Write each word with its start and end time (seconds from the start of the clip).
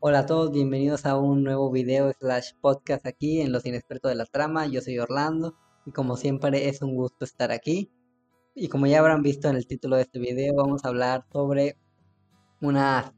Hola 0.00 0.20
a 0.20 0.26
todos, 0.26 0.52
bienvenidos 0.52 1.06
a 1.06 1.16
un 1.16 1.42
nuevo 1.42 1.72
video 1.72 2.12
slash 2.12 2.52
podcast 2.60 3.04
aquí 3.04 3.40
en 3.40 3.50
Los 3.50 3.66
Inexpertos 3.66 4.08
de 4.08 4.14
la 4.14 4.26
Trama. 4.26 4.68
Yo 4.68 4.80
soy 4.80 4.96
Orlando 5.00 5.56
y 5.86 5.90
como 5.90 6.16
siempre 6.16 6.68
es 6.68 6.82
un 6.82 6.94
gusto 6.94 7.24
estar 7.24 7.50
aquí. 7.50 7.90
Y 8.54 8.68
como 8.68 8.86
ya 8.86 9.00
habrán 9.00 9.22
visto 9.22 9.48
en 9.48 9.56
el 9.56 9.66
título 9.66 9.96
de 9.96 10.02
este 10.02 10.20
video, 10.20 10.54
vamos 10.54 10.84
a 10.84 10.88
hablar 10.88 11.26
sobre 11.32 11.76
una 12.60 13.12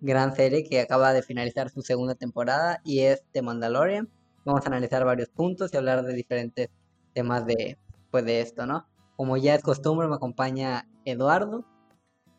gran 0.00 0.34
serie 0.34 0.64
que 0.64 0.80
acaba 0.80 1.12
de 1.12 1.22
finalizar 1.22 1.70
su 1.70 1.80
segunda 1.80 2.16
temporada 2.16 2.80
y 2.84 3.02
es 3.02 3.22
The 3.30 3.42
Mandalorian. 3.42 4.10
Vamos 4.44 4.64
a 4.64 4.68
analizar 4.68 5.04
varios 5.04 5.28
puntos 5.28 5.72
y 5.72 5.76
hablar 5.76 6.02
de 6.02 6.12
diferentes 6.12 6.70
temas 7.14 7.46
de, 7.46 7.78
pues, 8.10 8.24
de 8.24 8.40
esto, 8.40 8.66
¿no? 8.66 8.84
Como 9.14 9.36
ya 9.36 9.54
es 9.54 9.62
costumbre, 9.62 10.08
me 10.08 10.16
acompaña 10.16 10.88
Eduardo. 11.04 11.64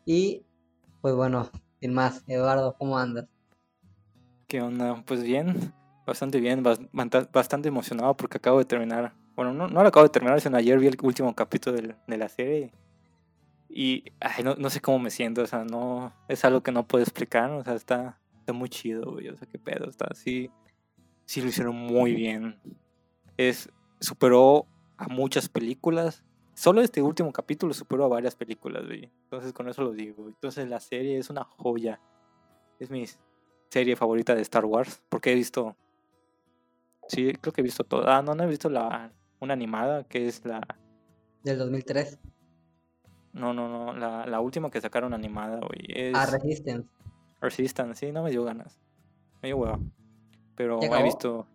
Y 0.06 0.46
pues 1.00 1.16
bueno, 1.16 1.50
sin 1.80 1.94
más, 1.94 2.26
Eduardo, 2.28 2.76
¿cómo 2.78 2.98
andas? 2.98 3.31
¿Qué 4.52 4.62
onda? 4.62 5.02
Pues 5.06 5.24
bien, 5.24 5.74
bastante 6.06 6.42
bien, 6.42 6.62
bastante 7.32 7.70
emocionado 7.70 8.18
porque 8.18 8.36
acabo 8.36 8.60
de 8.60 8.66
terminar. 8.66 9.14
Bueno, 9.34 9.54
no, 9.54 9.70
no 9.70 9.82
lo 9.82 9.88
acabo 9.88 10.04
de 10.04 10.10
terminar, 10.10 10.42
sino 10.42 10.58
ayer 10.58 10.78
vi 10.78 10.88
el 10.88 10.98
último 11.02 11.34
capítulo 11.34 11.78
de, 11.78 12.18
la 12.18 12.28
serie. 12.28 12.74
Y 13.70 14.04
ay, 14.20 14.44
no, 14.44 14.56
no, 14.56 14.70
sé 14.70 14.82
cómo 14.82 15.00
me 15.00 15.10
siento, 15.10 15.42
o 15.42 15.48
sea, 15.48 15.64
no. 15.64 16.12
Es 16.28 16.44
algo 16.44 16.62
que 16.64 16.74
no 16.74 16.86
puedo 16.86 17.02
explicar, 17.02 17.50
o 17.52 17.64
sea, 17.64 17.76
está, 17.76 18.20
está 18.40 18.52
muy 18.52 18.68
chido, 18.68 19.14
güey, 19.14 19.30
o 19.30 19.38
sea, 19.38 19.48
qué 19.48 19.58
pedo, 19.58 19.90
está 19.90 20.08
así. 20.12 20.52
Sí 21.24 21.40
lo 21.40 21.48
hicieron 21.48 21.78
muy 21.78 22.14
bien. 22.14 22.60
Es. 23.38 23.70
Superó 24.02 24.68
a 24.98 25.08
muchas 25.08 25.48
películas. 25.48 26.26
Solo 26.56 26.82
este 26.82 27.02
último 27.02 27.32
capítulo 27.32 27.74
superó 27.74 28.04
a 28.04 28.10
varias 28.10 28.36
películas, 28.36 28.86
güey. 28.86 29.14
Entonces, 29.24 29.54
con 29.54 29.70
eso 29.70 29.82
lo 29.82 29.94
digo. 29.94 30.28
Entonces, 30.28 30.68
la 30.68 30.82
serie 30.82 31.18
es 31.18 31.30
una 31.30 31.46
joya. 31.46 32.02
Es 32.80 32.92
mis 32.92 33.18
serie 33.72 33.96
favorita 33.96 34.36
de 34.36 34.42
Star 34.42 34.66
Wars, 34.66 35.02
porque 35.08 35.32
he 35.32 35.36
visto, 35.36 35.78
sí, 37.08 37.34
creo 37.40 37.54
que 37.54 37.62
he 37.62 37.64
visto 37.64 37.86
toda, 37.86 38.18
ah, 38.18 38.22
no, 38.22 38.36
no 38.36 38.44
he 38.44 38.48
visto 38.48 38.70
la, 38.70 39.14
una 39.40 39.54
animada, 39.54 40.04
que 40.04 40.28
es 40.28 40.44
la... 40.46 40.62
Del 41.44 41.58
2003. 41.58 42.20
No, 43.32 43.54
no, 43.54 43.70
no, 43.70 43.94
la, 43.94 44.26
la 44.26 44.40
última 44.42 44.70
que 44.70 44.82
sacaron 44.82 45.14
animada, 45.14 45.62
güey, 45.62 45.86
es... 45.88 46.14
Ah, 46.14 46.26
Resistance. 46.26 46.90
Resistance, 47.40 48.06
sí, 48.06 48.12
no 48.12 48.24
me 48.24 48.30
dio 48.30 48.44
ganas. 48.44 48.78
Me 49.42 49.48
dio 49.48 49.58
hueva. 49.58 49.80
Pero 50.56 50.80
he 50.82 51.04
visto... 51.04 51.48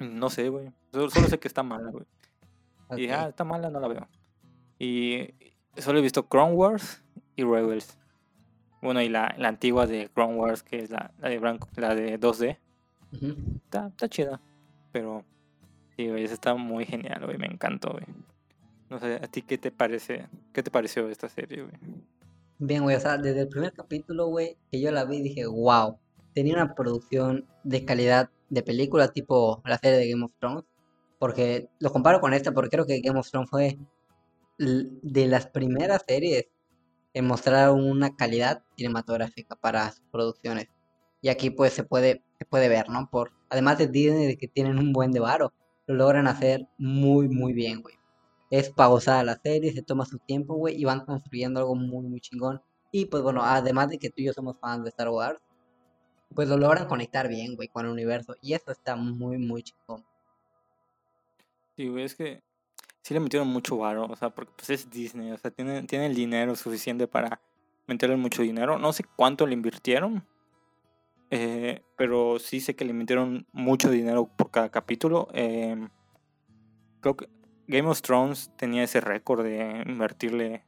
No 0.00 0.28
sé, 0.28 0.50
güey. 0.50 0.72
Solo, 0.92 1.08
sé 1.08 1.38
que 1.38 1.48
está 1.48 1.62
mala, 1.62 1.90
güey. 1.90 2.04
Y 2.96 3.08
ah, 3.08 3.28
está 3.28 3.44
mala, 3.44 3.70
no 3.70 3.80
la 3.80 3.88
veo. 3.88 4.08
Y 4.78 5.34
solo 5.78 6.00
he 6.00 6.02
visto 6.02 6.28
Clone 6.28 6.52
Wars 6.52 7.02
y 7.34 7.44
Rebels. 7.44 7.96
Bueno, 8.84 9.00
y 9.00 9.08
la, 9.08 9.34
la 9.38 9.48
antigua 9.48 9.86
de 9.86 10.10
Clone 10.12 10.34
Wars, 10.34 10.62
que 10.62 10.76
es 10.78 10.90
la, 10.90 11.10
la 11.18 11.30
de 11.30 11.38
Blanco, 11.38 11.70
la 11.76 11.94
de 11.94 12.20
2D. 12.20 12.58
está, 13.64 13.86
está 13.86 14.08
chida. 14.10 14.42
Pero 14.92 15.24
sí, 15.96 16.06
güey, 16.06 16.24
esa 16.24 16.34
está 16.34 16.54
muy 16.54 16.84
genial, 16.84 17.24
güey. 17.24 17.38
Me 17.38 17.46
encantó, 17.46 17.92
güey. 17.92 18.04
No 18.90 19.00
sé, 19.00 19.14
¿a 19.14 19.26
ti 19.26 19.40
qué 19.40 19.56
te 19.56 19.70
parece? 19.70 20.28
¿Qué 20.52 20.62
te 20.62 20.70
pareció 20.70 21.08
esta 21.08 21.30
serie, 21.30 21.62
güey? 21.62 21.74
Bien, 22.58 22.82
güey, 22.82 22.94
o 22.94 23.00
sea, 23.00 23.16
desde 23.16 23.40
el 23.40 23.48
primer 23.48 23.72
capítulo, 23.72 24.26
güey, 24.26 24.58
que 24.70 24.78
yo 24.78 24.92
la 24.92 25.06
vi, 25.06 25.22
dije, 25.22 25.46
wow. 25.46 25.98
Tenía 26.34 26.52
una 26.52 26.74
producción 26.74 27.46
de 27.62 27.86
calidad 27.86 28.28
de 28.50 28.62
película 28.62 29.08
tipo 29.08 29.62
la 29.64 29.78
serie 29.78 29.96
de 29.96 30.10
Game 30.10 30.26
of 30.26 30.32
Thrones. 30.38 30.64
Porque 31.18 31.70
lo 31.80 31.90
comparo 31.90 32.20
con 32.20 32.34
esta, 32.34 32.52
porque 32.52 32.68
creo 32.68 32.84
que 32.84 33.00
Game 33.00 33.18
of 33.18 33.30
Thrones 33.30 33.48
fue 33.48 33.78
de 34.58 35.26
las 35.26 35.46
primeras 35.46 36.04
series 36.06 36.48
en 37.14 37.26
mostrar 37.26 37.70
una 37.70 38.14
calidad 38.16 38.62
cinematográfica 38.76 39.56
para 39.56 39.90
sus 39.92 40.04
producciones. 40.10 40.68
Y 41.22 41.28
aquí 41.28 41.50
pues 41.50 41.72
se 41.72 41.84
puede, 41.84 42.22
se 42.38 42.44
puede 42.44 42.68
ver, 42.68 42.90
¿no? 42.90 43.08
Por, 43.10 43.32
además 43.48 43.78
de 43.78 43.86
Disney 43.86 44.26
de 44.26 44.36
que 44.36 44.48
tienen 44.48 44.78
un 44.78 44.92
buen 44.92 45.12
de 45.12 45.20
varo, 45.20 45.54
lo 45.86 45.94
logran 45.94 46.26
hacer 46.26 46.66
muy, 46.76 47.28
muy 47.28 47.52
bien, 47.52 47.82
güey. 47.82 47.94
Es 48.50 48.70
pausada 48.70 49.24
la 49.24 49.36
serie, 49.36 49.72
se 49.72 49.82
toma 49.82 50.04
su 50.04 50.18
tiempo, 50.18 50.54
güey, 50.54 50.76
y 50.78 50.84
van 50.84 51.06
construyendo 51.06 51.60
algo 51.60 51.74
muy, 51.74 52.06
muy 52.06 52.20
chingón. 52.20 52.60
Y 52.92 53.06
pues 53.06 53.22
bueno, 53.22 53.42
además 53.42 53.88
de 53.88 53.98
que 53.98 54.10
tú 54.10 54.16
y 54.18 54.24
yo 54.26 54.32
somos 54.32 54.58
fans 54.58 54.84
de 54.84 54.90
Star 54.90 55.08
Wars, 55.08 55.40
pues 56.34 56.48
lo 56.48 56.56
logran 56.56 56.86
conectar 56.86 57.28
bien, 57.28 57.56
güey, 57.56 57.68
con 57.68 57.86
el 57.86 57.92
universo. 57.92 58.34
Y 58.42 58.54
eso 58.54 58.70
está 58.70 58.96
muy, 58.96 59.38
muy 59.38 59.62
chingón. 59.62 60.04
Sí, 61.76 61.88
güey, 61.88 62.04
es 62.04 62.14
que 62.14 62.42
sí 63.04 63.12
le 63.12 63.20
metieron 63.20 63.48
mucho 63.48 63.76
varo, 63.76 64.06
o 64.06 64.16
sea, 64.16 64.30
porque 64.30 64.52
pues 64.56 64.70
es 64.70 64.88
Disney, 64.88 65.30
o 65.30 65.36
sea, 65.36 65.50
tiene, 65.50 65.82
tiene 65.82 66.06
el 66.06 66.14
dinero 66.14 66.56
suficiente 66.56 67.06
para 67.06 67.38
meterle 67.86 68.16
mucho 68.16 68.40
dinero. 68.40 68.78
No 68.78 68.94
sé 68.94 69.04
cuánto 69.14 69.46
le 69.46 69.52
invirtieron, 69.52 70.26
eh, 71.28 71.82
pero 71.98 72.38
sí 72.38 72.60
sé 72.60 72.74
que 72.74 72.86
le 72.86 72.94
metieron 72.94 73.46
mucho 73.52 73.90
dinero 73.90 74.26
por 74.34 74.50
cada 74.50 74.70
capítulo. 74.70 75.28
Em, 75.34 75.90
creo 77.00 77.14
que 77.14 77.28
Game 77.68 77.90
of 77.90 78.00
Thrones 78.00 78.50
tenía 78.56 78.84
ese 78.84 79.02
récord 79.02 79.44
de 79.44 79.84
invertirle 79.86 80.64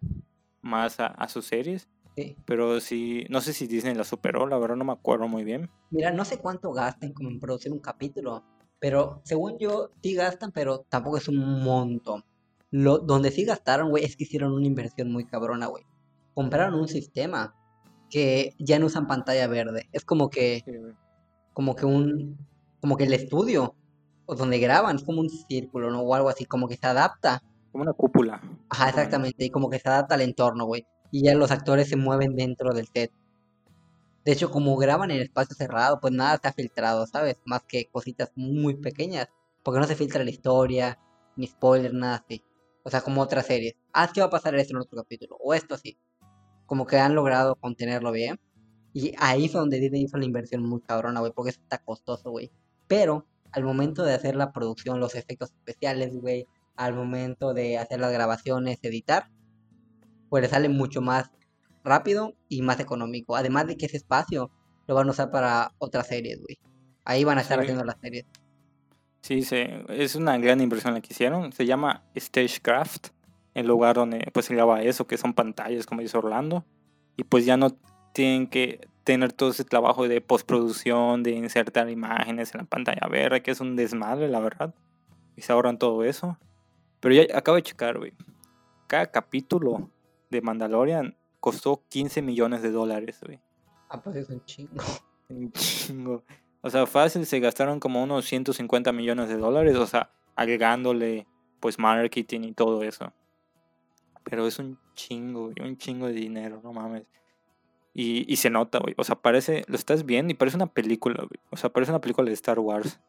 más 0.61 1.01
a, 1.01 1.29
sus 1.29 1.47
series. 1.47 1.89
Sí. 2.17 2.37
Pero 2.45 2.81
sí, 2.81 3.25
no 3.31 3.41
sé 3.41 3.55
si 3.55 3.67
Disney 3.67 3.95
la 3.95 4.05
superó, 4.05 4.47
la 4.47 4.59
verdad 4.59 4.77
no 4.77 4.85
me 4.85 4.93
acuerdo 4.93 5.27
muy 5.27 5.43
bien. 5.43 5.71
Mira, 5.91 6.11
no 6.11 6.27
sé 6.27 6.37
cuánto 6.37 6.71
gastan 6.73 7.15
como 7.15 7.31
en 7.31 7.41
producir 7.41 7.73
un 7.73 7.79
capítulo, 7.79 8.45
pero 8.79 9.21
según 9.25 9.59
yo, 9.59 9.91
sí 10.03 10.15
gastan, 10.15 10.53
pero 10.53 10.81
tampoco 10.89 11.17
es 11.17 11.29
un 11.29 11.63
montón. 11.63 12.25
Lo, 12.71 12.99
donde 12.99 13.31
sí 13.31 13.45
gastaron, 13.45 13.91
güey, 13.91 14.05
es 14.05 14.17
que 14.17 14.25
hicieron 14.25 14.53
una 14.53 14.67
inversión 14.67 15.11
muy 15.11 15.25
cabrona, 15.25 15.67
güey. 15.67 15.85
Compraron 16.35 16.75
un 16.75 16.89
sistema 16.89 17.55
que 18.11 18.55
ya 18.59 18.79
no 18.79 18.87
usan 18.87 19.07
pantalla 19.07 19.47
verde. 19.47 19.89
Es 19.93 20.05
como 20.05 20.29
que, 20.29 20.63
como 21.53 21.75
que 21.75 21.87
un, 21.87 22.37
como 22.81 22.97
que 22.97 23.05
el 23.05 23.15
estudio, 23.15 23.75
o 24.27 24.35
donde 24.35 24.59
graban, 24.59 24.97
es 24.97 25.05
como 25.05 25.21
un 25.21 25.31
círculo, 25.31 25.91
¿no? 25.91 26.01
O 26.03 26.15
algo 26.15 26.29
así, 26.29 26.45
como 26.45 26.69
que 26.69 26.77
se 26.77 26.87
adapta. 26.87 27.43
Como 27.73 27.83
una 27.83 27.93
cúpula. 27.93 28.41
Ajá, 28.69 28.89
exactamente, 28.91 29.45
y 29.45 29.51
como 29.51 29.71
que 29.71 29.79
se 29.79 29.89
adapta 29.89 30.15
al 30.17 30.23
entorno, 30.23 30.67
güey. 30.67 30.87
Y 31.11 31.25
ya 31.25 31.35
los 31.35 31.51
actores 31.51 31.89
se 31.89 31.97
mueven 31.97 32.35
dentro 32.35 32.75
del 32.75 32.87
set. 32.89 33.11
De 34.27 34.33
hecho, 34.33 34.51
como 34.51 34.77
graban 34.77 35.13
en 35.13 35.21
espacio 35.23 35.55
cerrado, 35.55 36.01
pues 36.01 36.13
nada 36.13 36.35
está 36.35 36.53
filtrado, 36.53 37.07
¿sabes? 37.07 37.37
Más 37.45 37.63
que 37.63 37.89
cositas 37.89 38.33
muy 38.35 38.75
pequeñas. 38.75 39.29
Porque 39.63 39.79
no 39.79 39.87
se 39.87 39.95
filtra 39.95 40.25
la 40.25 40.31
historia, 40.31 40.99
ni 41.37 41.47
spoiler, 41.47 41.95
nada 41.95 42.17
así. 42.17 42.43
O 42.83 42.91
sea, 42.91 43.03
como 43.03 43.21
otras 43.23 43.47
series. 43.47 43.77
Ah, 43.93 44.11
¿qué 44.13 44.21
va 44.21 44.27
a 44.27 44.31
pasar 44.31 44.57
esto 44.57 44.75
en 44.75 44.81
otro 44.81 44.97
capítulo? 44.97 45.37
O 45.39 45.55
esto 45.55 45.77
así. 45.77 45.97
Como 46.67 46.89
que 46.89 46.99
han 46.99 47.15
logrado 47.15 47.55
contenerlo 47.55 48.11
bien. 48.11 48.41
Y 48.93 49.15
ahí 49.19 49.49
fue 49.49 49.61
donde 49.61 49.79
Disney 49.79 50.03
hizo 50.03 50.17
la 50.17 50.25
inversión 50.25 50.65
muy 50.65 50.81
cabrona, 50.81 51.21
güey. 51.21 51.31
Porque 51.33 51.51
eso 51.51 51.61
está 51.63 51.79
costoso, 51.79 52.33
güey. 52.33 52.51
Pero 52.89 53.29
al 53.53 53.63
momento 53.63 54.03
de 54.03 54.15
hacer 54.15 54.35
la 54.35 54.53
producción, 54.53 54.99
los 54.99 55.15
efectos 55.15 55.53
especiales, 55.53 56.13
güey. 56.17 56.49
Al 56.75 56.95
momento 56.95 57.55
de 57.55 57.79
hacer 57.79 58.01
las 58.01 58.11
grabaciones, 58.11 58.81
editar. 58.83 59.31
Pues 60.29 60.43
le 60.43 60.49
sale 60.49 60.69
mucho 60.69 61.01
más 61.01 61.31
rápido 61.87 62.35
y 62.49 62.63
más 62.63 62.81
económico. 62.81 63.37
Además 63.37 63.67
de 63.67 63.77
que 63.77 63.87
ese 63.87 63.97
espacio 63.97 64.51
lo 64.87 64.95
van 64.95 65.09
a 65.09 65.13
usar 65.13 65.31
para 65.31 65.73
otras 65.79 66.07
series, 66.09 66.41
güey. 66.41 66.59
Ahí 67.05 67.25
van 67.25 67.39
a 67.39 67.41
estar 67.41 67.59
haciendo 67.61 67.85
las 67.85 67.97
series. 68.01 68.27
Sí, 69.23 69.43
sí, 69.43 69.65
es 69.89 70.15
una 70.15 70.39
gran 70.39 70.61
inversión 70.61 70.95
la 70.95 71.01
que 71.01 71.13
hicieron. 71.13 71.53
Se 71.53 71.67
llama 71.67 72.05
Stagecraft, 72.17 73.09
el 73.55 73.67
lugar 73.67 73.97
donde 73.97 74.29
pues 74.33 74.47
se 74.47 74.55
graba 74.55 74.83
eso, 74.83 75.07
que 75.07 75.17
son 75.17 75.35
pantallas, 75.35 75.87
como 75.87 76.01
dice 76.01 76.19
Orlando. 76.19 76.65
Y 77.17 77.25
pues 77.25 77.45
ya 77.45 77.57
no 77.57 77.71
tienen 78.13 78.47
que 78.47 78.81
tener 79.05 79.33
todo 79.33 79.51
ese 79.51 79.65
trabajo 79.65 80.07
de 80.09 80.21
postproducción, 80.21 81.23
de 81.23 81.31
insertar 81.33 81.89
imágenes 81.89 82.55
en 82.55 82.63
la 82.63 82.67
pantalla 82.67 83.07
verde, 83.09 83.43
que 83.43 83.53
es 83.53 83.61
un 83.61 83.77
desmadre, 83.77 84.29
la 84.29 84.41
verdad. 84.41 84.75
Y 85.37 85.43
se 85.43 85.53
ahorran 85.53 85.79
todo 85.79 86.05
eso. 86.05 86.39
Pero 87.01 87.15
ya 87.15 87.37
acabo 87.37 87.57
de 87.57 87.63
checar, 87.63 87.99
güey. 87.99 88.13
Cada 88.87 89.11
capítulo 89.11 89.91
de 90.31 90.41
Mandalorian 90.41 91.17
costó 91.47 91.81
15 91.91 92.23
millones 92.23 92.61
de 92.61 92.73
dólares, 92.73 93.21
güey. 93.25 93.39
Ah, 93.89 94.03
pues 94.03 94.17
es 94.17 94.29
un 94.31 94.45
chingo. 94.47 94.83
Un 95.29 95.53
chingo. 95.53 96.25
O 96.61 96.71
sea, 96.71 96.87
fácil 96.87 97.25
se 97.25 97.39
gastaron 97.39 97.79
como 97.79 98.03
unos 98.03 98.25
150 98.25 98.91
millones 98.91 99.29
de 99.29 99.37
dólares, 99.37 99.77
o 99.77 99.87
sea, 99.87 100.11
agregándole 100.35 101.29
pues 101.61 101.79
marketing 101.79 102.41
y 102.41 102.53
todo 102.53 102.83
eso. 102.83 103.13
Pero 104.25 104.45
es 104.49 104.59
un 104.59 104.77
chingo, 104.95 105.51
güey, 105.51 105.55
un 105.61 105.77
chingo 105.77 106.09
de 106.09 106.15
dinero, 106.15 106.61
no 106.65 106.73
mames. 106.73 107.07
Y, 107.95 108.25
y 108.33 108.37
se 108.37 108.51
nota, 108.51 108.81
güey. 108.81 108.95
O 108.99 109.05
sea, 109.05 109.15
parece, 109.15 109.65
lo 109.69 109.77
estás 109.77 110.05
viendo 110.05 110.33
y 110.33 110.35
parece 110.35 110.57
una 110.57 110.73
película, 110.73 111.19
güey. 111.19 111.41
O 111.51 111.57
sea, 111.57 111.71
parece 111.71 111.93
una 111.93 112.01
película 112.01 112.27
de 112.27 112.35
Star 112.35 112.59
Wars. 112.59 113.01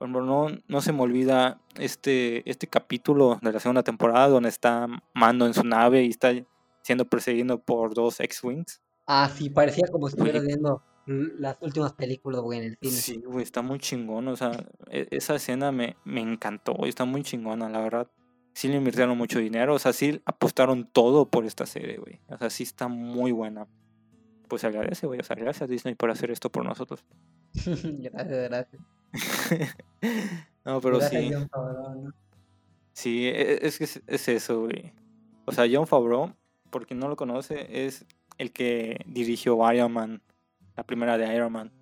No, 0.00 0.48
no 0.66 0.80
se 0.80 0.92
me 0.92 1.02
olvida 1.02 1.60
este, 1.78 2.48
este 2.50 2.68
capítulo 2.68 3.38
de 3.42 3.52
la 3.52 3.60
segunda 3.60 3.82
temporada 3.82 4.28
donde 4.28 4.48
está 4.48 4.86
Mando 5.12 5.46
en 5.46 5.52
su 5.52 5.64
nave 5.64 6.04
y 6.04 6.08
está 6.08 6.32
siendo 6.86 7.04
perseguido 7.08 7.60
por 7.60 7.94
dos 7.94 8.20
X-Wings. 8.20 8.80
Ah, 9.06 9.28
sí, 9.28 9.50
parecía 9.50 9.88
como 9.90 10.08
si 10.08 10.14
estuviera 10.14 10.40
viendo 10.40 10.82
las 11.06 11.56
últimas 11.60 11.92
películas, 11.94 12.40
güey, 12.40 12.60
en 12.60 12.64
el 12.66 12.76
cine. 12.80 12.92
Sí, 12.92 13.22
güey, 13.26 13.42
está 13.42 13.60
muy 13.62 13.78
chingón, 13.80 14.28
o 14.28 14.36
sea, 14.36 14.52
e, 14.90 15.06
esa 15.10 15.34
escena 15.34 15.72
me, 15.72 15.96
me 16.04 16.20
encantó, 16.20 16.74
güey, 16.74 16.88
está 16.88 17.04
muy 17.04 17.22
chingona, 17.22 17.68
la 17.68 17.80
verdad. 17.80 18.10
Sí 18.54 18.68
le 18.68 18.76
invirtieron 18.76 19.18
mucho 19.18 19.38
dinero, 19.40 19.74
o 19.74 19.78
sea, 19.78 19.92
sí 19.92 20.20
apostaron 20.24 20.88
todo 20.90 21.28
por 21.28 21.44
esta 21.44 21.66
serie, 21.66 21.98
güey. 21.98 22.20
O 22.28 22.38
sea, 22.38 22.50
sí 22.50 22.62
está 22.62 22.88
muy 22.88 23.32
buena. 23.32 23.66
pues 24.48 24.62
agradece, 24.64 25.06
güey. 25.08 25.18
O 25.20 25.24
sea, 25.24 25.34
gracias 25.36 25.62
a 25.62 25.66
Disney 25.66 25.94
por 25.96 26.10
hacer 26.10 26.30
esto 26.30 26.50
por 26.50 26.64
nosotros. 26.64 27.04
gracias, 27.54 28.48
gracias. 28.48 28.82
no, 30.64 30.80
pero 30.80 30.98
Gracias, 30.98 31.22
sí. 31.22 31.32
Jon 31.32 31.48
Favreau, 31.48 31.94
¿no? 32.04 32.12
Sí, 32.92 33.26
e- 33.26 33.66
es 33.66 33.78
que 33.78 33.84
es, 33.84 34.02
es 34.06 34.28
eso, 34.28 34.60
güey. 34.62 34.92
O 35.44 35.52
sea, 35.52 35.66
John 35.70 35.86
Favreau, 35.86 36.34
por 36.70 36.86
quien 36.86 37.00
no 37.00 37.08
lo 37.08 37.16
conoce, 37.16 37.86
es 37.86 38.06
el 38.38 38.52
que 38.52 39.00
dirigió 39.06 39.58
Iron 39.72 39.92
Man, 39.92 40.22
la 40.76 40.84
primera 40.84 41.18
de 41.18 41.34
Iron 41.34 41.52
Man. 41.52 41.72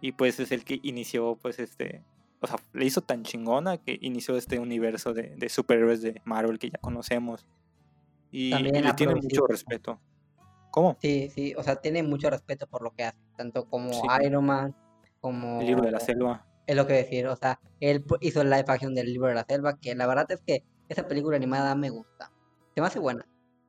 Y 0.00 0.12
pues 0.12 0.40
es 0.40 0.52
el 0.52 0.64
que 0.64 0.80
inició, 0.82 1.36
pues, 1.40 1.58
este... 1.58 2.02
O 2.40 2.46
sea, 2.46 2.56
le 2.74 2.84
hizo 2.84 3.00
tan 3.00 3.22
chingona 3.22 3.78
que 3.78 3.98
inició 4.02 4.36
este 4.36 4.58
universo 4.58 5.14
de, 5.14 5.34
de 5.36 5.48
superhéroes 5.48 6.02
de 6.02 6.20
Marvel 6.24 6.58
que 6.58 6.68
ya 6.70 6.78
conocemos. 6.78 7.46
Y, 8.30 8.50
También 8.50 8.84
le 8.84 8.92
tiene 8.92 9.14
mucho 9.14 9.46
respeto. 9.46 9.98
¿Cómo? 10.70 10.98
Sí, 11.00 11.30
sí, 11.34 11.54
o 11.56 11.62
sea, 11.62 11.76
tiene 11.76 12.02
mucho 12.02 12.28
respeto 12.28 12.66
por 12.66 12.82
lo 12.82 12.90
que 12.90 13.04
hace, 13.04 13.16
tanto 13.36 13.64
como 13.64 13.90
Sí. 13.94 14.02
Iron 14.24 14.44
Man, 14.44 14.76
como... 15.20 15.60
El 15.60 15.66
libro 15.68 15.84
de 15.84 15.92
la 15.92 16.00
selva. 16.00 16.46
Es 16.66 16.76
lo 16.76 16.86
que 16.86 16.92
decir, 16.92 17.26
o 17.28 17.36
sea, 17.36 17.58
él 17.80 18.04
hizo 18.20 18.42
el 18.42 18.50
live 18.50 18.64
action 18.66 18.94
del 18.94 19.06
libro 19.06 19.28
de 19.28 19.34
la 19.34 19.44
selva, 19.48 19.78
que 19.78 19.94
la 19.94 20.06
verdad 20.06 20.30
es 20.30 20.42
que 20.42 20.64
esa 20.88 21.08
película 21.08 21.36
animada 21.36 21.74
me 21.74 21.90
gusta. 21.90 22.30
Se 22.74 22.80
me 22.80 22.88
hace 22.88 22.98
buena, 22.98 23.26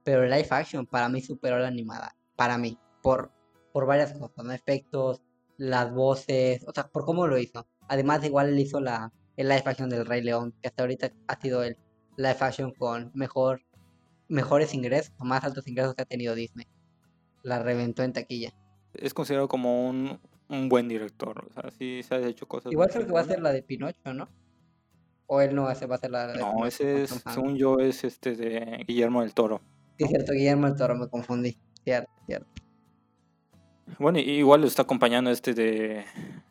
pero 0.07 0.23
el 0.23 0.29
live 0.29 0.47
action 0.51 0.85
para 0.85 1.09
mí 1.09 1.19
superó 1.19 1.59
la 1.59 1.67
animada, 1.67 2.15
para 2.37 2.57
mí, 2.57 2.79
por, 3.03 3.29
por 3.73 3.85
varias 3.85 4.13
cosas, 4.13 4.45
¿no? 4.45 4.53
Efectos, 4.53 5.21
las 5.57 5.93
voces, 5.93 6.63
o 6.65 6.71
sea, 6.71 6.87
por 6.87 7.03
cómo 7.03 7.27
lo 7.27 7.37
hizo. 7.37 7.67
Además, 7.89 8.23
igual 8.23 8.47
él 8.47 8.57
hizo 8.57 8.79
la, 8.79 9.11
el 9.35 9.49
live 9.49 9.63
action 9.65 9.89
del 9.89 10.05
Rey 10.05 10.21
León, 10.21 10.53
que 10.61 10.69
hasta 10.69 10.83
ahorita 10.83 11.11
ha 11.27 11.41
sido 11.41 11.61
el 11.61 11.75
live 12.15 12.37
action 12.39 12.71
con 12.71 13.11
mejor, 13.15 13.63
mejores 14.29 14.73
ingresos, 14.73 15.13
más 15.19 15.43
altos 15.43 15.67
ingresos 15.67 15.93
que 15.93 16.03
ha 16.03 16.05
tenido 16.05 16.35
Disney. 16.35 16.67
La 17.43 17.61
reventó 17.61 18.01
en 18.03 18.13
taquilla. 18.13 18.53
Es 18.93 19.13
considerado 19.13 19.49
como 19.49 19.89
un, 19.89 20.21
un 20.47 20.69
buen 20.69 20.87
director. 20.87 21.49
O 21.49 21.51
sea, 21.51 21.69
sí 21.69 22.01
se 22.01 22.15
ha 22.15 22.19
hecho 22.25 22.47
cosas. 22.47 22.71
Igual 22.71 22.87
creo 22.87 23.05
que 23.05 23.11
va 23.11 23.19
a 23.19 23.25
ser 23.25 23.41
la 23.41 23.51
de 23.51 23.61
Pinocho, 23.61 24.13
¿no? 24.13 24.29
O 25.25 25.41
él 25.41 25.53
no 25.53 25.63
va 25.63 25.71
a 25.71 25.75
ser, 25.75 25.91
va 25.91 25.95
a 25.95 25.99
ser 25.99 26.11
la 26.11 26.27
de 26.27 26.39
No, 26.39 26.51
Pinocho 26.51 26.65
ese 26.65 27.03
es, 27.03 27.23
según 27.33 27.57
yo, 27.57 27.79
es 27.79 28.05
este 28.05 28.37
de 28.37 28.85
Guillermo 28.87 29.19
del 29.19 29.33
Toro. 29.33 29.59
Es 29.97 30.09
cierto, 30.09 30.33
Guillermo 30.33 30.67
del 30.67 30.75
Toro, 30.75 30.95
me 30.95 31.07
confundí. 31.09 31.57
Cierto, 31.83 32.11
cierto. 32.25 32.47
Bueno, 33.99 34.19
igual 34.19 34.61
lo 34.61 34.67
está 34.67 34.83
acompañando 34.83 35.31
este 35.31 35.53
de 35.53 36.05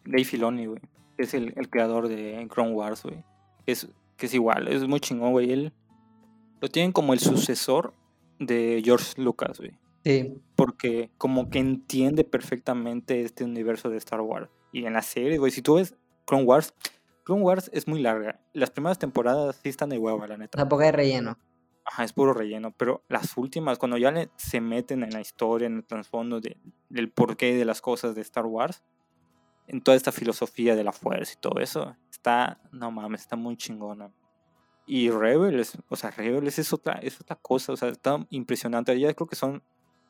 Dave 0.04 0.24
Filoni, 0.24 0.66
güey. 0.66 0.80
Que 1.16 1.24
es 1.24 1.34
el, 1.34 1.52
el 1.56 1.68
creador 1.68 2.08
de 2.08 2.46
Clone 2.50 2.72
Wars, 2.72 3.02
güey. 3.02 3.24
Que 3.64 3.72
es, 3.72 3.88
que 4.16 4.26
es 4.26 4.34
igual, 4.34 4.68
es 4.68 4.86
muy 4.86 5.00
chingón, 5.00 5.32
güey. 5.32 5.52
Él 5.52 5.72
lo 6.60 6.68
tienen 6.68 6.92
como 6.92 7.12
el 7.12 7.20
sucesor 7.20 7.94
de 8.38 8.82
George 8.84 9.20
Lucas, 9.20 9.58
güey. 9.58 9.72
Sí, 10.04 10.40
Porque 10.54 11.10
como 11.18 11.50
que 11.50 11.58
entiende 11.58 12.22
perfectamente 12.22 13.22
este 13.22 13.44
universo 13.44 13.90
de 13.90 13.96
Star 13.98 14.20
Wars. 14.20 14.48
Y 14.72 14.86
en 14.86 14.92
la 14.92 15.02
serie, 15.02 15.38
güey, 15.38 15.50
si 15.50 15.62
tú 15.62 15.74
ves 15.74 15.96
Clone 16.26 16.44
Wars, 16.44 16.74
Clone 17.24 17.42
Wars 17.42 17.70
es 17.72 17.88
muy 17.88 18.00
larga. 18.00 18.40
Las 18.52 18.70
primeras 18.70 18.98
temporadas 18.98 19.58
sí 19.62 19.68
están 19.68 19.88
de 19.88 19.98
hueva, 19.98 20.26
la 20.28 20.36
neta. 20.36 20.56
tampoco 20.56 20.82
hay 20.82 20.92
relleno. 20.92 21.36
Ajá, 21.88 22.02
es 22.04 22.12
puro 22.12 22.32
relleno, 22.34 22.72
pero 22.72 23.04
las 23.08 23.36
últimas, 23.36 23.78
cuando 23.78 23.96
ya 23.96 24.10
le- 24.10 24.28
se 24.36 24.60
meten 24.60 25.04
en 25.04 25.10
la 25.10 25.20
historia, 25.20 25.66
en 25.66 25.76
el 25.76 25.84
trasfondo 25.84 26.40
de- 26.40 26.56
del 26.88 27.10
porqué 27.10 27.54
de 27.54 27.64
las 27.64 27.80
cosas 27.80 28.14
de 28.16 28.22
Star 28.22 28.44
Wars, 28.46 28.82
en 29.68 29.80
toda 29.82 29.96
esta 29.96 30.12
filosofía 30.12 30.76
de 30.76 30.84
la 30.84 30.92
fuerza 30.92 31.34
y 31.34 31.40
todo 31.40 31.60
eso, 31.60 31.96
está, 32.10 32.60
no 32.72 32.90
mames, 32.90 33.22
está 33.22 33.36
muy 33.36 33.56
chingona. 33.56 34.10
Y 34.86 35.10
Rebels, 35.10 35.78
o 35.88 35.96
sea, 35.96 36.10
Rebels 36.12 36.58
es 36.58 36.72
otra, 36.72 36.94
es 36.94 37.20
otra 37.20 37.36
cosa, 37.36 37.72
o 37.72 37.76
sea, 37.76 37.88
está 37.88 38.24
impresionante. 38.30 38.98
Ya 39.00 39.12
creo 39.14 39.26
que 39.28 39.36
son, 39.36 39.62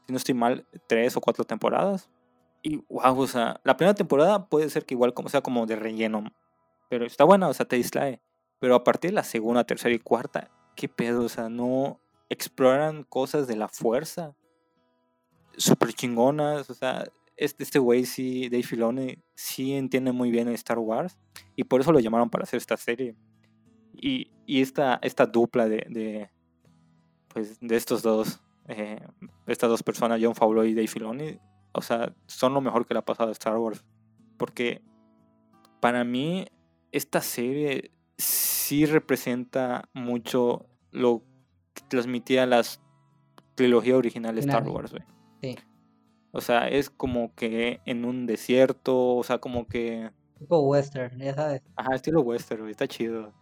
si 0.06 0.12
no 0.12 0.18
estoy 0.18 0.34
mal, 0.34 0.66
tres 0.88 1.16
o 1.16 1.20
cuatro 1.22 1.44
temporadas. 1.44 2.10
Y 2.62 2.78
wow, 2.88 3.18
o 3.20 3.26
sea, 3.26 3.60
la 3.64 3.76
primera 3.76 3.94
temporada 3.94 4.48
puede 4.48 4.70
ser 4.70 4.86
que 4.86 4.94
igual 4.94 5.14
como 5.14 5.28
sea 5.30 5.42
como 5.42 5.66
de 5.66 5.76
relleno, 5.76 6.24
pero 6.90 7.06
está 7.06 7.24
buena, 7.24 7.48
o 7.48 7.54
sea, 7.54 7.66
te 7.66 7.76
distrae. 7.76 8.20
Pero 8.60 8.74
a 8.74 8.84
partir 8.84 9.10
de 9.10 9.16
la 9.16 9.24
segunda, 9.24 9.64
tercera 9.64 9.94
y 9.94 9.98
cuarta, 9.98 10.50
¿qué 10.76 10.88
pedo? 10.88 11.24
O 11.24 11.28
sea, 11.28 11.48
no 11.48 12.00
exploran 12.28 13.02
cosas 13.02 13.48
de 13.48 13.56
la 13.56 13.68
fuerza 13.68 14.36
súper 15.56 15.92
chingonas. 15.92 16.70
O 16.70 16.74
sea, 16.74 17.04
este 17.36 17.64
este 17.64 17.78
güey 17.78 18.04
sí, 18.04 18.48
Dave 18.48 18.62
Filoni, 18.62 19.18
sí 19.34 19.74
entiende 19.74 20.12
muy 20.12 20.30
bien 20.30 20.48
Star 20.48 20.78
Wars 20.78 21.18
y 21.54 21.64
por 21.64 21.80
eso 21.80 21.92
lo 21.92 22.00
llamaron 22.00 22.30
para 22.30 22.44
hacer 22.44 22.58
esta 22.58 22.76
serie. 22.76 23.16
Y, 23.92 24.30
y 24.46 24.60
esta, 24.60 24.98
esta 25.02 25.26
dupla 25.26 25.68
de, 25.68 25.86
de, 25.88 26.30
pues, 27.28 27.58
de 27.60 27.76
estos 27.76 28.02
dos, 28.02 28.40
eh, 28.68 29.00
estas 29.46 29.70
dos 29.70 29.82
personas, 29.82 30.20
John 30.22 30.34
Favreau 30.34 30.64
y 30.64 30.74
Dave 30.74 30.86
Filoni, 30.86 31.38
o 31.72 31.80
sea, 31.80 32.14
son 32.26 32.52
lo 32.52 32.60
mejor 32.60 32.86
que 32.86 32.92
le 32.92 32.98
ha 32.98 33.04
pasado 33.04 33.30
a 33.30 33.32
Star 33.32 33.56
Wars. 33.56 33.84
Porque 34.36 34.82
para 35.80 36.04
mí, 36.04 36.46
esta 36.92 37.22
serie 37.22 37.90
sí 38.18 38.86
representa 38.86 39.88
mucho 39.92 40.66
lo 40.90 41.22
que 41.74 41.82
transmitía 41.88 42.46
las 42.46 42.80
trilogía 43.54 43.96
original 43.96 44.34
de 44.34 44.40
Star. 44.40 44.68
Wars, 44.68 44.92
güey. 44.92 45.02
Sí. 45.42 45.56
O 46.32 46.40
sea, 46.40 46.68
es 46.68 46.90
como 46.90 47.34
que 47.34 47.80
en 47.86 48.04
un 48.04 48.26
desierto, 48.26 49.16
o 49.16 49.24
sea, 49.24 49.38
como 49.38 49.66
que... 49.66 50.10
Tipo 50.38 50.60
western, 50.60 51.18
ya 51.18 51.34
sabes. 51.34 51.62
Ajá, 51.76 51.94
estilo 51.94 52.20
western, 52.20 52.60
güey, 52.60 52.72
está 52.72 52.86
chido. 52.86 53.32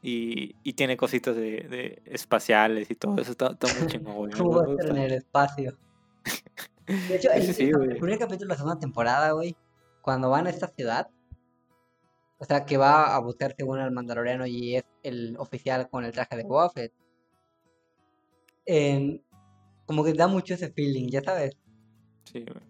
Y, 0.00 0.56
y 0.62 0.72
tiene 0.72 0.96
cositas 0.96 1.36
de, 1.36 1.66
de 1.68 2.02
espaciales 2.06 2.90
y 2.90 2.94
todo 2.94 3.16
eso, 3.20 3.32
está, 3.32 3.48
está 3.52 3.68
muy 3.78 3.86
chingón, 3.88 4.14
güey. 4.14 4.30
western 4.76 4.96
en 4.96 5.02
el 5.02 5.12
espacio. 5.12 5.76
De 6.86 7.16
hecho, 7.16 7.30
el, 7.30 7.54
Sí, 7.54 7.70
el 7.70 7.96
primer 7.96 8.18
capítulo 8.18 8.48
de 8.48 8.48
la 8.48 8.56
segunda 8.56 8.78
temporada, 8.78 9.32
güey, 9.32 9.56
cuando 10.02 10.28
van 10.30 10.46
a 10.46 10.50
esta 10.50 10.68
ciudad, 10.68 11.08
o 12.44 12.46
sea, 12.46 12.64
que 12.66 12.76
va 12.76 13.14
a 13.16 13.18
buscar 13.20 13.54
según 13.56 13.78
al 13.78 13.90
mandaloriano 13.90 14.46
y 14.46 14.76
es 14.76 14.84
el 15.02 15.34
oficial 15.38 15.88
con 15.88 16.04
el 16.04 16.12
traje 16.12 16.36
de 16.36 16.44
Boba 16.44 16.68
Fett, 16.70 16.92
em, 18.66 19.20
como 19.86 20.04
que 20.04 20.12
da 20.12 20.26
mucho 20.28 20.54
ese 20.54 20.70
feeling, 20.72 21.08
ya 21.08 21.22
sabes. 21.22 21.56
Sí, 22.24 22.40
güey. 22.44 22.62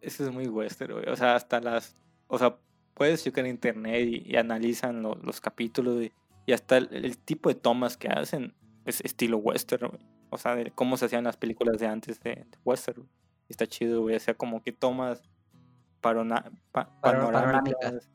Eso 0.00 0.24
es 0.24 0.32
muy 0.32 0.46
western, 0.46 0.92
güey. 0.94 1.08
O 1.08 1.16
sea, 1.16 1.34
hasta 1.34 1.60
las. 1.60 1.96
O 2.28 2.38
sea, 2.38 2.58
puedes 2.94 3.22
checar 3.24 3.44
en 3.44 3.52
internet 3.52 4.06
y, 4.08 4.22
y 4.32 4.36
analizan 4.36 5.02
lo- 5.02 5.14
los 5.16 5.40
capítulos 5.40 5.94
güey, 5.96 6.12
y 6.46 6.52
hasta 6.52 6.76
el, 6.76 6.88
el 6.92 7.18
tipo 7.18 7.48
de 7.48 7.54
tomas 7.54 7.96
que 7.96 8.08
hacen 8.08 8.54
es 8.84 9.00
estilo 9.02 9.38
western, 9.38 9.88
güey. 9.88 10.02
O 10.30 10.36
sea, 10.38 10.54
de 10.54 10.70
cómo 10.70 10.96
se 10.96 11.06
hacían 11.06 11.24
las 11.24 11.36
películas 11.36 11.78
de 11.78 11.86
antes 11.86 12.20
de, 12.20 12.30
de 12.30 12.58
western. 12.64 13.02
güey. 13.02 13.12
Está 13.48 13.66
chido, 13.66 14.02
güey. 14.02 14.16
O 14.16 14.20
sea, 14.20 14.34
como 14.34 14.62
que 14.62 14.72
tomas 14.72 15.22
parona- 16.02 16.50
pa- 16.70 16.90
Pano- 17.00 17.30
panorámicas. 17.32 18.08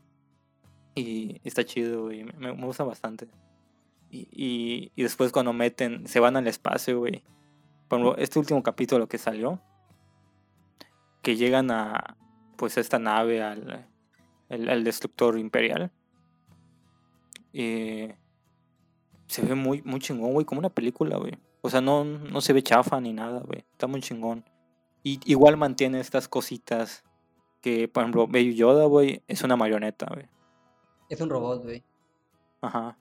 Y 0.95 1.41
está 1.43 1.63
chido, 1.63 2.03
güey. 2.03 2.23
Me, 2.23 2.51
gusta 2.51 2.83
bastante. 2.83 3.27
Y, 4.09 4.91
y, 4.95 5.03
después 5.03 5.31
cuando 5.31 5.53
meten, 5.53 6.07
se 6.07 6.19
van 6.19 6.37
al 6.37 6.47
espacio, 6.47 6.99
güey. 6.99 7.23
Por 7.87 7.99
ejemplo, 7.99 8.21
este 8.21 8.39
último 8.39 8.61
capítulo 8.61 9.07
que 9.07 9.17
salió, 9.17 9.59
que 11.21 11.35
llegan 11.35 11.71
a, 11.71 12.17
pues, 12.57 12.77
esta 12.77 12.99
nave, 12.99 13.41
al, 13.41 13.87
al, 14.49 14.69
al 14.69 14.83
destructor 14.83 15.39
imperial. 15.39 15.91
eh, 17.53 18.15
se 19.27 19.41
ve 19.41 19.55
muy, 19.55 19.81
muy 19.83 19.99
chingón, 19.99 20.33
güey, 20.33 20.45
como 20.45 20.59
una 20.59 20.69
película, 20.69 21.17
güey. 21.17 21.33
O 21.61 21.69
sea, 21.69 21.81
no, 21.81 22.03
no 22.03 22.41
se 22.41 22.53
ve 22.53 22.61
chafa 22.61 22.99
ni 23.01 23.13
nada, 23.13 23.39
güey. 23.39 23.65
Está 23.71 23.87
muy 23.87 24.01
chingón. 24.01 24.45
Y 25.01 25.19
igual 25.25 25.57
mantiene 25.57 25.99
estas 25.99 26.27
cositas 26.27 27.03
que, 27.61 27.87
por 27.87 28.03
ejemplo, 28.03 28.27
Baby 28.27 28.55
Yoda, 28.55 28.85
güey, 28.85 29.23
es 29.27 29.43
una 29.43 29.55
marioneta, 29.55 30.07
güey. 30.13 30.27
Es 31.09 31.21
un 31.21 31.29
robot, 31.29 31.63
güey. 31.63 31.83
Ajá. 32.61 32.97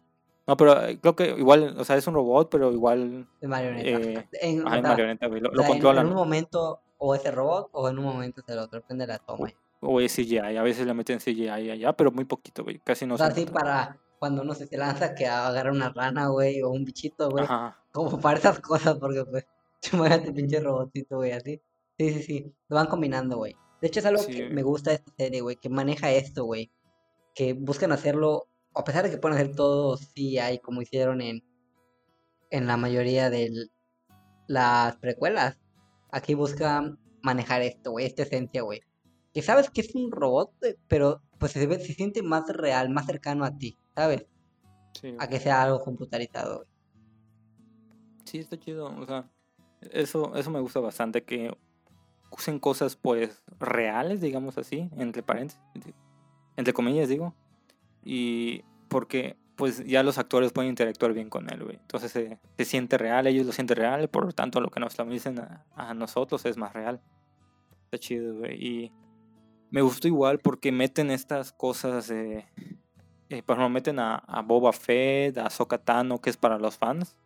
No, 0.47 0.57
pero 0.57 0.85
eh, 0.85 0.99
creo 1.01 1.15
que 1.15 1.29
igual, 1.39 1.77
o 1.79 1.85
sea, 1.85 1.97
es 1.97 2.07
un 2.07 2.15
robot, 2.15 2.51
pero 2.51 2.73
igual 2.73 3.29
Es 3.41 3.49
marioneta. 3.49 3.89
Eh, 3.89 4.29
En- 4.41 4.65
o 4.65 4.67
ajá, 4.67 4.81
sea, 4.81 4.89
marioneta, 4.91 5.27
güey. 5.29 5.41
Lo, 5.41 5.51
o 5.51 5.55
sea, 5.57 5.67
controlan. 5.69 6.07
En, 6.07 6.13
un 6.13 6.19
momento 6.19 6.81
o 6.99 7.15
es 7.15 7.25
el 7.25 7.33
robot 7.35 7.69
o 7.73 7.89
en 7.89 7.99
un 7.99 8.05
momento 8.05 8.41
es 8.41 8.49
el 8.49 8.59
otro, 8.59 8.81
depende 8.81 9.07
de 9.07 9.13
la 9.13 9.19
toma. 9.19 9.49
O 9.81 10.01
es 10.01 10.15
CGI, 10.15 10.39
a 10.57 10.63
veces 10.63 10.87
le 10.87 10.95
meten 10.95 11.19
CGI 11.19 11.49
allá, 11.49 11.93
pero 11.93 12.11
muy 12.13 12.25
poquito, 12.25 12.63
güey. 12.65 12.79
Casi 12.81 13.07
no 13.07 13.15
O 13.15 13.19
sea, 13.19 13.31
se 13.33 13.43
así 13.43 13.51
para 13.51 13.99
cuando 14.19 14.43
uno 14.43 14.55
se 14.55 14.67
se 14.69 14.77
lanza 14.77 15.15
que 15.15 15.27
agarra 15.27 15.73
una 15.73 15.89
rana, 15.91 16.29
güey, 16.29 16.63
o 16.63 16.71
un 16.71 16.85
bichito, 16.85 17.29
güey. 17.31 17.45
Ajá. 17.45 17.77
Como 17.91 18.21
para 18.21 18.39
esas 18.39 18.61
cosas, 18.61 18.97
porque 18.99 19.25
pues, 19.25 19.47
imagínate 19.93 20.33
pinche 20.33 20.61
robotito, 20.61 21.17
güey, 21.17 21.33
así. 21.33 21.61
Sí, 21.99 22.11
sí, 22.15 22.23
sí, 22.23 22.53
lo 22.69 22.77
van 22.77 22.87
combinando, 22.87 23.37
güey. 23.37 23.55
De 23.81 23.89
hecho, 23.89 23.99
es 24.01 24.07
algo 24.07 24.23
Sí, 24.23 24.33
que 24.33 24.43
güey. 24.45 24.53
me 24.55 24.63
gusta 24.63 24.91
de 24.91 24.97
esta 24.97 25.13
serie, 25.17 25.41
güey, 25.41 25.57
que 25.57 25.69
maneja 25.69 26.11
esto, 26.13 26.45
güey. 26.45 26.71
Que 27.35 27.55
buscan 27.55 27.93
hacerlo, 27.93 28.49
a 28.75 28.85
pesar 28.85 29.05
de 29.05 29.11
que 29.11 29.19
pueden 29.19 29.39
hacer 29.39 29.55
todo 29.55 29.97
CGI 29.97 30.61
como 30.63 30.83
hicieron 30.83 31.21
en, 31.21 31.45
en 32.51 32.67
la 32.67 32.77
mayoría 32.77 33.31
de 33.31 33.51
las 34.47 34.97
precuelas. 34.97 35.59
Aquí 36.11 36.35
buscan 36.35 36.99
manejar 37.23 37.63
esto, 37.63 37.93
güey, 37.93 38.07
esta 38.07 38.23
esencia, 38.23 38.63
güey. 38.63 38.81
Que 39.33 39.41
sabes 39.41 39.71
que 39.71 39.81
es 39.81 39.95
un 39.95 40.11
robot, 40.13 40.53
pero 40.89 41.23
pues 41.39 41.53
se, 41.53 41.67
ve, 41.67 41.79
se 41.81 41.95
siente 41.95 42.23
más 42.23 42.47
real, 42.49 42.91
más 42.91 43.07
cercano 43.07 43.45
a 43.45 43.57
ti, 43.57 43.79
¿sabes? 43.95 44.27
Sí, 45.01 45.15
A 45.19 45.27
que 45.27 45.41
sea 45.41 45.63
algo 45.63 45.81
computarizado, 45.81 46.59
güey. 46.59 46.69
Sí, 48.25 48.39
está 48.39 48.59
chido. 48.59 48.87
O 48.87 49.07
sea, 49.07 49.31
eso, 49.91 50.35
eso 50.37 50.51
me 50.51 50.61
gusta 50.61 50.81
bastante. 50.81 51.25
Que 51.25 51.57
usen 52.31 52.59
cosas 52.59 52.97
pues 52.97 53.43
reales, 53.59 54.21
digamos 54.21 54.59
así, 54.59 54.91
entre 54.97 55.23
paréntesis, 55.23 55.61
entre 56.57 56.73
comillas 56.73 57.09
digo, 57.09 57.35
y 58.05 58.65
porque 58.89 59.37
pues 59.57 59.85
ya 59.87 60.03
los 60.03 60.19
actores 60.19 60.53
pueden 60.53 60.71
interactuar 60.71 61.13
bien 61.13 61.29
con 61.29 61.51
él, 61.53 61.63
güey. 61.63 61.77
Entonces 61.77 62.11
se, 62.11 62.65
siente 62.65 62.99
real, 62.99 63.27
ellos 63.27 63.47
lo 63.47 63.53
sienten 63.53 63.77
real, 63.77 64.09
por 64.09 64.25
lo 64.25 64.33
tanto 64.33 64.61
lo 64.61 64.71
que 64.71 64.81
nos 64.81 64.99
lo 64.99 65.05
dicen 65.07 65.39
a, 65.39 65.95
nosotros 65.95 66.45
es 66.47 66.57
más 66.57 66.73
real. 66.73 67.01
Está 67.85 67.99
chido, 67.99 68.39
güey. 68.39 68.67
Y 68.67 68.93
me 69.71 69.83
gustó 69.83 70.09
igual 70.09 70.39
porque 70.39 70.73
meten 70.73 71.11
estas 71.11 71.53
cosas, 71.53 72.11
eh, 72.11 72.47
por 73.29 73.57
ejemplo, 73.57 73.69
meten 73.69 73.99
a, 73.99 74.17
a 74.17 74.43
Boba 74.43 74.73
Fett, 74.73 75.39
a 75.39 75.51
Sokatano, 75.51 76.21
que 76.21 76.31
es 76.31 76.37
para 76.37 76.59
los 76.59 76.77
fans. 76.77 77.17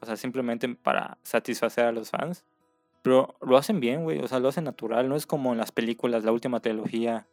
O 0.00 0.06
sea, 0.06 0.16
simplemente 0.16 0.68
para 0.68 1.18
satisfacer 1.22 1.84
a 1.84 1.92
los 1.92 2.10
fans. 2.10 2.44
Pero 3.02 3.36
lo 3.40 3.56
hacen 3.56 3.80
bien, 3.80 4.04
güey. 4.04 4.20
O 4.20 4.28
sea, 4.28 4.38
lo 4.38 4.48
hacen 4.48 4.64
natural. 4.64 5.08
No 5.08 5.16
es 5.16 5.26
como 5.26 5.52
en 5.52 5.58
las 5.58 5.72
películas, 5.72 6.24
la 6.24 6.32
última 6.32 6.60
trilogía. 6.60 7.26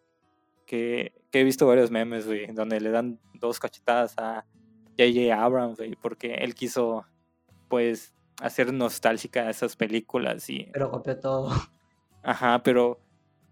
Que, 0.65 1.13
he 1.31 1.43
visto 1.43 1.67
varios 1.67 1.91
memes, 1.91 2.25
güey. 2.25 2.47
Donde 2.47 2.79
le 2.79 2.89
dan 2.89 3.19
dos 3.33 3.59
cachetadas 3.59 4.15
a 4.17 4.45
J.J. 4.97 5.33
Abrams, 5.33 5.77
güey. 5.77 5.95
Porque 5.95 6.35
él 6.35 6.55
quiso, 6.55 7.05
pues, 7.67 8.13
hacer 8.41 8.73
nostálgica 8.73 9.49
esas 9.49 9.75
películas. 9.75 10.49
Y... 10.49 10.69
Pero 10.73 10.91
copió 10.91 11.19
todo. 11.19 11.51
Ajá, 12.23 12.61
pero. 12.63 12.99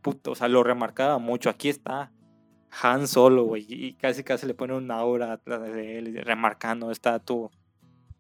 Puto, 0.02 0.32
o 0.32 0.36
sea, 0.36 0.50
lo 0.50 0.64
remarcaba 0.64 1.18
mucho. 1.18 1.50
Aquí 1.50 1.70
está 1.70 2.12
Han 2.82 3.08
Solo, 3.08 3.46
güey. 3.46 3.66
Y 3.70 3.94
casi 3.94 4.24
casi 4.24 4.46
le 4.46 4.54
pone 4.54 4.76
una 4.76 4.96
aura 4.96 5.32
atrás 5.32 5.62
de 5.62 5.98
él, 5.98 6.22
remarcando, 6.26 6.92
está 6.92 7.20
tu 7.20 7.50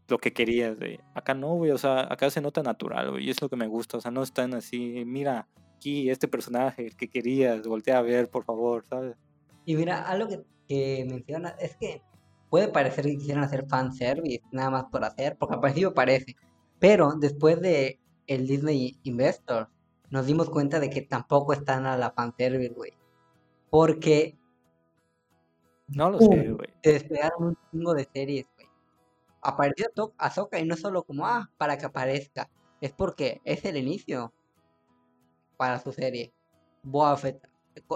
lo 0.07 0.17
que 0.17 0.33
querías, 0.33 0.79
güey. 0.79 0.99
Acá 1.13 1.33
no, 1.33 1.55
güey, 1.55 1.71
o 1.71 1.77
sea, 1.77 2.01
acá 2.01 2.29
se 2.29 2.41
nota 2.41 2.61
natural, 2.61 3.11
güey, 3.11 3.25
y 3.25 3.29
es 3.29 3.41
lo 3.41 3.49
que 3.49 3.55
me 3.55 3.67
gusta, 3.67 3.97
o 3.97 4.01
sea, 4.01 4.11
no 4.11 4.23
están 4.23 4.53
así, 4.53 5.03
mira, 5.05 5.47
aquí 5.83 6.09
este 6.09 6.27
personaje, 6.27 6.87
el 6.87 6.95
que 6.95 7.09
querías, 7.09 7.67
voltea 7.67 7.97
a 7.97 8.01
ver, 8.01 8.29
por 8.29 8.45
favor, 8.45 8.85
¿sabes? 8.85 9.17
Y 9.65 9.75
mira, 9.75 10.01
algo 10.03 10.29
que, 10.29 10.41
que 10.67 11.05
menciona 11.09 11.49
es 11.59 11.75
que 11.75 12.01
puede 12.49 12.69
parecer 12.69 13.05
que 13.05 13.17
quisieran 13.17 13.43
hacer 13.43 13.65
fanservice, 13.67 14.43
nada 14.51 14.69
más 14.69 14.85
por 14.85 15.03
hacer, 15.03 15.37
porque 15.37 15.55
al 15.55 15.61
principio 15.61 15.93
parece, 15.93 16.35
pero 16.79 17.13
después 17.13 17.59
de 17.59 17.99
el 18.27 18.47
Disney 18.47 18.97
Investor, 19.03 19.69
nos 20.09 20.25
dimos 20.25 20.49
cuenta 20.49 20.79
de 20.79 20.89
que 20.89 21.01
tampoco 21.01 21.51
están 21.51 21.85
a 21.85 21.97
la 21.97 22.11
fanservice, 22.11 22.73
güey. 22.73 22.93
Porque... 23.69 24.37
No 25.87 26.11
lo 26.11 26.19
sé, 26.19 26.51
güey. 26.51 26.69
Se 26.81 26.93
despegaron 26.93 27.47
un 27.47 27.57
chingo 27.71 27.93
de 27.93 28.07
series 28.13 28.47
apareció 29.43 30.13
Ahsoka 30.17 30.57
y 30.59 30.65
no 30.65 30.77
solo 30.77 31.03
como, 31.03 31.27
ah, 31.27 31.51
para 31.57 31.77
que 31.77 31.85
aparezca, 31.85 32.49
es 32.81 32.93
porque 32.93 33.41
es 33.43 33.65
el 33.65 33.77
inicio 33.77 34.33
para 35.57 35.79
su 35.79 35.91
serie. 35.91 36.33
Boa 36.83 37.15
Fett, 37.17 37.47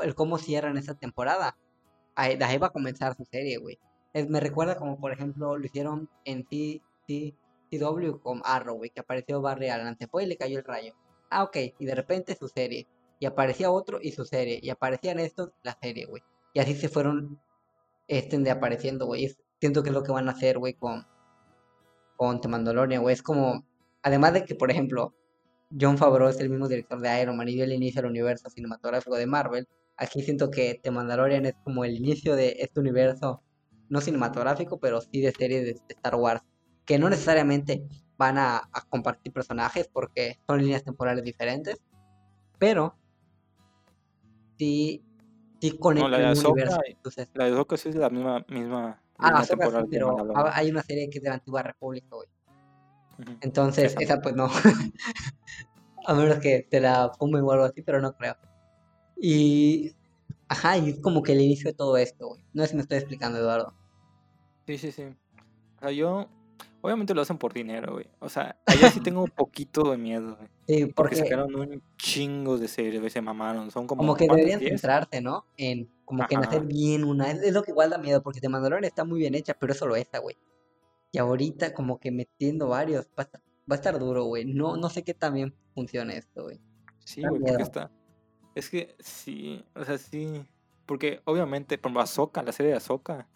el 0.03 0.15
cómo 0.15 0.37
cierran 0.37 0.77
esa 0.77 0.95
temporada. 0.95 1.57
Ahí, 2.15 2.37
de 2.37 2.45
ahí 2.45 2.57
va 2.57 2.67
a 2.67 2.71
comenzar 2.71 3.15
su 3.15 3.25
serie, 3.25 3.57
güey. 3.57 3.79
me 4.29 4.39
recuerda 4.39 4.77
como, 4.77 4.99
por 4.99 5.11
ejemplo, 5.11 5.57
lo 5.57 5.65
hicieron 5.65 6.09
en 6.25 6.45
CW 6.45 8.19
con 8.21 8.41
Arrow, 8.43 8.77
güey, 8.77 8.89
que 8.89 9.01
apareció 9.01 9.41
Barry 9.41 9.69
Allen, 9.69 9.97
se 9.97 10.07
le 10.25 10.37
cayó 10.37 10.59
el 10.59 10.65
rayo. 10.65 10.93
Ah, 11.29 11.43
ok, 11.43 11.57
y 11.79 11.85
de 11.85 11.95
repente 11.95 12.35
su 12.35 12.47
serie. 12.47 12.87
Y 13.19 13.25
aparecía 13.25 13.71
otro 13.71 13.99
y 14.01 14.11
su 14.11 14.25
serie. 14.25 14.59
Y 14.61 14.69
aparecían 14.69 15.19
estos, 15.19 15.51
la 15.63 15.77
serie, 15.81 16.05
güey. 16.05 16.23
Y 16.53 16.59
así 16.59 16.75
se 16.75 16.89
fueron 16.89 17.39
estén 18.07 18.43
de 18.43 18.51
apareciendo, 18.51 19.05
güey. 19.05 19.35
Siento 19.59 19.83
que 19.83 19.89
es 19.89 19.95
lo 19.95 20.03
que 20.03 20.11
van 20.11 20.29
a 20.29 20.31
hacer, 20.31 20.57
güey, 20.57 20.73
con, 20.73 21.05
con 22.15 22.41
The 22.41 22.47
Mandalorian, 22.47 23.01
güey. 23.01 23.13
Es 23.13 23.23
como, 23.23 23.65
además 24.01 24.33
de 24.33 24.45
que, 24.45 24.55
por 24.55 24.71
ejemplo, 24.71 25.13
John 25.79 25.97
Favreau 25.97 26.29
es 26.29 26.39
el 26.39 26.49
mismo 26.49 26.67
director 26.67 26.99
de 26.99 27.21
Iron 27.21 27.37
Man 27.37 27.49
y 27.49 27.55
dio 27.55 27.63
el 27.63 27.73
inicio 27.73 27.99
al 27.99 28.07
universo 28.07 28.49
cinematográfico 28.49 29.15
de 29.15 29.27
Marvel, 29.27 29.67
aquí 29.97 30.21
siento 30.21 30.49
que 30.49 30.79
The 30.81 30.91
Mandalorian 30.91 31.45
es 31.45 31.55
como 31.63 31.83
el 31.83 31.95
inicio 31.95 32.35
de 32.35 32.57
este 32.59 32.79
universo, 32.79 33.43
no 33.89 34.01
cinematográfico, 34.01 34.79
pero 34.79 35.01
sí 35.01 35.21
de 35.21 35.31
series 35.31 35.65
de, 35.65 35.71
Star 35.89 36.15
Wars, 36.15 36.41
que 36.85 36.97
no 36.99 37.09
necesariamente 37.09 37.85
van 38.17 38.37
a, 38.37 38.69
compartir 38.89 39.33
personajes 39.33 39.89
porque 39.91 40.39
son 40.47 40.59
líneas 40.59 40.83
temporales 40.83 41.23
diferentes, 41.23 41.81
pero 42.57 42.95
sí, 44.57 45.03
sí 45.59 45.71
conectan 45.77 46.11
no, 46.11 46.17
la 46.17 46.33
de 46.33 46.39
universo. 46.39 46.79
la 47.33 47.45
de 47.45 47.51
Ahsoka 47.51 47.77
sí 47.77 47.89
es 47.89 47.95
la 47.95 48.09
misma, 48.09 48.45
misma 48.47 49.01
Ah, 49.19 49.43
pero 49.89 50.15
hay 50.53 50.69
una 50.69 50.83
serie 50.83 51.09
que 51.09 51.17
es 51.17 51.23
de 51.23 51.29
la 51.29 51.35
antigua 51.35 51.63
república, 51.63 52.07
güey. 52.11 52.29
Entonces, 53.41 53.95
esa 53.99 54.21
pues 54.21 54.35
no. 54.35 54.47
a 56.05 56.13
menos 56.13 56.39
que 56.39 56.67
te 56.69 56.79
la 56.79 57.11
fumen 57.17 57.43
o 57.43 57.51
algo 57.51 57.65
así, 57.65 57.81
pero 57.81 58.01
no 58.01 58.15
creo. 58.15 58.35
Y. 59.17 59.93
Ajá, 60.49 60.77
y 60.77 60.91
es 60.91 60.99
como 60.99 61.23
que 61.23 61.33
el 61.33 61.41
inicio 61.41 61.69
de 61.69 61.75
todo 61.75 61.97
esto, 61.97 62.29
güey. 62.29 62.43
No 62.53 62.63
sé 62.63 62.69
si 62.69 62.75
me 62.75 62.81
estoy 62.81 62.97
explicando, 62.99 63.37
Eduardo. 63.37 63.73
Sí, 64.65 64.77
sí, 64.77 64.91
sí. 64.91 65.03
O 65.03 65.79
sea, 65.79 65.91
yo. 65.91 66.27
Obviamente 66.79 67.13
lo 67.13 67.21
hacen 67.21 67.37
por 67.37 67.53
dinero, 67.53 67.93
güey. 67.93 68.05
O 68.19 68.29
sea, 68.29 68.55
allá 68.65 68.91
sí 68.91 69.01
tengo 69.01 69.23
un 69.23 69.31
poquito 69.31 69.91
de 69.91 69.97
miedo, 69.97 70.35
güey. 70.37 70.49
Sí, 70.67 70.81
porque, 70.81 70.93
porque 70.93 71.15
sacaron 71.15 71.55
un 71.55 71.81
chingo 71.97 72.57
de 72.57 72.67
series, 72.67 72.99
güey, 72.99 73.09
se 73.09 73.21
mamaron. 73.21 73.71
Son 73.71 73.87
como. 73.87 74.01
Como 74.01 74.15
que 74.15 74.27
deberían 74.27 74.59
centrarse, 74.59 75.21
¿no? 75.21 75.45
En 75.55 75.89
como 76.03 76.27
que 76.27 76.35
en 76.35 76.43
hacer 76.43 76.63
bien 76.63 77.03
una. 77.03 77.31
Es, 77.31 77.53
lo 77.53 77.63
que 77.63 77.71
igual 77.71 77.89
da 77.89 77.97
miedo, 77.97 78.21
porque 78.21 78.41
The 78.41 78.49
Mandalorian 78.49 78.83
está 78.85 79.03
muy 79.03 79.19
bien 79.19 79.33
hecha, 79.35 79.53
pero 79.57 79.73
es 79.73 79.79
solo 79.79 79.95
esta, 79.95 80.19
güey. 80.19 80.37
Y 81.11 81.19
ahorita, 81.19 81.73
como 81.73 81.99
que 81.99 82.11
metiendo 82.11 82.69
varios, 82.69 83.07
va 83.17 83.29
a 83.69 83.75
estar, 83.75 83.99
duro, 83.99 84.25
güey. 84.25 84.45
No, 84.45 84.77
no 84.77 84.89
sé 84.89 85.03
qué 85.03 85.13
también 85.13 85.53
funciona 85.73 86.13
esto, 86.13 86.43
güey. 86.43 86.59
Sí, 87.05 87.21
güey, 87.21 87.41
porque 87.41 87.63
está. 87.63 87.91
Es 88.55 88.69
que 88.69 88.95
sí, 88.99 89.63
o 89.75 89.85
sea, 89.85 89.97
sí. 89.97 90.45
Porque 90.85 91.21
obviamente, 91.25 91.77
por 91.77 91.97
Ahsoka, 91.97 92.41
la 92.43 92.51
serie 92.51 92.71
de 92.71 92.77
Ahsoka, 92.77 93.27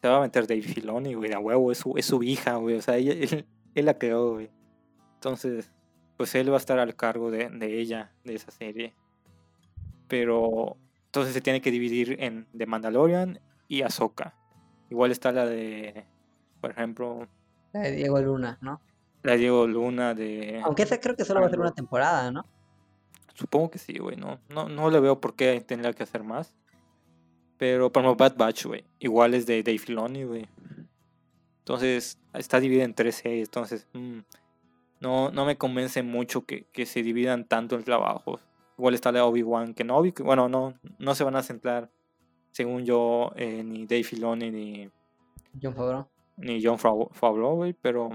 se 0.00 0.08
va 0.08 0.18
a 0.18 0.20
meter 0.20 0.46
Dave 0.46 0.62
Filoni, 0.62 1.14
güey, 1.14 1.30
de 1.30 1.36
huevo, 1.36 1.72
es 1.72 1.78
su, 1.78 1.96
es 1.96 2.06
su 2.06 2.22
hija, 2.22 2.56
güey. 2.56 2.76
O 2.76 2.82
sea, 2.82 2.96
él, 2.98 3.46
él, 3.74 3.84
la 3.84 3.98
creó, 3.98 4.34
güey. 4.34 4.50
Entonces, 5.14 5.70
pues 6.16 6.34
él 6.34 6.50
va 6.50 6.54
a 6.54 6.58
estar 6.58 6.78
al 6.78 6.96
cargo 6.96 7.30
de, 7.30 7.48
de 7.48 7.80
ella, 7.80 8.12
de 8.24 8.34
esa 8.34 8.50
serie. 8.50 8.94
Pero 10.08 10.76
entonces 11.06 11.34
se 11.34 11.40
tiene 11.40 11.60
que 11.60 11.70
dividir 11.72 12.16
en 12.20 12.46
The 12.56 12.66
Mandalorian 12.66 13.40
y 13.66 13.82
Ahsoka. 13.82 14.36
Igual 14.90 15.10
está 15.10 15.32
la 15.32 15.46
de, 15.46 16.06
por 16.60 16.70
ejemplo... 16.70 17.28
La 17.72 17.80
de 17.80 17.92
Diego 17.92 18.20
Luna, 18.20 18.58
¿no? 18.60 18.80
La 19.22 19.32
de 19.32 19.38
Diego 19.38 19.66
Luna 19.66 20.14
de... 20.14 20.60
Aunque 20.64 20.82
esa 20.82 20.98
creo 21.00 21.16
que 21.16 21.24
solo 21.24 21.40
va 21.40 21.46
a 21.46 21.50
ser 21.50 21.60
una 21.60 21.72
temporada, 21.72 22.30
¿no? 22.30 22.44
Supongo 23.34 23.70
que 23.70 23.78
sí, 23.78 23.98
güey. 23.98 24.16
No, 24.16 24.38
no, 24.48 24.68
no 24.68 24.90
le 24.90 25.00
veo 25.00 25.20
por 25.20 25.34
qué 25.34 25.60
tendría 25.60 25.92
que 25.92 26.02
hacer 26.02 26.22
más. 26.22 26.54
Pero, 27.56 27.90
por 27.92 28.02
ejemplo, 28.02 28.22
Bad 28.22 28.36
Batch, 28.36 28.66
güey. 28.66 28.84
Igual 28.98 29.34
es 29.34 29.46
de 29.46 29.62
Dave 29.62 29.78
Filoni, 29.78 30.24
güey. 30.24 30.48
Entonces, 31.58 32.18
está 32.34 32.58
dividida 32.58 32.84
en 32.84 32.94
tres 32.94 33.16
series. 33.16 33.48
Entonces, 33.48 33.86
mm, 33.92 34.18
no, 35.00 35.30
no 35.30 35.44
me 35.44 35.56
convence 35.56 36.02
mucho 36.02 36.44
que, 36.44 36.64
que 36.72 36.86
se 36.86 37.02
dividan 37.02 37.46
tanto 37.46 37.76
el 37.76 37.84
trabajo. 37.84 38.40
Igual 38.76 38.94
está 38.94 39.12
la 39.12 39.24
Obi-Wan 39.24 39.74
Kenobi. 39.74 40.12
Que, 40.12 40.22
bueno, 40.22 40.48
no, 40.48 40.74
no 40.98 41.14
se 41.14 41.24
van 41.24 41.36
a 41.36 41.42
centrar, 41.42 41.90
según 42.50 42.84
yo, 42.84 43.32
eh, 43.36 43.62
ni 43.62 43.86
Dave 43.86 44.04
Filoni 44.04 44.50
ni. 44.50 44.90
John 45.62 45.74
Favreau. 45.74 46.08
Ni 46.40 46.64
John 46.64 46.78
Favreau, 46.78 47.56
güey, 47.56 47.72
pero. 47.72 48.10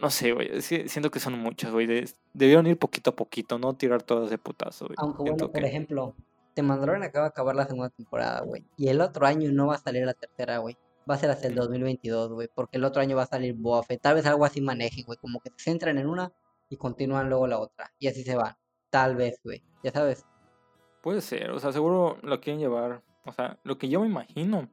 No 0.00 0.10
sé, 0.10 0.32
güey. 0.32 0.60
Siento 0.60 1.10
que 1.10 1.20
son 1.20 1.38
muchas, 1.38 1.72
güey. 1.72 1.86
Debieron 2.32 2.66
ir 2.66 2.78
poquito 2.78 3.10
a 3.10 3.16
poquito, 3.16 3.58
no 3.58 3.74
tirar 3.74 4.02
todas 4.02 4.30
de 4.30 4.38
putazo, 4.38 4.86
güey. 4.86 4.96
Aunque, 4.98 5.22
bueno, 5.22 5.50
por 5.50 5.64
ejemplo, 5.64 6.14
te 6.54 6.62
mandaron 6.62 7.02
acaba 7.02 7.26
de 7.26 7.30
acabar 7.30 7.54
la 7.54 7.66
segunda 7.66 7.90
temporada, 7.90 8.40
güey. 8.42 8.64
Y 8.76 8.88
el 8.88 9.00
otro 9.00 9.26
año 9.26 9.50
no 9.52 9.68
va 9.68 9.76
a 9.76 9.78
salir 9.78 10.04
la 10.04 10.14
tercera, 10.14 10.58
güey. 10.58 10.76
Va 11.08 11.14
a 11.14 11.18
ser 11.18 11.30
hasta 11.30 11.46
el 11.46 11.54
2022, 11.54 12.32
güey. 12.32 12.48
Porque 12.54 12.76
el 12.76 12.84
otro 12.84 13.00
año 13.00 13.16
va 13.16 13.22
a 13.22 13.26
salir 13.26 13.54
Boa 13.54 13.82
Tal 14.00 14.14
vez 14.14 14.26
algo 14.26 14.44
así 14.44 14.60
maneje, 14.60 15.02
güey. 15.02 15.18
Como 15.18 15.40
que 15.40 15.50
se 15.50 15.70
centran 15.70 15.98
en 15.98 16.08
una 16.08 16.32
y 16.68 16.76
continúan 16.76 17.28
luego 17.28 17.46
la 17.46 17.58
otra. 17.58 17.92
Y 17.98 18.08
así 18.08 18.24
se 18.24 18.36
van. 18.36 18.56
Tal 18.90 19.16
vez, 19.16 19.40
güey. 19.44 19.62
Ya 19.82 19.92
sabes. 19.92 20.26
Puede 21.02 21.20
ser, 21.20 21.50
o 21.52 21.60
sea, 21.60 21.72
seguro 21.72 22.18
lo 22.22 22.40
quieren 22.40 22.60
llevar. 22.60 23.02
O 23.24 23.32
sea, 23.32 23.58
lo 23.62 23.78
que 23.78 23.88
yo 23.88 24.00
me 24.00 24.08
imagino 24.08 24.68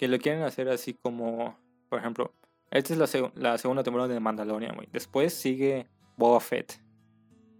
que 0.00 0.08
lo 0.08 0.18
quieren 0.18 0.42
hacer 0.42 0.70
así 0.70 0.94
como, 0.94 1.58
por 1.90 1.98
ejemplo, 1.98 2.32
esta 2.70 2.94
es 2.94 2.98
la, 2.98 3.30
la 3.34 3.58
segunda 3.58 3.82
temporada 3.82 4.12
de 4.12 4.18
Mandalorian, 4.18 4.74
güey. 4.74 4.88
Después 4.90 5.34
sigue 5.34 5.86
Boba 6.16 6.40
Fett. 6.40 6.80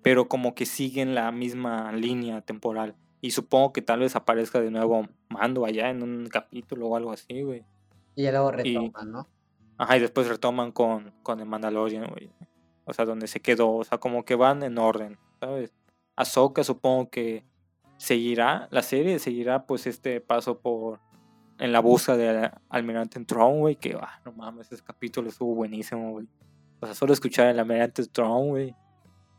Pero 0.03 0.27
como 0.27 0.55
que 0.55 0.65
siguen 0.65 1.15
la 1.15 1.31
misma 1.33 1.93
línea 1.93 2.41
temporal. 2.41 2.97
Y 3.21 3.33
supongo 3.33 3.75
que 3.75 3.83
tal 3.83 4.01
vez 4.01 4.17
aparezca 4.17 4.59
de 4.61 4.71
nuevo 4.71 5.07
Mando 5.29 5.67
allá 5.67 5.91
en 5.91 6.03
un 6.03 6.27
capítulo 6.29 6.89
o 6.89 6.97
algo 6.97 7.13
así, 7.13 7.43
güey. 7.43 7.67
Y 8.17 8.23
ya 8.23 8.33
luego 8.33 8.53
retoman, 8.53 9.13
¿no? 9.13 9.29
Ajá, 9.77 9.99
y 9.99 10.01
después 10.01 10.27
retoman 10.27 10.73
con, 10.73 11.13
con 11.23 11.39
el 11.41 11.47
Mandalorian, 11.47 12.07
güey 12.07 12.31
o 12.91 12.93
sea, 12.93 13.05
donde 13.05 13.29
se 13.29 13.41
quedó, 13.41 13.73
o 13.73 13.85
sea, 13.85 13.99
como 13.99 14.25
que 14.25 14.35
van 14.35 14.63
en 14.63 14.79
orden, 14.79 15.19
¿sabes? 15.39 15.73
Ahsoka 16.17 16.65
supongo 16.65 17.09
que 17.11 17.45
seguirá, 17.97 18.69
la 18.71 18.83
serie 18.83 19.19
seguirá 19.19 19.67
pues 19.67 19.87
este 19.87 20.21
paso 20.21 20.59
por, 20.59 21.01
en 21.61 21.73
la 21.73 21.81
busca 21.81 22.17
del 22.17 22.51
almirante 22.71 23.23
Throne, 23.25 23.59
güey, 23.59 23.77
que, 23.77 23.95
ah, 24.01 24.21
no 24.25 24.33
mames, 24.33 24.73
ese 24.73 24.83
capítulo 24.83 25.29
estuvo 25.29 25.55
buenísimo, 25.55 26.13
güey. 26.13 26.27
O 26.81 26.87
sea, 26.87 26.95
solo 26.95 27.13
escuchar 27.13 27.49
el 27.49 27.59
almirante 27.59 28.07
Throne, 28.07 28.49
güey, 28.49 28.77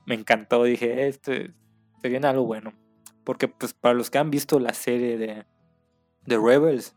me 0.06 0.14
encantó. 0.14 0.64
Dije, 0.64 1.08
este 1.08 1.52
se 2.00 2.10
viene 2.10 2.28
algo 2.28 2.46
bueno. 2.46 2.74
Porque 3.24 3.48
pues 3.48 3.74
para 3.74 3.96
los 3.96 4.12
que 4.12 4.20
han 4.20 4.30
visto 4.30 4.60
la 4.60 4.74
serie 4.74 5.18
de, 5.18 5.46
de 6.26 6.38
Rebels, 6.38 6.96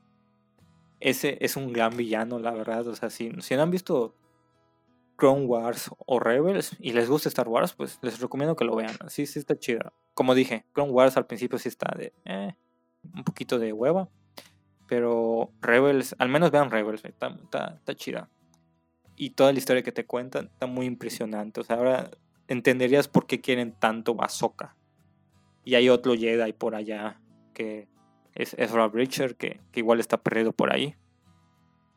ese 1.00 1.38
es 1.40 1.57
un 1.57 1.73
gran 1.73 1.97
villano, 1.97 2.38
la 2.38 2.52
verdad. 2.52 2.87
O 2.87 2.95
sea, 2.95 3.09
si, 3.09 3.31
si 3.40 3.57
no 3.57 3.62
han 3.62 3.71
visto 3.71 4.14
Clone 5.16 5.47
Wars 5.47 5.90
o 6.07 6.21
Rebels 6.21 6.76
y 6.81 6.93
les 6.93 7.09
gusta 7.09 7.31
Star 7.31 7.49
Wars, 7.49 7.73
pues 7.73 7.99
les 8.02 8.21
recomiendo 8.21 8.57
que 8.57 8.66
lo 8.66 8.76
vean. 8.76 8.95
Sí, 9.09 9.25
sí 9.25 9.38
está 9.38 9.59
chida. 9.59 9.95
Como 10.12 10.35
dije, 10.35 10.66
Clone 10.73 10.93
Wars 10.93 11.16
al 11.16 11.26
principio 11.26 11.59
sí 11.59 11.71
está 11.71 11.95
de 11.97 12.12
eh, 12.26 12.54
un 13.14 13.25
poquito 13.25 13.59
de 13.59 13.73
hueva. 13.73 14.11
Pero 14.87 15.50
Rebels, 15.61 16.14
al 16.19 16.29
menos 16.29 16.50
vean 16.50 16.71
Rebels, 16.71 17.05
está, 17.05 17.29
está, 17.29 17.75
está 17.76 17.95
chida. 17.95 18.29
Y 19.17 19.31
toda 19.31 19.53
la 19.53 19.59
historia 19.59 19.83
que 19.83 19.93
te 19.93 20.07
cuentan 20.07 20.47
está 20.47 20.67
muy 20.67 20.87
impresionante. 20.87 21.61
O 21.61 21.64
sea, 21.64 21.76
ahora 21.76 22.11
entenderías 22.49 23.09
por 23.09 23.26
qué 23.26 23.41
quieren 23.41 23.73
tanto 23.73 24.14
Bazooka. 24.14 24.76
Y 25.64 25.76
hay 25.76 25.88
otro 25.88 26.14
Jedi 26.14 26.53
por 26.53 26.75
allá 26.75 27.21
que 27.55 27.88
es 28.35 28.55
Ezra 28.59 28.88
Bridger, 28.88 29.37
que, 29.37 29.61
que 29.73 29.81
igual 29.81 30.00
está 30.00 30.19
perdido 30.19 30.53
por 30.53 30.73
ahí. 30.73 30.95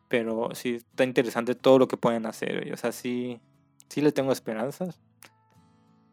Pero 0.08 0.54
sí, 0.54 0.76
está 0.76 1.04
interesante 1.04 1.56
todo 1.56 1.80
lo 1.80 1.88
que 1.88 1.98
pueden 1.98 2.26
hacer. 2.26 2.72
O 2.72 2.78
sea, 2.78 2.92
sí, 2.92 3.42
sí 3.90 4.02
le 4.02 4.12
tengo 4.12 4.32
esperanzas. 4.32 5.02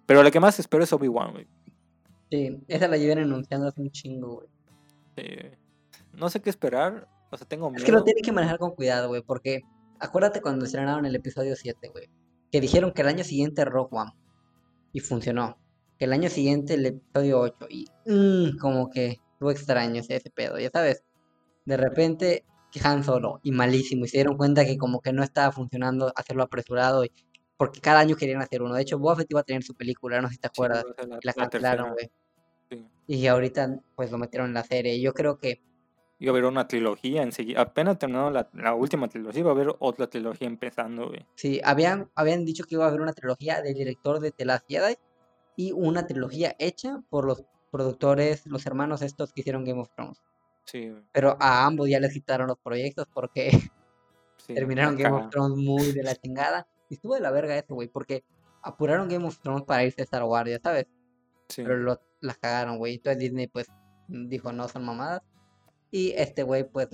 Pero 0.06 0.22
la 0.22 0.30
que 0.30 0.40
más 0.40 0.58
espero 0.58 0.82
es 0.82 0.92
Obi-Wan, 0.92 1.32
güey. 1.32 1.46
Sí, 2.30 2.58
esa 2.66 2.88
la 2.88 2.96
llevan 2.96 3.18
anunciando 3.18 3.68
hace 3.68 3.80
un 3.80 3.90
chingo, 3.90 4.34
güey. 4.36 4.48
No 6.16 6.30
sé 6.30 6.40
qué 6.40 6.50
esperar. 6.50 7.08
O 7.30 7.36
sea, 7.36 7.46
tengo 7.46 7.70
miedo. 7.70 7.78
Es 7.78 7.84
que 7.84 7.92
lo 7.92 8.04
tienen 8.04 8.22
que 8.22 8.32
manejar 8.32 8.58
con 8.58 8.74
cuidado, 8.74 9.08
güey, 9.08 9.22
porque 9.22 9.62
acuérdate 9.98 10.40
cuando 10.40 10.64
estrenaron 10.64 11.04
el 11.06 11.14
episodio 11.16 11.56
7, 11.56 11.88
güey. 11.88 12.08
Que 12.50 12.60
dijeron 12.60 12.92
que 12.92 13.02
el 13.02 13.08
año 13.08 13.24
siguiente 13.24 13.64
Rogue 13.64 13.96
One. 13.96 14.12
Y 14.92 15.00
funcionó. 15.00 15.58
Que 15.98 16.04
el 16.04 16.12
año 16.12 16.28
siguiente 16.28 16.74
el 16.74 16.86
episodio 16.86 17.40
8. 17.40 17.66
Y 17.70 17.86
mmm, 18.06 18.58
como 18.58 18.90
que 18.90 19.20
estuvo 19.32 19.50
extraño 19.50 20.00
ese, 20.00 20.16
ese 20.16 20.30
pedo, 20.30 20.58
ya 20.58 20.70
sabes. 20.70 21.04
De 21.64 21.76
repente 21.76 22.44
Han 22.82 23.04
Solo 23.04 23.40
y 23.42 23.52
malísimo 23.52 24.04
y 24.04 24.08
se 24.08 24.18
dieron 24.18 24.36
cuenta 24.36 24.64
que 24.64 24.76
como 24.76 25.00
que 25.00 25.12
no 25.12 25.22
estaba 25.22 25.52
funcionando 25.52 26.12
hacerlo 26.16 26.42
apresurado 26.42 27.04
y 27.04 27.12
porque 27.56 27.80
cada 27.80 28.00
año 28.00 28.16
querían 28.16 28.42
hacer 28.42 28.62
uno. 28.62 28.74
De 28.74 28.82
hecho, 28.82 28.98
Boba 28.98 29.16
Fett 29.16 29.30
iba 29.30 29.40
a 29.40 29.44
tener 29.44 29.62
su 29.62 29.74
película, 29.74 30.20
no 30.20 30.28
sé 30.28 30.34
si 30.34 30.40
te 30.40 30.48
acuerdas, 30.48 30.84
la, 31.08 31.18
la 31.22 31.32
cancelaron, 31.32 31.92
güey. 31.92 32.10
Y 33.06 33.26
ahorita 33.26 33.80
pues 33.94 34.10
lo 34.10 34.18
metieron 34.18 34.48
en 34.48 34.54
la 34.54 34.64
serie. 34.64 35.00
Yo 35.00 35.12
creo 35.12 35.38
que 35.38 35.62
iba 36.18 36.30
a 36.30 36.32
haber 36.32 36.44
una 36.44 36.68
trilogía 36.68 37.22
enseguida. 37.22 37.62
Apenas 37.62 37.98
terminó 37.98 38.30
la, 38.30 38.48
la, 38.54 38.74
última 38.74 39.08
trilogía, 39.08 39.40
iba 39.40 39.50
a 39.50 39.54
haber 39.54 39.74
otra 39.78 40.08
trilogía 40.08 40.46
empezando, 40.46 41.08
güey. 41.08 41.26
Sí, 41.34 41.60
habían, 41.64 42.10
habían 42.14 42.44
dicho 42.44 42.64
que 42.64 42.76
iba 42.76 42.84
a 42.84 42.88
haber 42.88 43.00
una 43.00 43.12
trilogía 43.12 43.62
del 43.62 43.74
director 43.74 44.20
de 44.20 44.30
The 44.30 44.44
Last 44.44 44.66
Jedi 44.68 44.96
y 45.56 45.72
una 45.72 46.06
trilogía 46.06 46.54
hecha 46.58 47.02
por 47.10 47.26
los 47.26 47.44
productores, 47.70 48.46
los 48.46 48.66
hermanos 48.66 49.02
estos 49.02 49.32
que 49.32 49.40
hicieron 49.40 49.64
Game 49.64 49.80
of 49.80 49.90
Thrones. 49.94 50.22
Sí, 50.64 50.94
Pero 51.12 51.36
a 51.40 51.66
ambos 51.66 51.88
ya 51.88 52.00
les 52.00 52.12
quitaron 52.12 52.46
los 52.46 52.58
proyectos 52.58 53.06
porque 53.12 53.50
terminaron 54.46 54.96
Game 54.96 55.14
of 55.14 55.30
Thrones 55.30 55.58
muy 55.58 55.92
de 55.92 56.02
la 56.02 56.14
chingada. 56.14 56.66
Y 56.88 56.94
estuvo 56.94 57.14
de 57.14 57.20
la 57.20 57.30
verga 57.30 57.56
eso, 57.56 57.74
güey, 57.74 57.88
porque 57.88 58.24
apuraron 58.62 59.08
Game 59.08 59.26
of 59.26 59.38
Thrones 59.40 59.64
para 59.64 59.84
irse 59.84 60.02
a 60.02 60.04
Star 60.04 60.22
Wars, 60.22 60.48
ya 60.48 60.58
sabes. 60.58 60.86
Pero 61.54 61.76
lo, 61.76 62.00
la 62.20 62.34
cagaron, 62.34 62.78
güey. 62.78 62.94
Entonces 62.94 63.18
Disney, 63.18 63.46
pues, 63.46 63.66
dijo, 64.08 64.52
no, 64.52 64.68
son 64.68 64.84
mamadas. 64.84 65.22
Y 65.94 66.12
este 66.16 66.42
güey, 66.42 66.68
pues, 66.68 66.88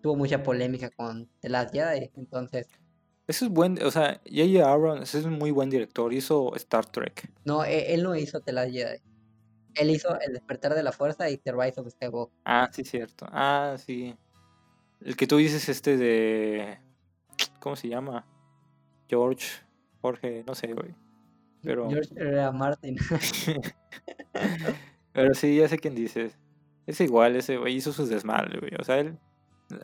tuvo 0.00 0.14
mucha 0.14 0.44
polémica 0.44 0.88
con 0.90 1.28
The 1.40 1.48
Last 1.48 1.74
Jedi, 1.74 2.12
entonces... 2.14 2.68
Eso 3.26 3.46
es 3.46 3.50
buen, 3.50 3.82
o 3.82 3.90
sea, 3.90 4.20
J.J. 4.24 4.72
Abrams 4.72 5.16
es 5.16 5.24
un 5.24 5.32
muy 5.32 5.50
buen 5.50 5.68
director, 5.68 6.12
hizo 6.12 6.54
Star 6.54 6.86
Trek. 6.86 7.28
No, 7.44 7.64
él, 7.64 7.82
él 7.88 8.04
no 8.04 8.14
hizo 8.14 8.40
The 8.40 8.52
Last 8.52 8.70
Jedi. 8.70 9.02
Él 9.74 9.90
hizo 9.90 10.16
El 10.20 10.34
despertar 10.34 10.76
de 10.76 10.84
la 10.84 10.92
fuerza 10.92 11.28
y 11.28 11.38
The 11.38 11.50
Rise 11.50 11.80
of 11.80 11.90
Skywalker. 11.90 12.38
Ah, 12.44 12.68
sí, 12.70 12.84
cierto. 12.84 13.26
Ah, 13.32 13.74
sí. 13.84 14.14
El 15.00 15.16
que 15.16 15.26
tú 15.26 15.38
dices 15.38 15.68
este 15.68 15.96
de... 15.96 16.78
¿Cómo 17.58 17.74
se 17.74 17.88
llama? 17.88 18.24
George, 19.08 19.48
Jorge, 20.02 20.44
no 20.46 20.54
sé, 20.54 20.72
güey. 20.72 20.94
Pero... 21.64 21.90
George 21.90 22.14
era 22.16 22.52
Martin. 22.52 22.96
Pero 25.12 25.34
sí, 25.34 25.56
ya 25.56 25.66
sé 25.66 25.78
quién 25.78 25.96
dices. 25.96 26.38
Es 26.86 27.00
igual, 27.00 27.36
ese 27.36 27.56
güey 27.56 27.76
hizo 27.76 27.92
sus 27.92 28.08
desmadres, 28.08 28.60
güey. 28.60 28.72
O 28.78 28.84
sea, 28.84 28.98
él... 28.98 29.18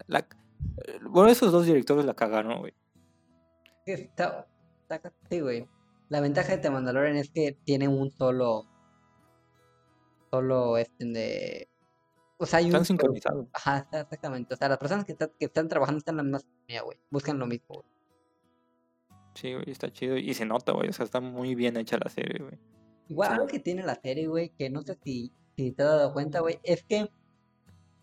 La... 0.07 0.27
Bueno, 1.03 1.29
esos 1.31 1.51
dos 1.51 1.67
directores 1.67 2.05
la 2.05 2.15
cagaron, 2.15 2.61
güey. 2.61 2.73
Está, 3.85 4.47
está, 4.89 5.13
sí, 5.29 5.41
güey. 5.41 5.69
La 6.09 6.21
ventaja 6.21 6.53
de 6.53 6.59
The 6.59 6.71
Mandalorian 6.71 7.17
es 7.17 7.31
que 7.31 7.59
tiene 7.65 7.89
un 7.89 8.11
solo 8.13 8.69
solo 10.31 10.79
este 10.79 11.05
de... 11.05 11.69
O 12.39 12.47
sea, 12.47 12.59
hay 12.59 12.67
están 12.67 12.85
sincronizados. 12.85 13.47
Ajá, 13.53 13.87
exactamente. 13.93 14.55
O 14.55 14.57
sea, 14.57 14.69
las 14.69 14.79
personas 14.79 15.05
que, 15.05 15.15
que 15.15 15.45
están 15.45 15.69
trabajando 15.69 15.99
están 15.99 16.19
en 16.19 16.33
la 16.33 16.39
misma 16.39 16.83
güey. 16.85 16.99
Buscan 17.11 17.39
lo 17.39 17.47
mismo, 17.47 17.67
güey. 17.69 17.87
Sí, 19.35 19.55
güey, 19.55 19.71
está 19.71 19.93
chido. 19.93 20.17
Y 20.17 20.35
se 20.35 20.45
nota, 20.45 20.73
güey. 20.73 20.89
O 20.89 20.93
sea, 20.93 21.05
está 21.05 21.21
muy 21.21 21.55
bien 21.55 21.77
hecha 21.77 21.99
la 22.03 22.11
serie, 22.11 22.43
güey. 22.43 22.59
Igual, 23.09 23.33
algo 23.33 23.47
que 23.47 23.61
tiene 23.61 23.83
la 23.83 23.95
serie, 23.95 24.27
güey, 24.27 24.51
que 24.51 24.71
no 24.71 24.83
sé 24.83 24.97
si, 25.05 25.33
si 25.57 25.73
te 25.73 25.83
has 25.83 25.89
dado 25.89 26.13
cuenta, 26.13 26.41
güey, 26.41 26.59
es 26.63 26.83
que... 26.85 27.09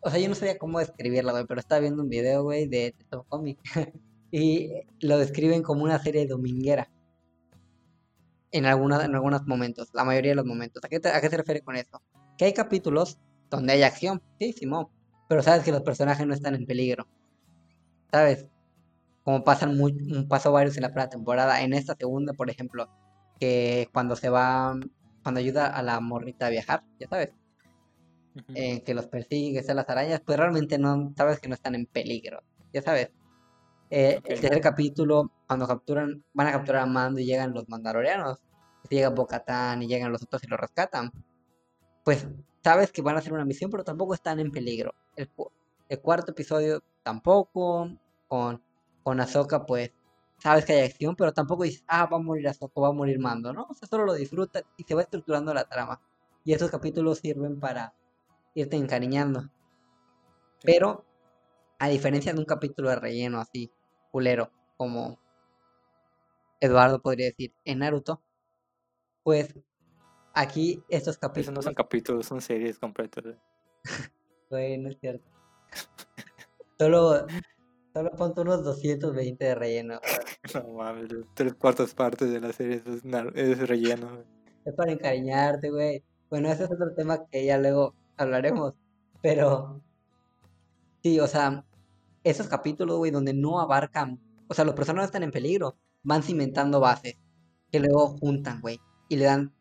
O 0.01 0.09
sea, 0.09 0.19
yo 0.19 0.29
no 0.29 0.35
sabía 0.35 0.57
cómo 0.57 0.79
describirla, 0.79 1.33
güey, 1.33 1.45
pero 1.45 1.59
estaba 1.59 1.81
viendo 1.81 2.03
un 2.03 2.09
video, 2.09 2.43
güey, 2.43 2.67
de 2.67 2.95
Top 3.09 3.27
Comic. 3.27 3.59
y 4.31 4.71
lo 5.01 5.17
describen 5.17 5.61
como 5.61 5.83
una 5.83 5.99
serie 5.99 6.25
dominguera. 6.25 6.89
En, 8.51 8.65
alguna, 8.65 9.03
en 9.03 9.13
algunos 9.13 9.45
momentos, 9.45 9.89
la 9.93 10.05
mayoría 10.05 10.31
de 10.31 10.35
los 10.35 10.45
momentos. 10.45 10.83
¿A 10.83 10.87
qué, 10.87 11.01
¿A 11.05 11.21
qué 11.21 11.29
se 11.29 11.37
refiere 11.37 11.61
con 11.61 11.75
eso? 11.75 12.01
que 12.39 12.45
hay 12.45 12.53
capítulos 12.53 13.19
donde 13.49 13.73
hay 13.73 13.83
acción, 13.83 14.23
sí, 14.39 14.53
Simón, 14.53 14.87
pero 15.27 15.43
sabes 15.43 15.63
que 15.63 15.73
los 15.73 15.81
personajes 15.81 16.25
no 16.25 16.33
están 16.33 16.55
en 16.55 16.65
peligro, 16.65 17.05
¿sabes? 18.09 18.47
Como 19.23 19.43
pasan 19.43 19.75
muy, 19.77 20.25
pasó 20.29 20.53
varios 20.53 20.77
en 20.77 20.83
la 20.83 20.89
primera 20.89 21.09
temporada, 21.09 21.61
en 21.61 21.73
esta 21.73 21.95
segunda, 21.99 22.31
por 22.31 22.49
ejemplo, 22.49 22.87
que 23.41 23.89
cuando 23.93 24.15
se 24.15 24.29
va, 24.29 24.73
cuando 25.21 25.39
ayuda 25.39 25.67
a 25.67 25.83
la 25.83 25.99
morrita 25.99 26.47
a 26.47 26.49
viajar, 26.49 26.83
ya 26.97 27.09
sabes, 27.09 27.33
eh, 28.55 28.83
que 28.83 28.93
los 28.93 29.07
persigue, 29.07 29.63
que 29.63 29.73
las 29.73 29.89
arañas, 29.89 30.21
pues 30.25 30.37
realmente 30.37 30.77
no, 30.77 31.13
sabes 31.15 31.39
que 31.39 31.47
no 31.47 31.55
están 31.55 31.75
en 31.75 31.85
peligro, 31.85 32.41
ya 32.73 32.81
sabes. 32.81 33.11
Eh, 33.91 34.21
el 34.23 34.39
tercer 34.39 34.61
capítulo, 34.61 35.31
cuando 35.47 35.67
capturan, 35.67 36.23
van 36.33 36.47
a 36.47 36.51
capturar 36.51 36.83
a 36.83 36.85
Mando 36.85 37.19
y 37.19 37.25
llegan 37.25 37.53
los 37.53 37.67
mandalorianos, 37.67 38.39
llega 38.89 39.09
Bocatán 39.09 39.81
y 39.81 39.87
llegan 39.87 40.11
los 40.11 40.23
otros 40.23 40.43
y 40.43 40.47
lo 40.47 40.57
rescatan 40.57 41.11
pues 42.09 42.27
sabes 42.63 42.91
que 42.91 43.03
van 43.03 43.15
a 43.15 43.19
hacer 43.19 43.33
una 43.33 43.45
misión, 43.45 43.69
pero 43.69 43.83
tampoco 43.83 44.15
están 44.15 44.39
en 44.39 44.51
peligro. 44.51 44.95
El, 45.15 45.29
cuarto 46.01 46.31
episodio 46.31 46.81
tampoco, 47.03 47.87
con, 48.27 48.63
con 49.03 49.19
Ahsoka 49.19 49.63
pues 49.65 49.91
sabes 50.39 50.65
que 50.65 50.73
hay 50.73 50.85
acción, 50.85 51.15
pero 51.15 51.33
tampoco 51.33 51.65
dices, 51.65 51.83
ah, 51.87 52.07
va 52.07 52.17
a 52.17 52.19
morir 52.19 52.47
Ahsoka, 52.47 52.81
va 52.81 52.87
a 52.87 52.93
morir 52.93 53.19
Mando, 53.19 53.53
¿no? 53.53 53.67
O 53.69 53.75
sea, 53.75 53.87
solo 53.87 54.05
lo 54.05 54.13
disfrutas 54.13 54.63
y 54.75 54.83
se 54.85 54.95
va 54.95 55.01
estructurando 55.01 55.53
la 55.53 55.65
trama. 55.65 56.01
Y 56.43 56.53
esos 56.53 56.71
capítulos 56.71 57.19
sirven 57.19 57.59
para 57.59 57.93
irte 58.53 58.77
encariñando. 58.77 59.49
Pero, 60.63 61.05
a 61.79 61.87
diferencia 61.87 62.33
de 62.33 62.39
un 62.39 62.45
capítulo 62.45 62.89
de 62.89 62.95
relleno 62.97 63.39
así, 63.39 63.71
culero, 64.11 64.51
como 64.77 65.19
Eduardo 66.59 67.01
podría 67.01 67.27
decir 67.27 67.53
en 67.65 67.79
Naruto, 67.79 68.21
pues 69.23 69.55
Aquí 70.33 70.81
estos 70.89 71.17
capítulos. 71.17 71.55
no 71.55 71.61
son 71.61 71.73
capítulos, 71.73 72.25
son 72.25 72.41
series 72.41 72.79
completas. 72.79 73.25
bueno, 74.49 74.89
es 74.89 74.97
cierto. 74.99 75.25
solo, 76.77 77.25
solo 77.93 78.11
ponte 78.11 78.41
unos 78.41 78.63
220 78.63 79.43
de 79.43 79.55
relleno. 79.55 79.99
no 80.53 80.73
mames, 80.73 81.09
tres 81.33 81.55
cuartas 81.55 81.93
partes 81.93 82.31
de 82.31 82.39
la 82.39 82.53
serie 82.53 82.81
es, 83.35 83.67
relleno. 83.67 84.23
Es 84.65 84.73
para 84.75 84.91
encariñarte, 84.91 85.71
güey. 85.71 86.03
Bueno, 86.29 86.49
ese 86.49 86.65
es 86.65 86.71
otro 86.71 86.93
tema 86.93 87.25
que 87.29 87.45
ya 87.45 87.57
luego 87.57 87.95
hablaremos. 88.19 88.73
Pero 89.21 89.81
sí, 91.03 91.19
o 91.19 91.27
sea, 91.27 91.65
esos 92.23 92.47
capítulos, 92.47 92.97
güey, 92.97 93.11
donde 93.11 93.33
no 93.33 93.59
abarcan, 93.59 94.19
o 94.47 94.53
sea, 94.53 94.65
los 94.65 94.75
personajes 94.75 95.07
están 95.07 95.23
en 95.23 95.31
peligro, 95.31 95.77
van 96.03 96.23
cimentando 96.23 96.79
bases 96.79 97.15
que 97.71 97.79
luego 97.79 98.17
juntan, 98.17 98.61
güey, 98.61 98.79
y 99.09 99.17
le 99.17 99.25
dan 99.25 99.53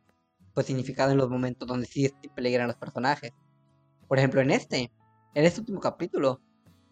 pues 0.55 0.67
significado 0.67 1.13
en 1.13 1.19
los 1.19 1.31
momentos 1.31 1.69
donde 1.69 1.87
sí 1.87 2.13
peligran 2.35 2.67
los 2.67 2.77
personajes. 2.77 3.33
Por 4.09 4.19
ejemplo, 4.19 4.41
en 4.41 4.51
este, 4.51 4.91
en 5.35 5.45
este 5.45 5.61
último 5.61 5.81
capítulo, 5.81 6.41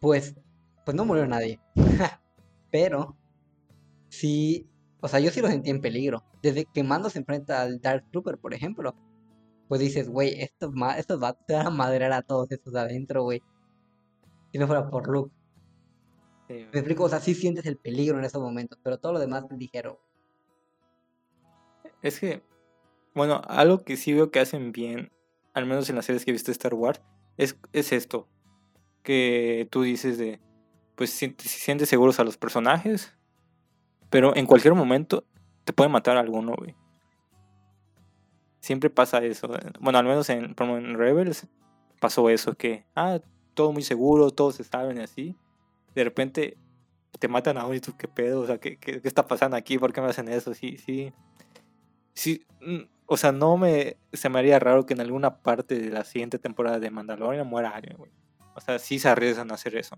pues, 0.00 0.36
pues 0.84 0.94
no 0.94 1.04
murió 1.04 1.26
nadie. 1.26 1.60
Pero 2.70 3.16
sí, 4.08 4.68
o 5.00 5.08
sea, 5.08 5.20
yo 5.20 5.30
sí 5.30 5.40
lo 5.40 5.48
sentí 5.48 5.70
en 5.70 5.80
peligro. 5.80 6.22
Desde 6.42 6.66
que 6.66 6.84
Mando 6.84 7.10
se 7.10 7.18
enfrenta 7.18 7.62
al 7.62 7.80
Dark 7.80 8.04
Trooper, 8.10 8.38
por 8.38 8.54
ejemplo, 8.54 8.94
pues 9.68 9.80
dices, 9.80 10.08
güey, 10.08 10.40
estos, 10.40 10.72
estos 10.96 11.20
vatos 11.20 11.44
se 11.46 11.54
van 11.54 11.66
a 11.66 11.70
madrear 11.70 12.12
a 12.12 12.22
todos 12.22 12.50
estos 12.50 12.72
de 12.72 12.80
adentro, 12.80 13.22
güey. 13.22 13.42
Si 14.52 14.58
no 14.58 14.66
fuera 14.66 14.88
por 14.88 15.08
Luke. 15.08 15.34
Me 16.48 16.62
explico, 16.72 17.04
o 17.04 17.08
sea, 17.08 17.18
sí 17.20 17.34
sientes 17.34 17.66
el 17.66 17.76
peligro 17.76 18.18
en 18.18 18.24
esos 18.24 18.40
momentos, 18.40 18.78
pero 18.82 18.98
todo 18.98 19.12
lo 19.12 19.18
demás 19.18 19.44
es 19.50 19.58
ligero. 19.58 20.00
Es 22.02 22.20
que 22.20 22.42
Bueno, 23.14 23.42
algo 23.48 23.82
que 23.82 23.96
sí 23.96 24.12
veo 24.12 24.30
que 24.30 24.38
hacen 24.38 24.70
bien, 24.70 25.10
al 25.54 25.66
menos 25.66 25.90
en 25.90 25.96
las 25.96 26.04
series 26.04 26.24
que 26.24 26.30
he 26.30 26.32
visto 26.32 26.48
de 26.48 26.52
Star 26.52 26.74
Wars, 26.74 27.02
es, 27.36 27.58
es 27.72 27.92
esto. 27.92 28.28
Que 29.02 29.66
tú 29.70 29.82
dices 29.82 30.18
de, 30.18 30.40
pues 30.94 31.10
si 31.10 31.34
si 31.38 31.48
sientes 31.48 31.88
seguros 31.88 32.20
a 32.20 32.24
los 32.24 32.36
personajes, 32.36 33.16
pero 34.10 34.36
en 34.36 34.46
cualquier 34.46 34.74
momento 34.74 35.24
te 35.64 35.72
puede 35.72 35.90
matar 35.90 36.16
alguno, 36.16 36.54
güey. 36.56 36.76
Siempre 38.66 38.90
pasa 38.90 39.22
eso. 39.24 39.48
Bueno, 39.78 40.00
al 40.00 40.04
menos 40.04 40.28
en, 40.28 40.56
en 40.58 40.98
Rebels 40.98 41.46
pasó 42.00 42.28
eso, 42.30 42.54
que, 42.54 42.84
ah, 42.96 43.20
todo 43.54 43.72
muy 43.72 43.84
seguro, 43.84 44.32
todos 44.32 44.56
se 44.56 44.64
saben 44.64 44.96
y 44.98 45.02
así. 45.02 45.36
De 45.94 46.02
repente 46.02 46.58
te 47.20 47.28
matan 47.28 47.58
a 47.58 47.64
uno 47.64 47.76
y 47.76 47.80
tú, 47.80 47.96
¿qué 47.96 48.08
pedo? 48.08 48.40
O 48.40 48.46
sea, 48.46 48.58
¿qué, 48.58 48.76
qué, 48.76 49.00
qué 49.00 49.06
está 49.06 49.28
pasando 49.28 49.56
aquí? 49.56 49.78
¿Por 49.78 49.92
qué 49.92 50.00
me 50.00 50.08
hacen 50.08 50.28
eso? 50.28 50.52
Sí, 50.52 50.78
sí. 50.78 51.12
Sí, 52.12 52.44
mm, 52.60 52.88
o 53.06 53.16
sea, 53.16 53.30
no 53.30 53.56
me... 53.56 53.98
Se 54.12 54.28
me 54.28 54.40
haría 54.40 54.58
raro 54.58 54.84
que 54.84 54.94
en 54.94 55.00
alguna 55.00 55.42
parte 55.42 55.78
de 55.78 55.90
la 55.90 56.02
siguiente 56.02 56.40
temporada 56.40 56.80
de 56.80 56.90
Mandalorian 56.90 57.46
muera 57.46 57.70
alguien, 57.70 57.96
güey. 57.96 58.10
O 58.56 58.60
sea, 58.60 58.80
sí 58.80 58.98
se 58.98 59.08
arriesgan 59.08 59.48
a 59.52 59.54
hacer 59.54 59.76
eso. 59.76 59.96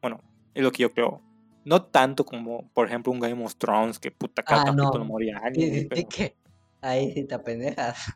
Bueno, 0.00 0.20
es 0.54 0.62
lo 0.62 0.70
que 0.70 0.82
yo 0.84 0.92
creo. 0.92 1.20
No 1.64 1.82
tanto 1.82 2.24
como, 2.24 2.70
por 2.74 2.86
ejemplo, 2.86 3.10
un 3.10 3.18
Game 3.18 3.44
of 3.44 3.56
Thrones, 3.56 3.98
que 3.98 4.12
puta 4.12 4.44
cada 4.44 4.62
Ah, 4.68 4.72
no. 4.72 4.92
moría 5.04 5.40
alguien, 5.42 5.88
pero, 5.88 6.08
que 6.08 6.36
ahí 6.84 7.12
sí 7.12 7.24
te 7.24 7.34
apendejas. 7.34 8.12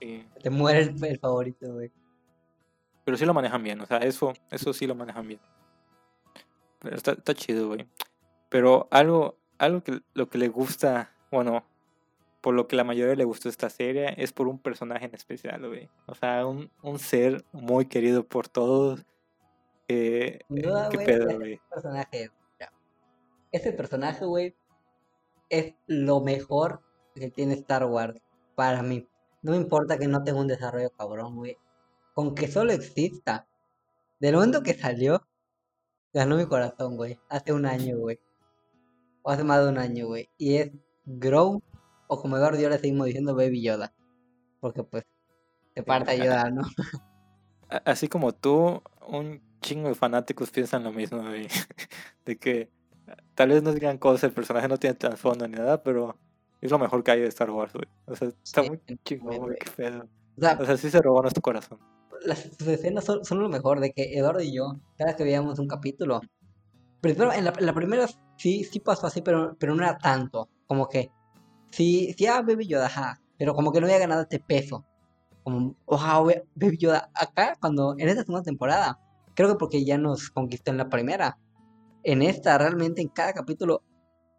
sí. 0.00 0.26
Te 0.42 0.50
muere 0.50 0.80
el, 0.82 1.04
el 1.04 1.18
favorito, 1.18 1.74
güey. 1.74 1.92
Pero 3.04 3.16
sí 3.16 3.24
lo 3.24 3.34
manejan 3.34 3.62
bien, 3.62 3.80
o 3.80 3.86
sea, 3.86 3.98
eso, 3.98 4.32
eso 4.50 4.72
sí 4.72 4.86
lo 4.86 4.94
manejan 4.94 5.28
bien. 5.28 5.40
Pero 6.80 6.96
está, 6.96 7.12
está 7.12 7.34
chido, 7.34 7.68
güey. 7.68 7.86
Pero 8.48 8.88
algo, 8.90 9.38
algo 9.58 9.82
que 9.82 10.00
lo 10.14 10.28
que 10.28 10.38
le 10.38 10.48
gusta, 10.48 11.12
bueno, 11.30 11.64
por 12.40 12.54
lo 12.54 12.66
que 12.68 12.76
la 12.76 12.84
mayoría 12.84 13.14
le 13.14 13.24
gustó 13.24 13.48
esta 13.48 13.70
serie, 13.70 14.14
es 14.18 14.32
por 14.32 14.48
un 14.48 14.58
personaje 14.58 15.06
en 15.06 15.14
especial, 15.14 15.66
güey. 15.68 15.88
O 16.06 16.14
sea, 16.14 16.46
un, 16.46 16.70
un 16.82 16.98
ser 16.98 17.44
muy 17.52 17.86
querido 17.86 18.24
por 18.24 18.48
todos. 18.48 19.04
Eh, 19.88 20.40
duda, 20.48 20.88
¿Qué 20.90 20.98
pedo, 20.98 21.38
güey? 21.38 21.60
personaje. 21.70 22.30
mira, 22.58 22.72
Ese 23.52 23.72
personaje, 23.72 24.24
güey, 24.24 24.56
es 25.48 25.74
lo 25.86 26.20
mejor 26.20 26.82
que 27.20 27.30
tiene 27.30 27.54
Star 27.54 27.84
Wars 27.84 28.20
para 28.54 28.82
mí. 28.82 29.08
No 29.42 29.52
me 29.52 29.58
importa 29.58 29.98
que 29.98 30.08
no 30.08 30.22
tenga 30.22 30.40
un 30.40 30.46
desarrollo 30.46 30.90
cabrón, 30.90 31.36
güey. 31.36 31.56
Con 32.14 32.34
que 32.34 32.48
solo 32.48 32.72
exista. 32.72 33.46
Del 34.18 34.34
momento 34.34 34.62
que 34.62 34.74
salió, 34.74 35.26
ganó 36.12 36.36
mi 36.36 36.46
corazón, 36.46 36.96
güey. 36.96 37.18
Hace 37.28 37.52
un 37.52 37.66
año, 37.66 37.98
güey. 37.98 38.18
O 39.22 39.30
hace 39.30 39.44
más 39.44 39.62
de 39.62 39.68
un 39.68 39.78
año, 39.78 40.06
güey. 40.06 40.30
Y 40.38 40.56
es 40.56 40.70
Grow, 41.04 41.62
o 42.08 42.20
como 42.20 42.38
yo 42.38 42.68
le 42.68 42.78
seguimos 42.78 43.06
diciendo 43.06 43.34
Baby 43.34 43.62
Yoda. 43.62 43.94
Porque 44.60 44.82
pues, 44.82 45.04
te 45.74 45.82
parte 45.82 46.12
a 46.12 46.16
Yoda, 46.16 46.50
¿no? 46.50 46.62
Así 47.84 48.08
como 48.08 48.32
tú, 48.32 48.82
un 49.06 49.42
chingo 49.60 49.88
de 49.88 49.94
fanáticos 49.94 50.50
piensan 50.50 50.84
lo 50.84 50.92
mismo, 50.92 51.22
güey. 51.22 51.48
De 52.24 52.38
que 52.38 52.70
tal 53.34 53.50
vez 53.50 53.62
no 53.62 53.70
es 53.70 53.76
gran 53.76 53.98
cosa, 53.98 54.26
el 54.26 54.32
personaje 54.32 54.68
no 54.68 54.78
tiene 54.78 54.94
trasfondo 54.94 55.46
ni 55.46 55.56
nada, 55.56 55.82
pero 55.82 56.18
es 56.60 56.70
lo 56.70 56.78
mejor 56.78 57.02
que 57.04 57.10
hay 57.12 57.20
de 57.20 57.28
Star 57.28 57.50
Wars, 57.50 57.72
güey. 57.72 57.86
O 58.06 58.14
sea, 58.16 58.28
está 58.28 58.62
Sí, 58.62 58.68
muy 58.70 58.80
chingón, 59.04 59.36
güey, 59.38 59.56
qué 59.58 59.70
pedo. 59.70 60.08
O 60.36 60.40
sea, 60.40 60.58
O 60.60 60.64
sea, 60.64 60.76
sí 60.76 60.90
se 60.90 61.00
robó 61.00 61.22
nuestro 61.22 61.42
corazón. 61.42 61.78
las 62.24 62.40
sus 62.40 62.66
escenas 62.68 63.04
son, 63.04 63.24
son 63.24 63.40
lo 63.40 63.48
mejor 63.48 63.80
de 63.80 63.92
que 63.92 64.14
Eduardo 64.18 64.40
y 64.42 64.52
yo, 64.54 64.76
cada 64.98 65.14
que 65.16 65.24
veíamos 65.24 65.58
un 65.58 65.68
capítulo, 65.68 66.20
primero 67.00 67.32
en 67.32 67.44
la, 67.44 67.52
en 67.58 67.66
la 67.66 67.74
primera 67.74 68.06
sí, 68.36 68.64
sí 68.64 68.80
pasó 68.80 69.06
así, 69.06 69.22
pero, 69.22 69.56
pero 69.58 69.74
no 69.74 69.82
era 69.82 69.96
tanto. 69.98 70.48
Como 70.66 70.88
que 70.88 71.10
sí, 71.70 72.14
sí, 72.18 72.26
ah, 72.26 72.42
Baby 72.42 72.66
Yoda, 72.66 72.86
ajá, 72.86 73.20
pero 73.38 73.54
como 73.54 73.72
que 73.72 73.80
no 73.80 73.86
había 73.86 73.98
ganado 73.98 74.22
este 74.22 74.40
peso. 74.40 74.84
Como, 75.44 75.76
wow, 75.86 76.24
ve- 76.26 76.44
Baby 76.54 76.78
Yoda, 76.78 77.10
acá, 77.14 77.56
cuando, 77.60 77.94
en 77.98 78.08
esta 78.08 78.22
segunda 78.22 78.42
temporada, 78.42 78.98
creo 79.34 79.48
que 79.50 79.54
porque 79.56 79.84
ya 79.84 79.96
nos 79.98 80.30
conquistó 80.30 80.70
en 80.72 80.78
la 80.78 80.88
primera. 80.88 81.38
En 82.02 82.22
esta, 82.22 82.56
realmente, 82.58 83.00
en 83.02 83.08
cada 83.08 83.32
capítulo, 83.32 83.82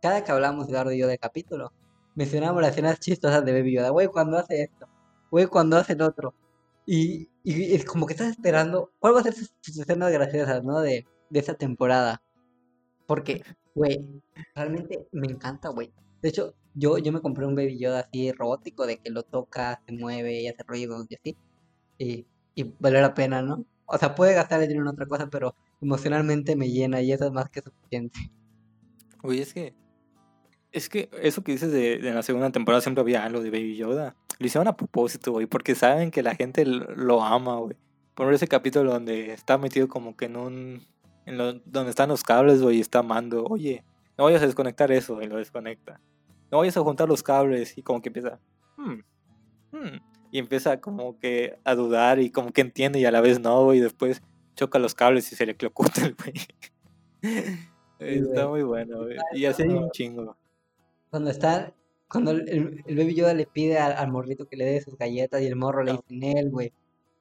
cada 0.02 0.24
que 0.24 0.32
hablamos 0.32 0.68
Eduardo 0.70 0.92
y 0.92 1.00
yo 1.00 1.08
de 1.08 1.18
capítulo, 1.18 1.72
mencionamos 2.18 2.62
las 2.64 2.72
escenas 2.72 3.00
chistosas 3.00 3.46
de 3.46 3.54
Baby 3.54 3.76
Yoda, 3.76 3.92
güey, 3.92 4.08
cuando 4.08 4.38
hace 4.40 4.64
esto, 4.64 4.88
güey, 5.30 5.46
cuando 5.46 5.78
hace 5.78 5.94
el 5.94 6.02
otro. 6.02 6.34
Y, 6.86 7.30
y 7.44 7.76
es 7.76 7.86
como 7.86 8.08
que 8.08 8.14
estás 8.14 8.30
esperando 8.30 8.92
cuál 9.00 9.16
va 9.16 9.20
a 9.20 9.24
ser 9.24 9.34
sus, 9.34 9.54
sus 9.62 9.78
escenas 9.78 10.12
graciosas, 10.12 10.64
¿no? 10.64 10.82
De, 10.82 11.06
de 11.30 11.40
esta 11.40 11.54
temporada. 11.54 12.24
Porque, 13.06 13.44
güey, 13.76 14.04
realmente 14.56 15.08
me 15.12 15.28
encanta, 15.28 15.70
güey. 15.70 15.94
De 16.22 16.30
hecho, 16.30 16.56
yo, 16.74 16.98
yo 16.98 17.12
me 17.12 17.22
compré 17.22 17.46
un 17.46 17.56
Baby 17.56 17.78
Yoda 17.78 18.00
así 18.02 18.32
robótico, 18.32 18.88
de 18.88 18.98
que 18.98 19.12
lo 19.12 19.22
toca, 19.24 19.82
se 19.86 19.94
mueve 19.94 20.42
y 20.42 20.48
hace 20.48 20.64
ruidos 20.64 21.06
y 21.10 21.16
así. 21.16 21.38
Y, 22.00 22.26
y 22.56 22.64
vale 22.80 23.00
la 23.00 23.14
pena, 23.14 23.44
¿no? 23.44 23.64
O 23.86 23.98
sea, 23.98 24.16
puede 24.16 24.34
gastar 24.34 24.62
el 24.62 24.68
dinero 24.70 24.86
en 24.86 24.94
otra 24.94 25.06
cosa, 25.06 25.28
pero 25.30 25.56
emocionalmente 25.82 26.56
me 26.56 26.70
llena 26.72 27.02
y 27.02 27.12
eso 27.12 27.28
es 27.28 27.32
más 27.32 27.50
que 27.52 27.62
suficiente. 27.62 28.32
Güey, 29.22 29.42
es 29.42 29.54
que. 29.54 29.76
Es 30.72 30.90
que 30.90 31.10
eso 31.22 31.44
que 31.44 31.54
dices 31.54 31.72
de, 31.72 31.98
de 31.98 32.12
la 32.14 32.22
segunda 32.24 32.52
temporada 32.52 32.82
siempre 32.82 33.02
había 33.02 33.24
algo 33.24 33.42
de 33.42 33.50
Baby 33.50 33.78
Yoda. 33.78 34.16
Lo 34.40 34.46
hicieron 34.46 34.68
a 34.68 34.76
propósito, 34.76 35.32
güey, 35.32 35.46
porque 35.48 35.76
saben 35.76 36.12
que 36.12 36.22
la 36.22 36.36
gente 36.36 36.66
lo, 36.66 37.24
ama, 37.24 37.58
güey. 37.58 37.76
Por 38.14 38.34
ese 38.34 38.48
capítulo 38.48 38.92
donde 38.92 39.32
está 39.32 39.58
metido 39.58 39.88
como 39.88 40.16
que 40.18 40.26
en 40.26 40.36
un. 40.38 40.86
En 41.26 41.38
lo- 41.38 41.54
donde 41.54 41.90
están 41.90 42.10
los 42.10 42.24
cables, 42.24 42.62
güey, 42.62 42.78
y 42.78 42.82
está 42.82 43.00
amando. 43.00 43.46
Oye, 43.46 43.84
no 44.18 44.26
vayas 44.26 44.42
a 44.44 44.46
desconectar 44.46 44.92
eso, 44.92 45.22
y 45.22 45.28
lo 45.28 45.38
desconecta. 45.38 46.00
No 46.52 46.60
vayas 46.60 46.78
a 46.78 46.82
juntar 46.82 47.08
los 47.10 47.22
cables, 47.24 47.78
y 47.78 47.82
como 47.84 48.02
que 48.02 48.10
empieza. 48.10 48.40
"Hmm, 48.78 49.00
hmm", 49.72 49.98
y 50.32 50.40
empieza 50.40 50.80
como 50.82 51.18
que 51.20 51.60
a 51.64 51.76
dudar, 51.76 52.20
y 52.20 52.30
como 52.32 52.52
que 52.52 52.62
entiende, 52.62 53.00
y 53.00 53.06
a 53.06 53.12
la 53.12 53.22
vez 53.22 53.40
no, 53.42 53.64
güey, 53.66 53.80
y 53.80 53.82
después 53.82 54.22
choca 54.56 54.80
los 54.80 54.96
cables 54.96 55.32
y 55.32 55.36
se 55.36 55.46
le 55.46 55.56
clocuta 55.58 56.06
el 56.06 56.16
güey. 56.16 56.34
Está 58.00 58.46
güey. 58.46 58.64
muy 58.64 58.64
bueno, 58.64 58.98
güey. 59.04 59.18
Y 59.34 59.46
así 59.46 59.64
hay 59.64 59.70
un 59.70 59.90
chingo. 59.92 60.38
Cuando 61.10 61.30
está, 61.32 61.74
cuando 62.10 62.32
el, 62.32 62.48
el- 62.86 62.96
Baby 62.98 63.16
Yoda 63.16 63.34
le 63.34 63.46
pide 63.48 63.78
al, 63.78 63.94
al 63.94 64.12
morrito 64.12 64.48
que 64.48 64.58
le 64.58 64.66
dé 64.66 64.82
sus 64.82 64.98
galletas 64.98 65.42
y 65.42 65.46
el 65.48 65.56
morro 65.56 65.84
le 65.84 65.94
dice, 65.94 66.40
él, 66.40 66.50
güey. 66.50 66.72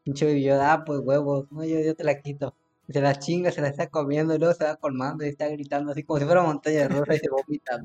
Pinche 0.05 0.25
Baby 0.27 0.43
Yoda, 0.45 0.73
ah, 0.73 0.85
pues 0.85 1.01
huevos, 1.03 1.47
no, 1.51 1.65
yo, 1.65 1.81
yo 1.81 1.95
te 1.95 2.05
la 2.05 2.21
quito. 2.21 2.55
Y 2.89 2.93
se 2.93 3.01
la 3.01 3.15
chinga, 3.19 3.51
se 3.51 3.61
la 3.61 3.69
está 3.69 3.89
comiendo 3.89 4.35
y 4.35 4.39
luego 4.39 4.55
se 4.55 4.65
va 4.65 4.77
colmando 4.77 5.25
y 5.25 5.29
está 5.29 5.49
gritando 5.49 5.91
así 5.93 6.05
como 6.05 6.21
si 6.21 6.25
fuera 6.25 6.43
montaña 6.43 6.83
de 6.83 6.89
rosa 6.89 7.15
y 7.15 7.19
se 7.19 7.29
vomita. 7.29 7.81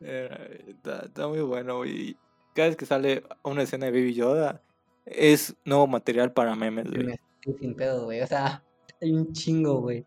Eh, 0.00 0.64
Está, 0.68 1.00
está 1.06 1.28
muy 1.28 1.40
bueno, 1.40 1.78
güey. 1.78 2.16
Cada 2.54 2.68
vez 2.68 2.76
que 2.76 2.86
sale 2.86 3.22
una 3.42 3.62
escena 3.62 3.86
de 3.86 3.92
Baby 3.92 4.14
Yoda, 4.14 4.62
es 5.06 5.56
nuevo 5.64 5.86
material 5.86 6.32
para 6.32 6.54
memes, 6.54 6.86
Y 6.92 7.02
güey. 7.04 7.16
sin 7.58 7.74
pedo, 7.74 8.04
güey. 8.04 8.20
O 8.20 8.26
sea, 8.26 8.62
hay 9.00 9.12
un 9.12 9.32
chingo, 9.32 9.80
güey. 9.80 10.04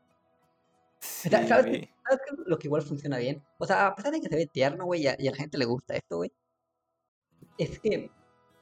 Sí, 1.04 1.30
Sa- 1.30 1.46
¿Sabes. 1.48 1.90
¿Sabes 2.04 2.22
qué 2.26 2.36
lo 2.46 2.58
que 2.58 2.68
igual 2.68 2.82
funciona 2.82 3.18
bien? 3.18 3.44
O 3.60 3.66
sea, 3.66 3.88
a 3.88 3.96
pesar 3.96 4.14
de 4.14 4.22
que 4.22 4.30
se 4.30 4.36
ve 4.36 4.48
tierno, 4.48 4.86
güey, 4.86 5.04
y 5.04 5.08
a, 5.08 5.16
y 5.20 5.28
a 5.28 5.32
la 5.32 5.38
gente 5.38 5.58
le 5.58 5.66
gusta 5.66 5.96
esto, 5.96 6.18
güey. 6.18 6.32
Es 7.58 7.80
que, 7.80 8.10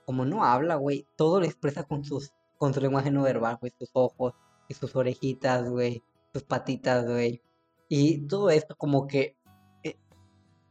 como 0.06 0.25
no 0.25 0.43
habla, 0.43 0.75
güey, 0.75 1.06
todo 1.15 1.39
lo 1.39 1.45
expresa 1.45 1.84
con 1.84 2.04
sus, 2.04 2.32
con 2.58 2.73
su 2.73 2.82
lenguaje 2.82 3.12
no 3.12 3.23
verbal, 3.23 3.58
güey, 3.60 3.71
sus 3.77 3.89
ojos, 3.93 4.34
y 4.67 4.73
sus 4.73 4.95
orejitas, 4.95 5.69
güey, 5.69 6.04
sus 6.34 6.43
patitas, 6.43 7.06
güey. 7.06 7.41
Y 7.89 8.25
todo 8.27 8.49
esto 8.49 8.75
como 8.75 9.06
que, 9.08 9.38
eh, 9.84 9.97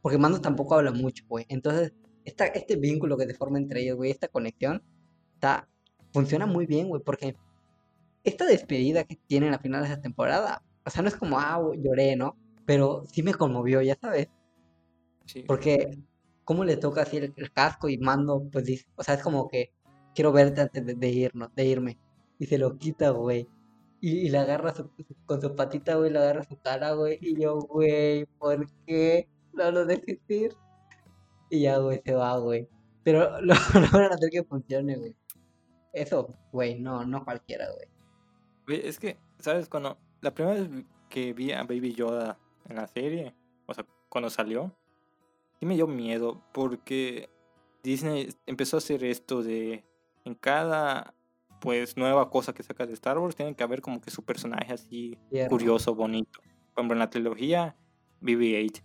porque 0.01 0.17
Mando 0.17 0.41
tampoco 0.41 0.75
habla 0.75 0.91
mucho, 0.91 1.23
güey. 1.27 1.45
Entonces, 1.49 1.93
esta, 2.25 2.45
este 2.47 2.75
vínculo 2.75 3.17
que 3.17 3.27
se 3.27 3.33
forma 3.35 3.57
entre 3.59 3.81
ellos, 3.81 3.97
güey, 3.97 4.11
esta 4.11 4.27
conexión, 4.27 4.83
está, 5.35 5.69
funciona 6.13 6.45
muy 6.45 6.65
bien, 6.65 6.89
güey, 6.89 7.01
porque 7.01 7.35
esta 8.23 8.45
despedida 8.45 9.03
que 9.03 9.15
tienen 9.27 9.53
al 9.53 9.59
final 9.61 9.81
de 9.81 9.87
esa 9.87 10.01
temporada, 10.01 10.63
o 10.85 10.89
sea, 10.89 11.01
no 11.01 11.07
es 11.09 11.15
como, 11.15 11.39
ah, 11.39 11.59
lloré, 11.77 12.15
¿no? 12.15 12.35
Pero 12.65 13.03
sí 13.11 13.23
me 13.23 13.33
conmovió, 13.33 13.81
ya 13.81 13.95
sabes, 13.99 14.29
Sí. 15.25 15.43
porque 15.47 15.97
cómo 16.43 16.63
le 16.65 16.77
toca 16.77 17.01
así 17.03 17.17
el, 17.17 17.33
el 17.35 17.51
casco 17.51 17.87
y 17.89 17.97
mando, 17.97 18.43
pues 18.51 18.65
dice, 18.65 18.85
o 18.95 19.03
sea, 19.03 19.15
es 19.15 19.23
como 19.23 19.47
que 19.47 19.71
quiero 20.15 20.31
verte 20.31 20.61
antes 20.61 20.85
de, 20.85 20.93
de 20.95 21.09
irnos, 21.09 21.53
de 21.55 21.65
irme, 21.65 21.99
y 22.39 22.45
se 22.47 22.57
lo 22.57 22.77
quita, 22.77 23.11
güey, 23.11 23.47
y, 24.01 24.17
y 24.27 24.29
le 24.29 24.39
agarra 24.39 24.73
su- 24.73 24.89
con 25.25 25.39
su 25.41 25.55
patita, 25.55 25.95
güey, 25.95 26.11
le 26.11 26.19
agarra 26.19 26.43
su 26.43 26.57
cara, 26.59 26.93
güey, 26.93 27.17
y 27.21 27.39
yo, 27.39 27.59
güey, 27.59 28.25
¿por 28.39 28.65
qué 28.85 29.27
no 29.53 29.71
lo 29.71 29.85
dejes 29.85 30.19
ir? 30.27 30.53
Y 31.49 31.61
ya, 31.61 31.77
güey, 31.77 32.01
se 32.03 32.13
va, 32.13 32.37
güey, 32.39 32.67
pero 33.03 33.39
lo 33.41 33.53
logran 33.53 34.13
hacer 34.13 34.29
que 34.31 34.43
funcione, 34.43 34.95
güey. 34.97 35.15
Eso, 35.93 36.33
güey, 36.51 36.79
no, 36.79 37.05
no 37.05 37.23
cualquiera, 37.25 37.67
güey. 37.71 37.87
Güey, 38.65 38.87
es 38.87 38.97
que, 38.99 39.17
¿sabes? 39.39 39.67
Cuando 39.69 39.97
la 40.21 40.33
primera 40.33 40.59
vez 40.59 40.69
que 41.09 41.33
vi 41.33 41.51
a 41.51 41.63
Baby 41.63 41.93
Yoda 41.93 42.37
en 42.69 42.75
la 42.77 42.87
serie, 42.87 43.33
o 43.65 43.73
sea, 43.73 43.85
cuando 44.09 44.29
salió, 44.29 44.71
sí 45.59 45.65
me 45.65 45.75
dio 45.75 45.87
miedo 45.87 46.41
porque 46.53 47.29
Disney 47.83 48.29
empezó 48.45 48.77
a 48.77 48.79
hacer 48.79 49.03
esto 49.03 49.41
de 49.43 49.83
en 50.25 50.35
cada 50.35 51.13
pues 51.59 51.95
nueva 51.97 52.29
cosa 52.29 52.53
que 52.53 52.63
saca 52.63 52.85
de 52.87 52.93
Star 52.93 53.17
Wars 53.19 53.35
tiene 53.35 53.55
que 53.55 53.63
haber 53.63 53.81
como 53.81 54.01
que 54.01 54.09
su 54.11 54.23
personaje 54.23 54.73
así 54.73 55.17
curioso, 55.49 55.93
bonito. 55.95 56.39
Por 56.73 56.79
ejemplo, 56.81 56.93
en 56.95 56.99
la 56.99 57.09
trilogía 57.09 57.75
BB-8. 58.21 58.81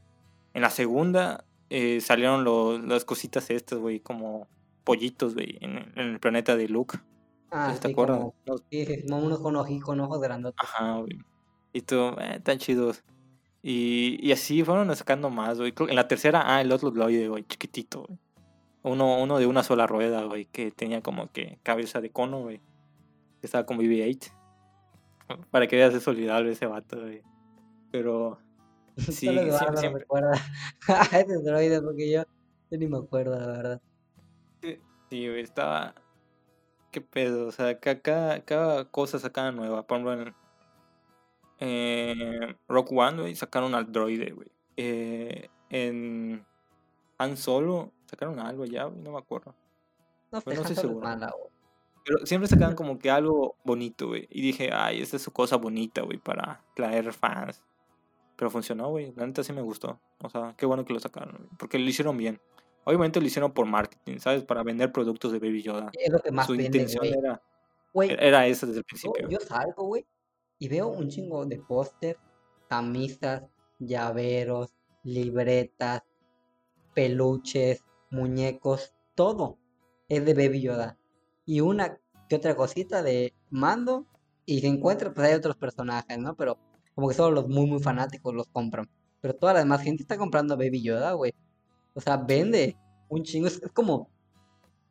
En 0.55 0.62
la 0.62 0.70
segunda 0.70 1.44
eh, 1.70 2.01
salieron 2.01 2.44
lo- 2.44 2.79
las 2.79 3.05
cositas 3.05 3.49
estas, 3.51 3.79
güey, 3.79 4.01
como 4.01 4.46
pollitos, 4.85 5.35
güey, 5.35 5.57
en, 5.61 5.79
en 5.96 5.99
el 6.12 6.20
planeta 6.20 6.57
de 6.57 6.68
Luke. 6.68 6.99
No 7.50 7.59
Ah, 7.59 7.74
te 7.80 7.87
sí, 7.88 7.92
acuerdas. 7.92 8.18
como, 8.18 8.35
No- 9.09 9.16
unos 9.18 9.38
con, 9.40 9.54
oji- 9.54 9.80
con 9.80 10.00
ojos 10.00 10.20
grandotes. 10.20 10.59
Ajá, 10.68 10.98
güey. 10.98 11.18
Y 11.72 11.80
tú, 11.82 11.96
eh, 12.18 12.40
tan 12.42 12.59
chidos. 12.59 13.04
Y, 13.62 14.18
y 14.20 14.32
así 14.32 14.62
fueron 14.64 14.94
sacando 14.96 15.30
más, 15.30 15.59
güey. 15.59 15.72
En 15.88 15.96
la 15.96 16.09
tercera, 16.09 16.42
ah, 16.44 16.61
el 16.61 16.72
otro 16.72 16.90
droide, 16.90 17.28
güey, 17.28 17.44
chiquitito, 17.44 18.04
güey. 18.06 18.18
Uno, 18.82 19.20
uno 19.20 19.38
de 19.38 19.46
una 19.46 19.62
sola 19.64 19.87
rueda, 19.87 20.22
güey, 20.24 20.44
que 20.46 20.70
tenía 20.70 21.02
como 21.02 21.30
que 21.32 21.59
cabeza 21.64 22.00
de 22.00 22.11
cono, 22.11 22.40
güey. 22.42 22.59
Que 23.40 23.46
estaba 23.46 23.66
con 23.66 23.78
BB-8. 23.78 24.32
Para 25.50 25.66
que 25.66 25.74
veas, 25.76 25.92
es 25.94 26.06
olvidable 26.06 26.52
ese 26.52 26.66
vato, 26.66 27.00
güey. 27.00 27.22
Pero 27.90 28.38
sí, 28.96 29.26
Solo 29.26 29.40
sie- 29.42 29.48
Eduardo 29.48 29.72
lo 29.72 29.76
siempre. 29.78 30.00
recuerda 30.02 30.32
a 30.88 31.18
ese 31.18 31.38
droide 31.42 31.82
porque 31.82 32.11
yo, 32.11 32.22
yo 32.70 32.78
ni 32.78 32.87
me 32.87 32.98
acuerdo, 32.98 33.38
la 33.38 33.46
verdad. 33.48 33.80
Sí, 34.62 35.28
güey, 35.28 35.40
estaba. 35.40 35.94
¿Qué 36.96 37.02
pedo? 37.02 37.46
O 37.48 37.52
sea, 37.52 37.78
ca- 37.78 38.00
cada, 38.00 38.42
cada 38.42 38.87
cosa 38.87 39.18
sacada 39.18 39.52
nueva. 39.52 39.87
Por 39.87 39.98
ejemplo, 39.98 40.14
en 40.22 40.35
eh, 41.61 42.56
Rock 42.68 42.90
One, 42.92 43.20
güey, 43.20 43.35
sacaron 43.35 43.74
al 43.74 43.92
droide, 43.92 44.30
güey. 44.32 44.48
Eh, 44.78 45.50
en 45.68 46.42
Han 47.18 47.37
Solo 47.37 47.92
sacaron 48.06 48.40
algo 48.40 48.64
ya, 48.64 48.85
güey, 48.85 49.02
no 49.02 49.12
me 49.12 49.18
acuerdo. 49.18 49.54
No 50.32 50.38
sé, 50.38 50.44
Pues 50.44 50.56
no 50.56 50.62
estoy 50.62 50.76
seguro. 50.76 51.06
mala. 51.06 51.35
Pero 52.02 52.24
siempre 52.24 52.48
sacaban 52.48 52.76
como 52.76 52.98
que 52.98 53.11
algo 53.11 53.56
bonito, 53.62 54.06
güey. 54.06 54.26
Y 54.30 54.40
dije, 54.40 54.70
ay, 54.72 55.02
esta 55.02 55.16
es 55.16 55.22
su 55.22 55.32
cosa 55.35 55.56
bonita, 55.56 56.00
güey, 56.00 56.16
para 56.16 56.64
traer 56.74 57.12
fans. 57.12 57.62
Pero 58.37 58.50
funcionó, 58.50 58.88
güey. 58.88 59.12
La 59.16 59.26
neta 59.26 59.44
sí 59.44 59.52
me 59.52 59.61
gustó. 59.61 60.00
O 60.22 60.30
sea, 60.30 60.54
qué 60.56 60.64
bueno 60.64 60.87
que 60.87 60.94
lo 60.94 61.00
sacaron, 61.00 61.37
güey, 61.37 61.50
Porque 61.59 61.78
lo 61.78 61.85
hicieron 61.85 62.16
bien. 62.16 62.40
Obviamente 62.87 63.20
lo 63.20 63.27
hicieron 63.27 63.53
por 63.53 63.66
marketing, 63.66 64.18
¿sabes? 64.18 64.44
Para 64.44 64.62
vender 64.62 64.92
productos 64.92 65.33
de 65.33 65.40
Baby 65.40 65.62
Yoda. 65.62 65.90
Es 65.92 66.12
lo 66.12 66.20
que 66.20 66.31
más 66.31 66.46
Su 66.46 66.53
vende, 66.53 66.66
intención 66.66 67.05
era, 67.05 67.42
Güey, 67.92 68.16
era 68.18 68.46
esa 68.46 68.66
desde 68.66 68.79
el 68.81 68.85
yo, 69.03 69.12
principio. 69.12 69.29
yo 69.29 69.38
salgo, 69.40 69.87
güey, 69.87 70.07
y 70.59 70.68
veo 70.68 70.88
un 70.88 71.09
chingo 71.09 71.44
de 71.46 71.59
póster, 71.59 72.16
camisas, 72.68 73.42
llaveros, 73.81 74.72
libretas, 75.03 76.03
peluches, 76.94 77.85
muñecos, 78.11 78.94
todo 79.16 79.59
es 80.09 80.25
de 80.25 80.35
Baby 80.35 80.62
Yoda. 80.62 80.99
Y 81.44 81.61
una 81.61 81.99
que 82.29 82.37
otra 82.37 82.55
cosita 82.57 83.03
de 83.03 83.35
mando, 83.51 84.07
y 84.44 84.61
se 84.61 84.68
encuentra, 84.68 85.12
pues 85.12 85.29
hay 85.29 85.35
otros 85.35 85.57
personajes, 85.57 86.18
¿no? 86.18 86.37
Pero 86.37 86.59
como 86.94 87.09
que 87.09 87.14
solo 87.14 87.35
los 87.35 87.49
muy, 87.49 87.66
muy 87.66 87.81
fanáticos 87.83 88.33
los 88.33 88.46
compran. 88.46 88.88
Pero 89.20 89.35
toda 89.35 89.55
la 89.55 89.59
demás 89.61 89.83
gente 89.83 90.03
está 90.03 90.16
comprando 90.16 90.57
Baby 90.57 90.83
Yoda, 90.83 91.12
güey. 91.14 91.35
O 91.96 92.00
sea, 92.00 92.16
vende 92.18 92.76
un 93.09 93.24
chingo. 93.24 93.48
Es, 93.48 93.61
es 93.61 93.72
como. 93.72 94.09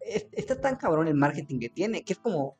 es- 0.01 0.27
está 0.33 0.59
tan 0.59 0.75
cabrón 0.75 1.07
el 1.07 1.13
marketing 1.15 1.59
que 1.59 1.69
tiene, 1.69 2.03
que 2.03 2.11
es 2.13 2.19
como 2.19 2.57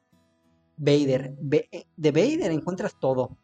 Vader. 0.77 1.35
Eh, 1.51 1.85
de 1.97 2.11
Vader 2.11 2.51
encuentras 2.51 2.97
todo. 2.97 3.37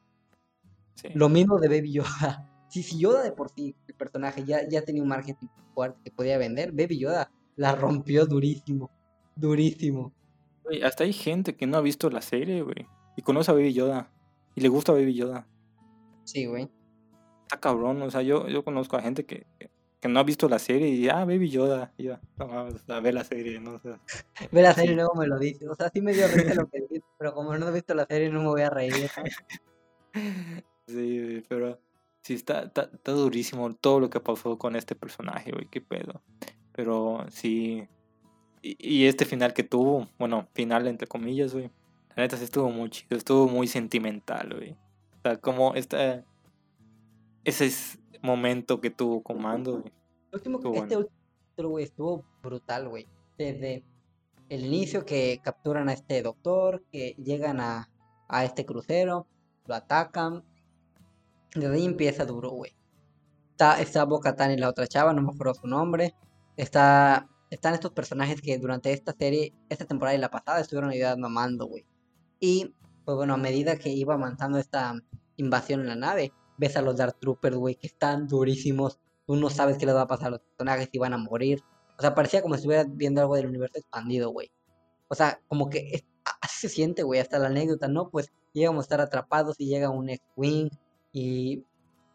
Sí. 0.95 1.09
Lo 1.13 1.27
mismo 1.27 1.59
de 1.59 1.67
Baby 1.67 1.91
Yoda. 1.93 2.47
Si, 2.71 2.83
si 2.83 2.99
Yoda 2.99 3.21
de 3.21 3.33
por 3.33 3.49
sí, 3.49 3.75
el 3.85 3.95
personaje, 3.95 4.45
ya, 4.45 4.61
ya 4.69 4.81
tenía 4.81 5.03
un 5.03 5.09
marketing 5.09 5.47
fuerte 5.73 5.99
que 6.05 6.11
podía 6.11 6.37
vender, 6.37 6.71
Baby 6.71 6.99
Yoda 6.99 7.29
la 7.57 7.75
rompió 7.75 8.25
durísimo. 8.25 8.89
Durísimo. 9.35 10.13
Hasta 10.81 11.03
hay 11.03 11.11
gente 11.11 11.57
que 11.57 11.67
no 11.67 11.75
ha 11.75 11.81
visto 11.81 12.09
la 12.09 12.21
serie, 12.21 12.61
güey. 12.61 12.87
Y 13.17 13.23
conoce 13.23 13.51
a 13.51 13.55
Baby 13.55 13.73
Yoda. 13.73 14.09
Y 14.55 14.61
le 14.61 14.69
gusta 14.69 14.93
Baby 14.93 15.15
Yoda. 15.15 15.45
Sí, 16.23 16.45
güey. 16.45 16.69
Está 17.41 17.59
cabrón. 17.59 18.01
O 18.03 18.09
sea, 18.09 18.21
yo, 18.21 18.47
yo 18.47 18.63
conozco 18.63 18.95
a 18.95 19.01
gente 19.01 19.25
que, 19.25 19.45
que 20.01 20.09
no 20.09 20.19
ha 20.19 20.23
visto 20.23 20.49
la 20.49 20.57
serie 20.57 20.89
y 20.89 21.07
ah, 21.09 21.23
Baby 21.25 21.49
Yoda. 21.51 21.93
Ya, 21.97 22.19
no 22.37 23.01
ve 23.01 23.13
la 23.13 23.23
serie, 23.23 23.59
¿no? 23.59 23.75
O 23.75 23.79
sea, 23.79 23.99
Ve 24.51 24.63
la 24.63 24.73
serie 24.73 24.93
y 24.93 24.95
luego 24.95 25.13
me 25.13 25.27
lo 25.27 25.37
dice. 25.37 25.69
O 25.69 25.75
sea, 25.75 25.89
sí 25.93 26.01
me 26.01 26.11
dio 26.11 26.27
risa 26.27 26.55
lo 26.55 26.67
que 26.67 26.81
dices, 26.81 27.03
pero 27.19 27.35
como 27.35 27.55
no 27.55 27.67
he 27.69 27.71
visto 27.71 27.93
la 27.93 28.07
serie 28.07 28.31
no 28.31 28.41
me 28.41 28.47
voy 28.47 28.61
a 28.61 28.69
reír. 28.69 29.07
¿sabes? 29.07 29.35
Sí, 30.87 31.41
pero 31.47 31.79
sí 32.21 32.33
está, 32.33 32.63
está, 32.63 32.89
está 32.93 33.11
durísimo 33.13 33.73
todo 33.75 34.01
lo 34.01 34.09
que 34.09 34.19
pasó 34.19 34.57
con 34.57 34.75
este 34.75 34.93
personaje, 34.93 35.51
güey, 35.51 35.67
qué 35.67 35.79
pedo. 35.79 36.21
Pero 36.73 37.25
sí. 37.29 37.87
Y, 38.61 38.75
y 38.77 39.05
este 39.05 39.23
final 39.23 39.53
que 39.53 39.63
tuvo, 39.63 40.09
bueno, 40.19 40.49
final 40.53 40.87
entre 40.87 41.07
comillas, 41.07 41.53
güey. 41.53 41.69
La 42.15 42.23
neta 42.23 42.35
sí 42.35 42.43
estuvo 42.43 42.69
muy 42.71 42.89
chido, 42.89 43.15
estuvo 43.15 43.47
muy 43.47 43.67
sentimental, 43.67 44.53
güey. 44.53 44.71
O 44.71 45.21
sea, 45.21 45.37
como 45.37 45.75
esta, 45.75 46.25
ese 47.43 47.65
es- 47.67 47.97
momento 48.23 48.79
que 48.81 48.91
tuvo 48.91 49.23
con 49.23 49.41
Mando, 49.41 49.79
güey. 49.81 49.93
Último, 50.31 50.57
Estuvo 50.59 50.73
este 50.75 50.95
bueno. 50.95 51.09
último 51.55 51.69
güey, 51.69 51.83
estuvo 51.85 52.25
brutal, 52.43 52.87
güey. 52.89 53.07
Desde 53.37 53.83
el 54.49 54.65
inicio 54.65 55.05
que 55.05 55.39
capturan 55.43 55.89
a 55.89 55.93
este 55.93 56.21
doctor, 56.21 56.83
que 56.91 57.15
llegan 57.17 57.59
a, 57.59 57.89
a 58.27 58.45
este 58.45 58.65
crucero, 58.65 59.27
lo 59.65 59.75
atacan. 59.75 60.43
Desde 61.55 61.73
ahí 61.75 61.85
empieza 61.85 62.25
duro, 62.25 62.51
güey. 62.51 62.75
Está, 63.51 63.81
está 63.81 64.05
Bo-Katan 64.05 64.51
y 64.51 64.57
la 64.57 64.69
otra 64.69 64.87
chava, 64.87 65.13
no 65.13 65.21
me 65.21 65.31
acuerdo 65.33 65.53
su 65.55 65.67
nombre. 65.67 66.13
Está, 66.57 67.27
están 67.49 67.73
estos 67.73 67.91
personajes 67.91 68.41
que 68.41 68.57
durante 68.57 68.93
esta 68.93 69.13
serie, 69.13 69.53
esta 69.69 69.85
temporada 69.85 70.15
y 70.15 70.19
la 70.19 70.29
pasada, 70.31 70.59
estuvieron 70.61 70.91
ayudando 70.91 71.27
a 71.27 71.29
Mando, 71.29 71.65
güey. 71.65 71.85
Y, 72.39 72.73
pues 73.03 73.17
bueno, 73.17 73.33
a 73.33 73.37
medida 73.37 73.77
que 73.77 73.89
iba 73.89 74.13
avanzando 74.13 74.57
esta 74.57 74.93
invasión 75.37 75.81
en 75.81 75.87
la 75.87 75.95
nave, 75.95 76.31
ves 76.57 76.75
a 76.77 76.81
los 76.81 76.97
Dark 76.97 77.17
Troopers, 77.19 77.55
güey, 77.55 77.75
que 77.75 77.87
están 77.87 78.27
durísimos. 78.27 78.99
Tú 79.25 79.35
no 79.35 79.49
sabes 79.49 79.77
qué 79.77 79.85
les 79.85 79.95
va 79.95 80.01
a 80.01 80.07
pasar 80.07 80.27
a 80.27 80.31
los 80.31 80.39
personajes, 80.41 80.89
si 80.91 80.97
van 80.99 81.13
a 81.13 81.17
morir. 81.17 81.61
O 81.97 82.01
sea, 82.01 82.15
parecía 82.15 82.41
como 82.41 82.55
si 82.55 82.59
estuvieras 82.59 82.87
viendo 82.89 83.21
algo 83.21 83.35
del 83.35 83.47
universo 83.47 83.77
expandido, 83.79 84.29
güey. 84.31 84.51
O 85.07 85.15
sea, 85.15 85.39
como 85.47 85.69
que 85.69 85.89
es- 85.91 86.05
así 86.41 86.67
se 86.67 86.69
siente, 86.69 87.03
güey, 87.03 87.19
hasta 87.19 87.39
la 87.39 87.47
anécdota, 87.47 87.87
¿no? 87.87 88.09
Pues 88.09 88.31
llegamos 88.53 88.83
a 88.83 88.85
estar 88.85 89.01
atrapados 89.01 89.55
y 89.59 89.67
llega 89.67 89.89
un 89.89 90.09
X-Wing 90.09 90.69
y 91.13 91.63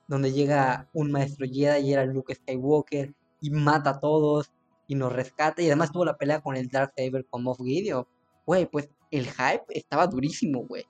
donde 0.09 0.33
llega 0.33 0.88
un 0.92 1.11
maestro 1.11 1.46
Jedi 1.51 1.88
y 1.88 1.92
era 1.92 2.05
Luke 2.05 2.35
Skywalker 2.35 3.14
y 3.40 3.51
mata 3.51 3.90
a 3.90 4.01
todos 4.01 4.53
y 4.88 4.94
nos 4.94 5.12
rescata 5.12 5.62
y 5.62 5.66
además 5.66 5.92
tuvo 5.92 6.05
la 6.05 6.16
pelea 6.16 6.40
con 6.40 6.57
el 6.57 6.68
Darksaber 6.68 7.27
con 7.29 7.42
Moff 7.42 7.59
Gideon. 7.59 8.07
Güey, 8.46 8.66
pues 8.66 8.88
el 9.11 9.27
hype 9.27 9.64
estaba 9.68 10.07
durísimo, 10.07 10.64
güey. 10.66 10.85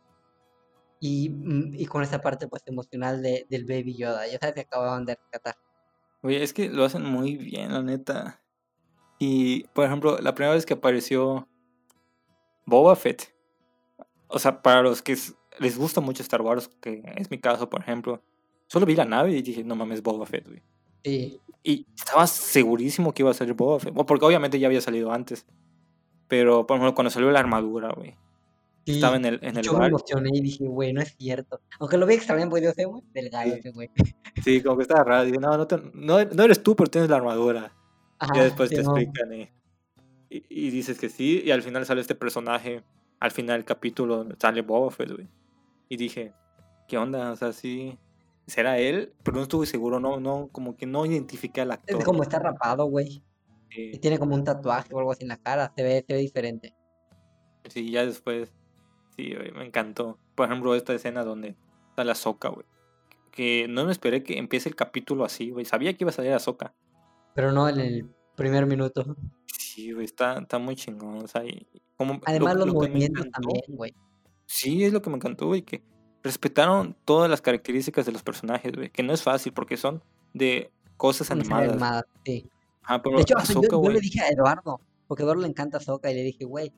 Y, 1.01 1.31
mm, 1.31 1.75
y 1.75 1.87
con 1.87 2.03
esa 2.03 2.21
parte 2.21 2.49
pues 2.49 2.63
emocional 2.67 3.23
de, 3.23 3.47
del 3.51 3.65
Baby 3.65 3.97
Yoda, 3.97 4.27
ya 4.27 4.39
sabes 4.39 4.55
que 4.55 4.61
acababan 4.63 5.05
de 5.05 5.15
rescatar. 5.17 5.57
Güey, 6.23 6.43
es 6.43 6.53
que 6.53 6.69
lo 6.69 6.85
hacen 6.85 7.05
muy 7.05 7.37
bien, 7.37 7.73
la 7.73 7.83
neta. 7.83 8.43
Y, 9.19 9.65
por 9.69 9.85
ejemplo, 9.85 10.19
la 10.19 10.35
primera 10.35 10.55
vez 10.55 10.67
que 10.67 10.75
apareció 10.75 11.49
Boba 12.65 12.97
Fett. 12.97 13.35
O 14.29 14.39
sea, 14.39 14.61
para 14.61 14.83
los 14.83 15.03
que 15.03 15.17
les 15.59 15.79
gusta 15.79 16.01
mucho 16.01 16.23
Star 16.23 16.43
Wars, 16.43 16.69
que 16.81 17.03
es 17.17 17.31
mi 17.31 17.39
caso, 17.39 17.71
por 17.71 17.81
ejemplo, 17.81 18.23
solo 18.67 18.87
vi 18.87 18.97
la 18.97 19.05
nave 19.05 19.33
y 19.33 19.43
dije, 19.43 19.65
no 19.65 19.77
mames, 19.77 20.03
Boba 20.03 20.27
Fett, 20.27 20.47
güey. 20.47 20.63
Sí, 21.05 21.41
Y 21.63 21.87
estaba 21.97 22.27
segurísimo 22.27 23.15
que 23.15 23.23
iba 23.23 23.31
a 23.31 23.35
salir 23.35 23.55
Boba 23.55 23.79
Fett. 23.79 23.95
Bueno, 23.95 24.07
porque 24.07 24.25
obviamente 24.25 24.59
ya 24.59 24.67
había 24.67 24.81
salido 24.81 25.13
antes. 25.13 25.47
Pero, 26.29 26.67
por 26.67 26.77
ejemplo, 26.77 26.95
cuando 26.95 27.11
salió 27.11 27.31
la 27.31 27.39
armadura, 27.39 27.93
güey. 27.97 28.17
Estaba 28.95 29.17
en 29.17 29.25
el, 29.25 29.39
en 29.43 29.57
el 29.57 29.65
Yo 29.65 29.77
me 29.79 29.87
emocioné 29.87 30.31
y 30.33 30.41
dije, 30.41 30.65
güey, 30.67 30.93
no 30.93 31.01
es 31.01 31.17
cierto. 31.17 31.61
Aunque 31.81 31.97
lo 31.99 32.07
vi 32.07 32.15
extraño, 32.15 32.49
pues 32.49 32.63
yo 32.63 32.71
sé, 32.73 32.85
güey, 32.85 33.03
delgado 33.13 33.51
Sí. 33.53 33.59
ese 33.59 33.71
güey. 33.71 33.91
Sí, 34.45 34.63
como 34.63 34.77
que 34.77 34.83
estaba 34.83 35.03
raro. 35.05 35.25
Dije, 35.25 35.39
no, 35.39 35.57
no, 35.57 35.67
te- 35.67 35.81
no, 35.95 36.25
no 36.25 36.43
eres 36.45 36.63
tú, 36.63 36.77
pero 36.77 36.89
tienes 36.91 37.11
la 37.11 37.17
armadura. 37.17 37.61
Ya 37.63 37.73
Ajá, 38.19 38.43
después 38.45 38.71
te 38.71 38.77
explican 38.81 39.33
y, 39.35 39.51
y, 40.31 40.45
y 40.49 40.71
dices 40.71 40.99
que 40.99 41.09
sí, 41.09 41.43
y 41.45 41.51
al 41.51 41.63
final 41.63 41.85
sale 41.85 42.01
este 42.01 42.15
personaje, 42.15 42.83
al 43.21 43.31
final 43.31 43.59
del 43.59 43.65
capítulo 43.65 44.27
sale 44.39 44.63
Boba 44.63 44.91
Fett, 44.91 45.11
güey. 45.13 45.29
Y 45.89 45.97
dije, 45.97 46.33
¿qué 46.89 46.97
onda? 46.97 47.33
O 47.33 47.37
sea, 47.37 47.53
sí, 47.53 47.99
¿será 48.47 48.79
él? 48.79 49.13
Pero 49.23 49.37
no 49.37 49.43
estuve 49.43 49.67
seguro, 49.67 50.01
no, 50.01 50.19
no, 50.21 50.49
como 50.53 50.77
que 50.77 50.87
no 50.87 51.05
identifiqué 51.07 51.61
al 51.61 51.71
Es 51.73 51.75
actor. 51.79 52.05
como 52.05 52.23
está 52.23 52.39
rapado, 52.39 52.87
güey. 52.87 53.23
Y 53.71 53.99
tiene 53.99 54.19
como 54.19 54.35
un 54.35 54.45
tatuaje 54.45 54.95
o 54.95 54.99
algo 54.99 55.13
así 55.13 55.23
en 55.25 55.29
la 55.29 55.37
cara, 55.39 55.73
se 55.77 55.83
ve, 55.83 56.05
se 56.07 56.15
ve 56.15 56.21
diferente. 56.21 56.75
sí, 57.69 57.91
ya 57.91 58.07
después, 58.07 58.55
sí, 59.17 59.35
güey, 59.35 59.53
me 59.53 59.65
encantó. 59.67 60.19
Por 60.35 60.47
ejemplo, 60.47 60.75
esta 60.75 60.95
escena 60.95 61.25
donde 61.25 61.57
está 61.91 62.05
la 62.05 62.15
Soca, 62.15 62.49
güey. 62.49 62.67
Que 63.31 63.67
no 63.69 63.85
me 63.85 63.93
esperé 63.93 64.23
que 64.23 64.39
empiece 64.39 64.69
el 64.69 64.77
capítulo 64.77 65.25
así, 65.25 65.51
güey. 65.51 65.65
Sabía 65.65 65.95
que 65.97 66.05
iba 66.05 66.11
a 66.11 66.15
salir 66.15 66.33
a 66.33 66.39
Soca. 66.39 66.75
Pero 67.35 67.53
no 67.53 67.69
en 67.69 67.81
el 67.81 68.11
primer 68.35 68.67
minuto. 68.67 69.05
Sí, 69.47 69.93
güey, 69.93 70.05
está, 70.07 70.39
está 70.39 70.59
muy 70.59 70.75
chingón. 70.77 71.19
O 71.25 71.29
sea, 71.29 71.45
y 71.45 71.67
como 71.97 72.15
lo- 72.15 72.21
Además, 72.25 72.57
los 72.57 72.67
lo 72.69 72.75
movimientos 72.75 73.27
también, 73.31 73.63
güey. 73.69 73.95
Sí, 74.47 74.85
es 74.85 74.93
lo 74.93 75.03
que 75.03 75.11
me 75.11 75.17
encantó, 75.17 75.47
güey, 75.49 75.63
que 75.63 75.83
respetaron 76.23 76.97
todas 77.05 77.29
las 77.31 77.43
características 77.43 78.07
de 78.07 78.13
los 78.13 78.23
personajes, 78.23 78.73
güey, 78.73 78.91
que 78.91 79.03
no 79.03 79.13
es 79.13 79.23
fácil 79.23 79.53
porque 79.53 79.77
son 79.77 80.03
de 80.33 80.71
cosas 80.97 81.31
animadas. 81.31 81.71
animada, 81.71 82.07
sí. 82.25 82.49
Ajá, 82.83 83.03
pero 83.03 83.17
De 83.17 83.23
hecho, 83.23 83.37
hasta 83.37 83.53
yo, 83.55 83.61
Ahsoka, 83.61 83.77
yo 83.89 83.93
le 83.93 84.01
dije 84.01 84.21
a 84.21 84.29
Eduardo, 84.29 84.81
porque 85.09 85.23
a 85.23 85.25
Eduardo 85.25 85.43
le 85.43 85.49
encanta 85.49 85.79
Soca, 85.81 86.11
y 86.11 86.15
le 86.15 86.23
dije, 86.23 86.45
güey, 86.45 86.73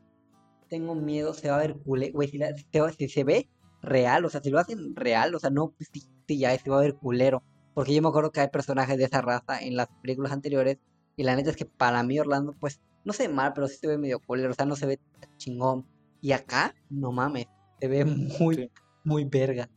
tengo 0.69 0.95
miedo, 0.95 1.35
se 1.35 1.49
va 1.51 1.57
a 1.57 1.61
ver 1.61 1.77
culé, 1.79 2.11
güey, 2.11 2.29
si, 2.29 2.39
si 2.39 2.91
se 2.99 3.09
si 3.09 3.23
ve 3.23 3.49
real, 3.83 4.25
o 4.25 4.29
sea, 4.31 4.41
si 4.43 4.51
lo 4.51 4.59
hacen 4.59 4.95
real, 4.97 5.35
o 5.35 5.39
sea, 5.39 5.51
no, 5.51 5.71
pues 5.71 5.89
sí, 5.93 6.03
sí, 6.27 6.39
ya 6.39 6.57
se 6.57 6.71
va 6.71 6.79
a 6.79 6.83
ver 6.83 6.95
culero, 6.97 7.43
Porque 7.75 7.95
yo 7.95 8.03
me 8.03 8.09
acuerdo 8.09 8.33
que 8.33 8.41
hay 8.41 8.49
personajes 8.49 8.97
de 8.99 9.05
esa 9.05 9.21
raza 9.23 9.61
en 9.61 9.77
las 9.77 9.89
películas 10.03 10.33
anteriores. 10.33 10.79
Y 11.17 11.23
la 11.23 11.37
neta 11.37 11.51
es 11.51 11.57
que 11.57 11.65
para 11.65 12.03
mí 12.03 12.19
Orlando, 12.19 12.55
pues, 12.59 12.81
no 13.05 13.13
se 13.13 13.29
ve 13.29 13.35
mal, 13.35 13.53
pero 13.55 13.69
sí 13.69 13.77
se 13.77 13.87
ve 13.87 13.99
medio 13.99 14.19
culero. 14.21 14.51
O 14.51 14.55
sea, 14.55 14.67
no 14.67 14.75
se 14.77 14.87
ve 14.87 15.01
chingón. 15.37 15.87
Y 16.21 16.33
acá, 16.33 16.75
no 16.91 17.13
mames, 17.13 17.47
se 17.81 17.87
ve 17.89 18.05
muy, 18.05 18.55
Sí. 18.57 18.71
muy 19.05 19.25
verga. 19.25 19.69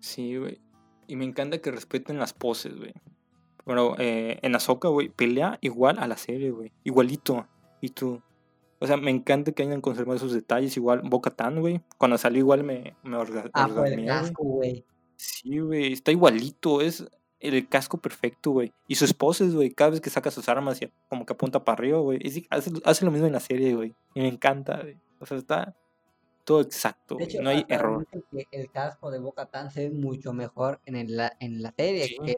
Sí, 0.00 0.36
güey. 0.36 0.60
Y 1.06 1.16
me 1.16 1.24
encanta 1.24 1.58
que 1.58 1.70
respeten 1.70 2.18
las 2.18 2.34
poses, 2.34 2.76
güey. 2.76 2.92
Bueno, 3.64 3.94
eh, 3.98 4.38
en 4.42 4.54
Ahsoka, 4.54 4.88
güey, 4.88 5.08
pelea 5.08 5.58
igual 5.62 5.98
a 5.98 6.06
la 6.06 6.16
serie, 6.16 6.50
güey. 6.50 6.72
Igualito. 6.84 7.46
Y 7.80 7.90
tú. 7.90 8.22
O 8.80 8.86
sea, 8.86 8.96
me 8.96 9.10
encanta 9.10 9.52
que 9.52 9.62
hayan 9.62 9.80
conservado 9.80 10.16
esos 10.16 10.32
detalles. 10.32 10.76
Igual 10.76 11.02
Bo-Katan, 11.04 11.60
güey. 11.60 11.80
Cuando 11.98 12.16
salió 12.18 12.38
igual 12.40 12.62
me, 12.64 12.94
me 13.02 13.16
orga- 13.16 13.50
Ah, 13.52 13.68
el 13.86 14.06
casco, 14.06 14.44
güey. 14.44 14.84
Sí, 15.16 15.58
güey. 15.58 15.92
Está 15.92 16.12
igualito. 16.12 16.80
Es 16.80 17.04
el 17.40 17.68
casco 17.68 17.98
perfecto, 17.98 18.52
güey. 18.52 18.72
Y 18.86 18.94
sus 18.94 19.12
poses, 19.14 19.54
güey. 19.54 19.70
Cada 19.70 19.90
vez 19.90 20.00
que 20.00 20.10
saca 20.10 20.30
sus 20.30 20.48
armas 20.48 20.80
y 20.80 20.90
como 21.08 21.26
que 21.26 21.32
apunta 21.32 21.64
para 21.64 21.74
arriba, 21.78 21.98
güey. 21.98 22.20
Hace, 22.50 22.72
hace 22.84 23.04
lo 23.04 23.10
mismo 23.10 23.26
en 23.26 23.32
la 23.32 23.40
serie, 23.40 23.74
güey. 23.74 23.94
Y 24.14 24.20
me 24.20 24.28
encanta, 24.28 24.80
güey. 24.82 24.96
O 25.20 25.26
sea, 25.26 25.36
está 25.38 25.74
todo 26.44 26.60
exacto, 26.60 27.16
De 27.16 27.24
güey. 27.24 27.34
hecho, 27.34 27.42
No 27.42 27.50
hay 27.50 27.64
error. 27.68 28.06
que 28.30 28.46
el 28.52 28.70
casco 28.70 29.10
de 29.10 29.18
Boca 29.18 29.46
Tan 29.46 29.70
se 29.70 29.88
ve 29.88 29.94
mucho 29.94 30.32
mejor 30.32 30.80
en, 30.86 30.94
el- 30.96 31.16
la, 31.16 31.36
en 31.40 31.62
la 31.62 31.72
serie 31.76 32.04
Sí. 32.06 32.16
que 32.24 32.36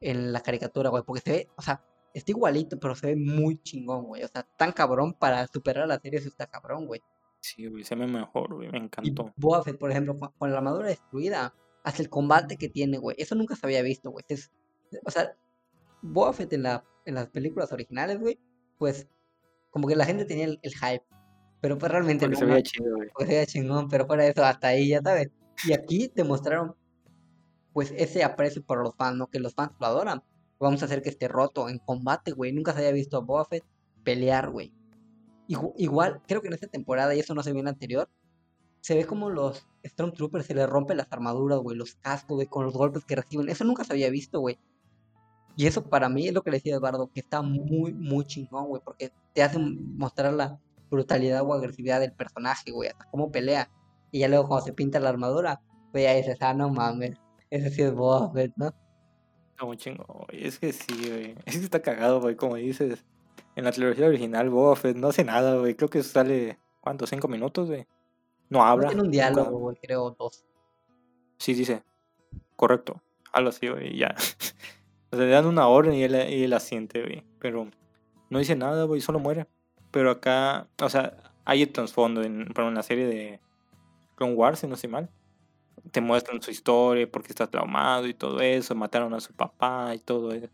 en 0.00 0.32
la 0.32 0.40
caricatura, 0.40 0.88
güey. 0.88 1.02
Porque 1.04 1.20
se 1.20 1.30
ve, 1.32 1.48
o 1.56 1.62
sea, 1.62 1.82
está 2.14 2.32
igualito, 2.32 2.78
pero 2.78 2.94
se 2.94 3.08
ve 3.08 3.16
muy 3.16 3.62
chingón, 3.62 4.04
güey. 4.04 4.22
O 4.24 4.28
sea, 4.28 4.42
tan 4.56 4.72
cabrón 4.72 5.14
para 5.14 5.46
superar 5.46 5.86
la 5.88 5.98
serie, 5.98 6.18
eso 6.18 6.28
está 6.28 6.46
cabrón, 6.46 6.86
güey. 6.86 7.00
Sí, 7.40 7.66
güey. 7.66 7.84
Se 7.84 7.94
ve 7.94 8.06
mejor, 8.06 8.54
güey. 8.54 8.70
Me 8.70 8.78
Y 8.78 8.82
encantó. 8.82 9.32
Boba 9.36 9.62
Fett, 9.62 9.78
por 9.78 9.90
ejemplo, 9.90 10.16
con, 10.18 10.30
con 10.38 10.50
la 10.50 10.58
armadura 10.58 10.88
destruida, 10.88 11.54
hasta 11.84 12.02
el 12.02 12.10
combate 12.10 12.56
que 12.56 12.68
tiene, 12.68 12.98
güey. 12.98 13.16
Eso 13.18 13.34
nunca 13.34 13.56
se 13.56 13.66
había 13.66 13.82
visto, 13.82 14.10
güey. 14.10 14.24
Es, 14.28 14.50
o 15.04 15.10
sea, 15.10 15.34
Boba 16.02 16.32
Fett 16.32 16.52
en, 16.52 16.64
la, 16.64 16.84
en 17.04 17.14
las 17.14 17.28
películas 17.28 17.72
originales, 17.72 18.18
güey, 18.18 18.38
pues 18.78 19.08
como 19.70 19.86
que 19.88 19.96
la 19.96 20.04
gente 20.04 20.24
tenía 20.24 20.46
el, 20.46 20.58
el 20.62 20.74
hype. 20.74 21.04
Pero 21.60 21.76
pues 21.76 21.92
realmente 21.92 22.24
Porque 22.26 22.34
no, 22.34 22.38
se 22.38 22.44
veía 22.46 22.62
chido, 22.62 22.96
güey. 22.96 23.08
porque 23.10 23.26
se 23.26 23.32
veía 23.32 23.46
chingón, 23.46 23.88
pero 23.88 24.06
fuera 24.06 24.24
de 24.24 24.30
eso, 24.30 24.44
hasta 24.44 24.68
ahí, 24.68 24.88
ya 24.88 25.00
sabes. 25.02 25.28
Y 25.66 25.74
aquí 25.74 26.08
te 26.08 26.24
mostraron, 26.24 26.74
pues, 27.72 27.92
ese 27.96 28.24
aprecio 28.24 28.64
por 28.64 28.82
los 28.82 28.96
fans, 28.96 29.16
¿no? 29.18 29.26
Que 29.28 29.38
los 29.40 29.54
fans 29.54 29.72
lo 29.78 29.86
adoran. 29.86 30.22
Vamos 30.60 30.82
a 30.82 30.84
hacer 30.84 31.02
que 31.02 31.08
esté 31.08 31.26
roto 31.28 31.68
en 31.68 31.78
combate, 31.78 32.32
güey. 32.32 32.52
Nunca 32.52 32.72
se 32.72 32.78
había 32.80 32.92
visto 32.92 33.16
a 33.16 33.20
Boba 33.20 33.44
Fett 33.46 33.64
pelear, 34.04 34.50
güey. 34.50 34.72
Igu- 35.48 35.74
Igual, 35.76 36.22
creo 36.28 36.40
que 36.42 36.48
en 36.48 36.54
esta 36.54 36.68
temporada, 36.68 37.14
y 37.14 37.20
eso 37.20 37.34
no 37.34 37.42
se 37.42 37.50
vio 37.52 37.60
en 37.60 37.64
la 37.64 37.70
anterior, 37.72 38.08
se 38.80 38.94
ve 38.94 39.04
como 39.06 39.30
los 39.30 39.66
Stormtroopers 39.84 40.46
se 40.46 40.54
les 40.54 40.68
rompen 40.68 40.96
las 40.98 41.08
armaduras, 41.10 41.58
güey, 41.60 41.76
los 41.76 41.94
cascos, 41.96 42.36
güey, 42.36 42.46
con 42.46 42.64
los 42.64 42.74
golpes 42.74 43.04
que 43.04 43.16
reciben. 43.16 43.48
Eso 43.48 43.64
nunca 43.64 43.84
se 43.84 43.92
había 43.94 44.10
visto, 44.10 44.40
güey. 44.40 44.58
Y 45.56 45.66
eso 45.66 45.82
para 45.84 46.08
mí 46.08 46.28
es 46.28 46.34
lo 46.34 46.42
que 46.42 46.50
le 46.50 46.58
decía 46.58 46.76
Eduardo, 46.76 47.10
que 47.12 47.20
está 47.20 47.42
muy, 47.42 47.92
muy 47.92 48.24
chingón, 48.24 48.66
güey, 48.68 48.82
porque 48.84 49.12
te 49.34 49.42
hace 49.42 49.58
mostrar 49.58 50.32
la 50.32 50.58
brutalidad 50.90 51.42
o 51.42 51.52
agresividad 51.54 52.00
del 52.00 52.12
personaje, 52.12 52.70
güey, 52.70 52.88
hasta 52.90 53.06
cómo 53.10 53.30
pelea. 53.30 53.70
Y 54.12 54.20
ya 54.20 54.28
luego 54.28 54.48
cuando 54.48 54.66
se 54.66 54.72
pinta 54.72 55.00
la 55.00 55.10
armadura, 55.10 55.60
pues 55.92 56.04
ya 56.04 56.14
dices, 56.14 56.38
ah, 56.40 56.54
no 56.54 56.68
mames, 56.70 57.18
ese 57.50 57.70
sí 57.70 57.82
es 57.82 57.92
Boba 57.94 58.32
¿no? 58.56 58.72
Chingón, 59.76 60.06
güey. 60.06 60.46
Es 60.46 60.58
que 60.58 60.72
sí, 60.72 60.94
güey. 61.08 61.34
Es 61.46 61.56
que 61.58 61.64
está 61.64 61.80
cagado, 61.80 62.20
güey. 62.20 62.36
Como 62.36 62.56
dices. 62.56 63.04
En 63.56 63.64
la 63.64 63.72
trilogía 63.72 64.06
original, 64.06 64.48
Boba 64.48 64.76
Fett 64.76 64.96
no 64.96 65.08
hace 65.08 65.24
nada, 65.24 65.56
güey. 65.56 65.74
Creo 65.74 65.90
que 65.90 66.02
sale. 66.02 66.58
¿Cuánto? 66.80 67.06
¿Cinco 67.06 67.28
minutos, 67.28 67.68
güey? 67.68 67.86
No 68.48 68.58
No 68.60 68.64
habla. 68.64 68.88
tiene 68.88 69.02
un 69.02 69.10
diálogo, 69.10 69.58
güey, 69.58 69.76
creo, 69.76 70.10
dos. 70.18 70.44
Sí, 71.38 71.54
dice. 71.54 71.82
Correcto. 72.56 73.02
Algo 73.32 73.50
así, 73.50 73.68
güey. 73.68 73.96
Ya. 73.96 74.14
o 75.10 75.16
sea, 75.16 75.24
le 75.24 75.30
dan 75.30 75.46
una 75.46 75.68
orden 75.68 75.94
y 75.94 76.04
él, 76.04 76.14
y 76.30 76.44
él 76.44 76.52
asiente, 76.52 77.02
güey. 77.02 77.24
Pero 77.38 77.68
no 78.30 78.38
dice 78.38 78.56
nada, 78.56 78.84
güey. 78.84 79.00
Solo 79.00 79.18
muere. 79.18 79.46
Pero 79.90 80.10
acá. 80.10 80.68
O 80.80 80.88
sea, 80.88 81.16
hay 81.44 81.62
el 81.62 81.72
trasfondo. 81.72 82.22
En, 82.22 82.48
en 82.56 82.74
la 82.74 82.82
serie 82.82 83.06
de 83.06 83.40
Clone 84.16 84.34
Wars, 84.34 84.60
si 84.60 84.66
no 84.66 84.74
estoy 84.74 84.90
mal. 84.90 85.10
Te 85.90 86.00
muestran 86.00 86.40
su 86.42 86.50
historia, 86.50 87.10
porque 87.10 87.28
está 87.28 87.46
traumado 87.48 88.06
y 88.06 88.14
todo 88.14 88.40
eso. 88.40 88.74
Mataron 88.74 89.14
a 89.14 89.20
su 89.20 89.32
papá 89.34 89.94
y 89.94 89.98
todo 89.98 90.32
eso. 90.32 90.48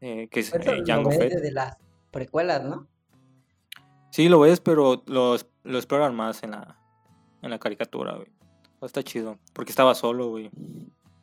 Eh, 0.00 0.28
que 0.30 0.40
es 0.40 0.52
eh, 0.54 0.60
lo 0.64 0.84
Jango 0.86 1.10
ves 1.10 1.18
Fett. 1.18 1.32
desde 1.34 1.52
las 1.52 1.76
precuelas, 2.10 2.62
¿no? 2.64 2.86
Sí, 4.10 4.28
lo 4.28 4.40
ves, 4.40 4.60
pero 4.60 5.02
lo, 5.06 5.36
lo 5.64 5.78
exploran 5.78 6.14
más 6.14 6.42
en 6.42 6.52
la, 6.52 6.78
en 7.42 7.50
la 7.50 7.58
caricatura, 7.58 8.14
güey. 8.14 8.28
Está 8.82 9.02
chido. 9.02 9.38
Porque 9.54 9.70
estaba 9.72 9.94
solo, 9.94 10.28
güey. 10.30 10.50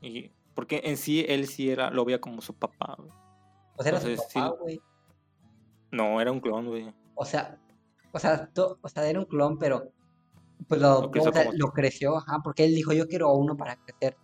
Y 0.01 0.31
porque 0.55 0.81
en 0.85 0.97
sí 0.97 1.23
él 1.27 1.47
sí 1.47 1.69
era, 1.69 1.91
lo 1.91 2.03
veía 2.05 2.19
como 2.19 2.41
su 2.41 2.53
papá, 2.55 2.95
güey. 2.97 3.11
O 3.77 3.83
sea, 3.83 3.91
era 3.91 4.01
su 4.01 4.07
papá, 4.15 4.27
sí. 4.29 4.39
güey. 4.59 4.81
No, 5.91 6.19
era 6.19 6.31
un 6.31 6.39
clon, 6.39 6.67
güey. 6.67 6.93
O 7.15 7.23
sea, 7.25 7.57
o 8.11 8.19
sea, 8.19 8.47
to- 8.47 8.77
o 8.81 8.89
sea, 8.89 9.07
era 9.07 9.19
un 9.19 9.25
clon, 9.25 9.57
pero 9.59 9.91
pues 10.67 10.81
lo, 10.81 11.11
Lo 11.13 11.51
lo 11.53 11.67
creció, 11.71 12.17
ajá, 12.17 12.39
porque 12.43 12.65
él 12.65 12.75
dijo, 12.75 12.93
yo 12.93 13.07
quiero 13.07 13.33
uno 13.33 13.57
para 13.57 13.75
crecer. 13.77 14.17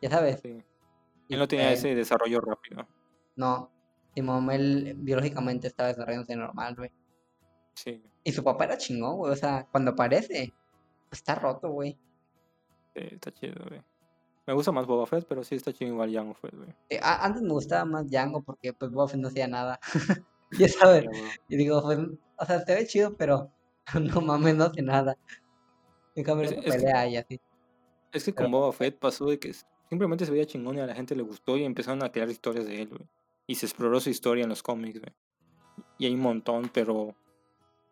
Ya 0.00 0.10
sabes. 0.10 0.40
Sí. 0.40 0.58
Y 1.28 1.34
Él 1.34 1.40
no 1.40 1.48
tenía 1.48 1.72
ese 1.72 1.94
desarrollo 1.94 2.40
rápido. 2.40 2.86
No, 3.36 3.70
Simón, 4.14 4.50
él 4.50 4.94
biológicamente 4.98 5.66
estaba 5.68 5.88
desarrollándose 5.88 6.36
normal, 6.36 6.74
güey. 6.76 6.90
Sí, 7.74 8.02
Y 8.24 8.32
su 8.32 8.44
papá 8.44 8.64
era 8.64 8.78
chingón, 8.78 9.16
güey. 9.16 9.32
O 9.32 9.36
sea, 9.36 9.66
cuando 9.70 9.92
aparece, 9.92 10.52
pues 11.08 11.20
está 11.20 11.34
roto, 11.34 11.70
güey. 11.70 11.98
sí, 12.94 13.02
está 13.12 13.32
chido, 13.32 13.64
güey. 13.68 13.82
Me 14.46 14.54
gusta 14.54 14.72
más 14.72 14.86
Boba 14.86 15.06
Fett, 15.06 15.24
pero 15.28 15.44
sí 15.44 15.54
está 15.54 15.72
chido 15.72 15.92
igual 15.92 16.12
Jango 16.12 16.34
Fett, 16.34 16.54
güey. 16.54 16.74
Eh, 16.90 16.98
antes 17.02 17.42
me 17.42 17.50
gustaba 17.50 17.84
más 17.84 18.10
Django 18.10 18.42
porque 18.42 18.72
pues 18.72 18.90
Boba 18.90 19.08
Fett 19.08 19.20
no 19.20 19.28
hacía 19.28 19.48
nada. 19.48 19.78
Ya 20.58 20.68
sabes. 20.68 21.06
Güey. 21.06 21.22
Y 21.48 21.56
digo, 21.56 21.80
pues, 21.82 21.98
o 22.36 22.44
sea, 22.44 22.60
se 22.60 22.74
ve 22.74 22.86
chido, 22.86 23.16
pero 23.16 23.50
no 24.14 24.20
mames, 24.20 24.54
no 24.54 24.64
hace 24.64 24.82
nada. 24.82 25.16
En 26.14 26.24
cambio, 26.24 26.48
Es- 26.48 26.54
que- 26.54 26.62
pelea 26.70 27.08
y 27.08 27.16
así. 27.16 27.40
Es 28.12 28.24
que 28.24 28.32
Pero- 28.32 28.44
con 28.44 28.52
Boba 28.52 28.72
Fett 28.72 28.98
pasó 28.98 29.26
de 29.26 29.38
que 29.38 29.52
simplemente 29.88 30.26
se 30.26 30.32
veía 30.32 30.44
chingón 30.46 30.76
y 30.76 30.80
a 30.80 30.86
la 30.86 30.94
gente 30.94 31.14
le 31.16 31.22
gustó 31.22 31.56
y 31.56 31.64
empezaron 31.64 32.02
a 32.02 32.12
crear 32.12 32.28
historias 32.28 32.66
de 32.66 32.82
él, 32.82 32.88
güey. 32.88 33.06
Y 33.46 33.54
se 33.56 33.66
exploró 33.66 33.98
su 34.00 34.10
historia 34.10 34.42
en 34.44 34.50
los 34.50 34.62
cómics, 34.62 35.00
güey. 35.00 35.12
Y 35.98 36.06
hay 36.06 36.14
un 36.14 36.20
montón, 36.20 36.70
pero 36.72 37.14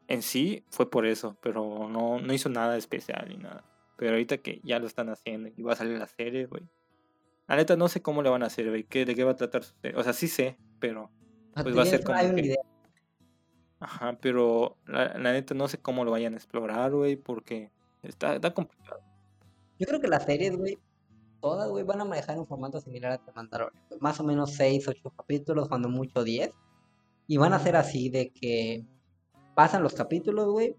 en 0.09 0.23
sí 0.23 0.65
fue 0.71 0.91
por 0.91 1.07
eso, 1.07 1.37
pero 1.41 1.89
no, 1.89 2.21
no 2.21 2.33
hizo 2.35 2.49
nada 2.49 2.77
especial 2.77 3.27
ni 3.29 3.37
nada. 3.37 3.65
Pero 3.97 4.13
ahorita 4.13 4.39
que 4.39 4.61
ya 4.65 4.79
lo 4.79 4.87
están 4.87 5.09
haciendo 5.09 5.51
y 5.57 5.63
va 5.63 5.73
a 5.73 5.77
salir 5.77 5.99
la 5.99 6.07
serie, 6.07 6.47
güey. 6.47 6.63
La 7.49 7.57
neta 7.57 7.77
no 7.77 7.89
sé 7.89 8.01
cómo 8.03 8.23
le 8.23 8.31
van 8.31 8.43
a 8.43 8.47
hacer, 8.47 8.69
güey. 8.69 8.85
qué- 8.85 9.05
¿De 9.05 9.15
qué 9.15 9.25
va 9.25 9.33
a 9.33 9.37
tratar 9.37 9.65
su 9.65 9.75
serie? 9.83 9.99
O 9.99 10.03
sea, 10.03 10.13
sí 10.13 10.29
sé, 10.29 10.57
pero... 10.79 11.11
Sea, 11.55 11.63
Pues 11.65 11.77
va 11.77 11.83
a 11.83 11.87
ser 11.87 12.05
como 12.05 12.19
que- 12.35 12.41
idea. 12.43 12.59
Ajá, 13.81 14.19
pero 14.21 14.77
la, 14.87 15.17
la 15.19 15.33
neta 15.33 15.55
no 15.55 15.67
sé 15.67 15.79
cómo 15.79 16.05
lo 16.05 16.11
vayan 16.11 16.35
a 16.35 16.37
explorar, 16.37 16.93
güey, 16.93 17.17
porque 17.17 17.71
está, 18.03 18.35
está 18.35 18.53
complicado. 18.53 19.01
Yo 19.79 19.87
creo 19.87 20.01
que 20.01 20.09
las 20.09 20.25
series, 20.25 20.57
güey, 20.57 20.79
todas, 21.41 21.69
güey, 21.69 21.85
van 21.85 22.01
a 22.01 22.05
manejar 22.05 22.39
un 22.39 22.47
formato 22.47 22.81
similar 22.81 23.13
a 23.13 23.19
The 23.19 23.33
Mandalorian. 23.33 23.83
Más 24.01 24.21
o 24.21 24.25
menos 24.25 24.53
6, 24.55 24.89
8 24.89 25.11
capítulos, 25.17 25.69
cuando 25.69 25.89
mucho 25.89 26.23
10. 26.23 26.51
Y 27.27 27.37
van 27.37 27.53
a 27.53 27.59
ser 27.59 27.77
así 27.77 28.11
de 28.11 28.31
que 28.31 28.85
pasan 29.55 29.83
los 29.83 29.95
capítulos, 29.95 30.51
güey. 30.51 30.77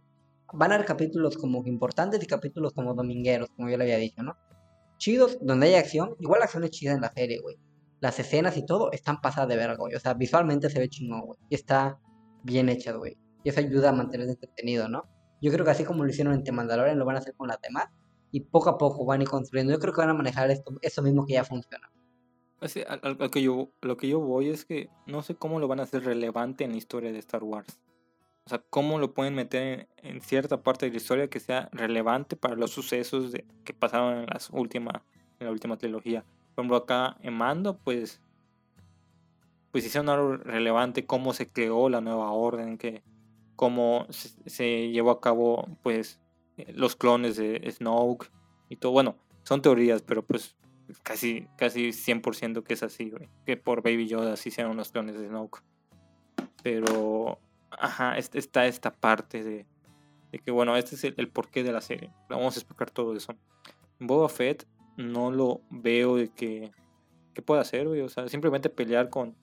Van 0.53 0.71
a 0.71 0.75
haber 0.75 0.85
capítulos 0.85 1.37
como 1.37 1.65
importantes 1.65 2.21
y 2.23 2.27
capítulos 2.27 2.73
como 2.73 2.93
domingueros, 2.93 3.49
como 3.55 3.69
yo 3.69 3.77
le 3.77 3.85
había 3.85 3.97
dicho, 3.97 4.21
¿no? 4.21 4.35
Chidos, 4.97 5.37
donde 5.41 5.67
hay 5.67 5.75
acción. 5.75 6.15
Igual 6.19 6.39
la 6.39 6.45
acción 6.45 6.63
es 6.63 6.71
chida 6.71 6.91
en 6.93 7.01
la 7.01 7.11
serie, 7.11 7.39
güey. 7.39 7.57
Las 8.01 8.19
escenas 8.19 8.57
y 8.57 8.65
todo 8.65 8.91
están 8.91 9.21
pasadas 9.21 9.49
de 9.49 9.55
verga, 9.55 9.77
güey. 9.77 9.95
O 9.95 9.99
sea, 9.99 10.13
visualmente 10.13 10.69
se 10.69 10.79
ve 10.79 10.89
chingón, 10.89 11.21
güey. 11.21 11.39
Y 11.49 11.55
está 11.55 11.99
bien 12.43 12.69
hecha, 12.69 12.93
güey. 12.93 13.17
Y 13.43 13.49
eso 13.49 13.59
ayuda 13.59 13.89
a 13.89 13.93
mantenerse 13.93 14.33
entretenido, 14.33 14.89
¿no? 14.89 15.03
Yo 15.41 15.51
creo 15.51 15.65
que 15.65 15.71
así 15.71 15.83
como 15.83 16.03
lo 16.03 16.09
hicieron 16.09 16.33
en 16.33 16.43
The 16.43 16.51
Mandalorian, 16.51 16.99
lo 16.99 17.05
van 17.05 17.15
a 17.15 17.19
hacer 17.19 17.35
con 17.35 17.47
las 17.47 17.59
demás. 17.61 17.89
Y 18.31 18.41
poco 18.41 18.69
a 18.69 18.77
poco 18.77 19.05
van 19.05 19.19
a 19.19 19.23
ir 19.23 19.29
construyendo. 19.29 19.73
Yo 19.73 19.79
creo 19.79 19.93
que 19.93 20.01
van 20.01 20.09
a 20.09 20.13
manejar 20.13 20.49
esto, 20.51 20.71
eso 20.81 21.01
mismo 21.01 21.25
que 21.25 21.33
ya 21.33 21.43
funciona. 21.43 21.91
Al- 22.87 23.17
al 23.19 23.31
que 23.31 23.41
yo, 23.41 23.71
lo 23.81 23.97
que 23.97 24.07
yo 24.07 24.19
voy 24.19 24.49
es 24.49 24.65
que 24.65 24.89
no 25.07 25.23
sé 25.23 25.35
cómo 25.35 25.59
lo 25.59 25.67
van 25.67 25.79
a 25.79 25.83
hacer 25.83 26.03
relevante 26.03 26.63
en 26.63 26.71
la 26.71 26.77
historia 26.77 27.11
de 27.11 27.17
Star 27.19 27.43
Wars. 27.43 27.81
O 28.45 28.49
sea, 28.49 28.63
cómo 28.69 28.99
lo 28.99 29.13
pueden 29.13 29.35
meter 29.35 29.89
en, 29.97 30.21
cierta 30.21 30.61
parte 30.61 30.85
de 30.85 30.91
la 30.91 30.97
historia 30.97 31.27
que 31.27 31.39
sea 31.39 31.69
relevante 31.71 32.35
para 32.35 32.55
los 32.55 32.71
sucesos 32.71 33.33
que 33.63 33.73
pasaron 33.73 34.19
en, 34.19 34.25
las 34.27 34.49
última, 34.51 35.03
en 35.39 35.47
la 35.47 35.51
última 35.51 35.77
trilogía. 35.77 36.23
Por 36.55 36.63
ejemplo, 36.63 36.77
acá 36.77 37.17
en 37.21 37.33
Mando, 37.33 37.77
pues, 37.77 38.21
pues 39.71 39.85
hicieron 39.85 40.09
algo 40.09 40.37
relevante, 40.37 41.05
cómo 41.05 41.33
se 41.33 41.49
creó 41.51 41.89
la 41.89 42.01
nueva 42.01 42.31
orden, 42.31 42.77
que, 42.77 43.03
cómo 43.61 44.07
se, 44.09 44.89
llevó 44.89 45.11
a 45.11 45.21
cabo, 45.21 45.67
pues, 45.83 46.19
eh, 46.57 46.73
los 46.73 46.95
clones 46.95 47.37
de 47.37 47.61
Snoke 47.71 48.31
y 48.69 48.77
todo. 48.77 48.91
Bueno, 48.91 49.17
son 49.43 49.61
teorías, 49.61 50.01
pero 50.01 50.25
pues 50.25 50.57
casi, 51.03 51.47
casi 51.57 51.89
100% 51.93 52.63
que 52.63 52.73
es 52.73 52.81
así, 52.81 53.11
güey. 53.11 53.29
Que 53.45 53.57
por 53.57 53.83
Baby 53.83 54.07
Yoda 54.07 54.35
sí 54.35 54.49
sean 54.49 54.71
unos 54.71 54.91
clones 54.91 55.19
de 55.19 55.27
Snoke. 55.27 55.61
Pero, 56.63 57.37
ajá, 57.69 58.17
es- 58.17 58.31
está 58.33 58.65
esta 58.65 58.91
parte 58.91 59.43
de, 59.43 59.67
de 60.31 60.39
que, 60.39 60.49
bueno, 60.49 60.75
este 60.75 60.95
es 60.95 61.03
el, 61.03 61.13
el 61.17 61.27
porqué 61.29 61.63
de 61.63 61.71
la 61.71 61.81
serie. 61.81 62.11
Vamos 62.29 62.55
a 62.57 62.59
explicar 62.61 62.89
todo 62.89 63.15
eso. 63.15 63.35
Boba 63.99 64.27
Fett 64.27 64.65
no 64.97 65.29
lo 65.29 65.61
veo 65.69 66.15
de 66.15 66.29
que 66.29 66.71
¿qué 67.35 67.43
puede 67.43 67.61
hacer, 67.61 67.87
güey? 67.87 68.01
O 68.01 68.09
sea, 68.09 68.27
simplemente 68.27 68.71
pelear 68.71 69.11
con, 69.11 69.35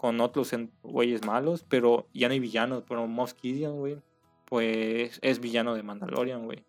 con 0.00 0.18
otros 0.22 0.50
güeyes 0.82 1.26
malos, 1.26 1.66
pero 1.68 2.06
ya 2.14 2.26
no 2.26 2.32
hay 2.32 2.40
villanos. 2.40 2.84
Pero 2.88 3.06
Moff 3.06 3.34
Gideon, 3.38 3.76
güey, 3.76 4.00
pues 4.46 5.18
es 5.20 5.40
villano 5.40 5.74
de 5.74 5.82
Mandalorian, 5.82 6.46
güey. 6.46 6.64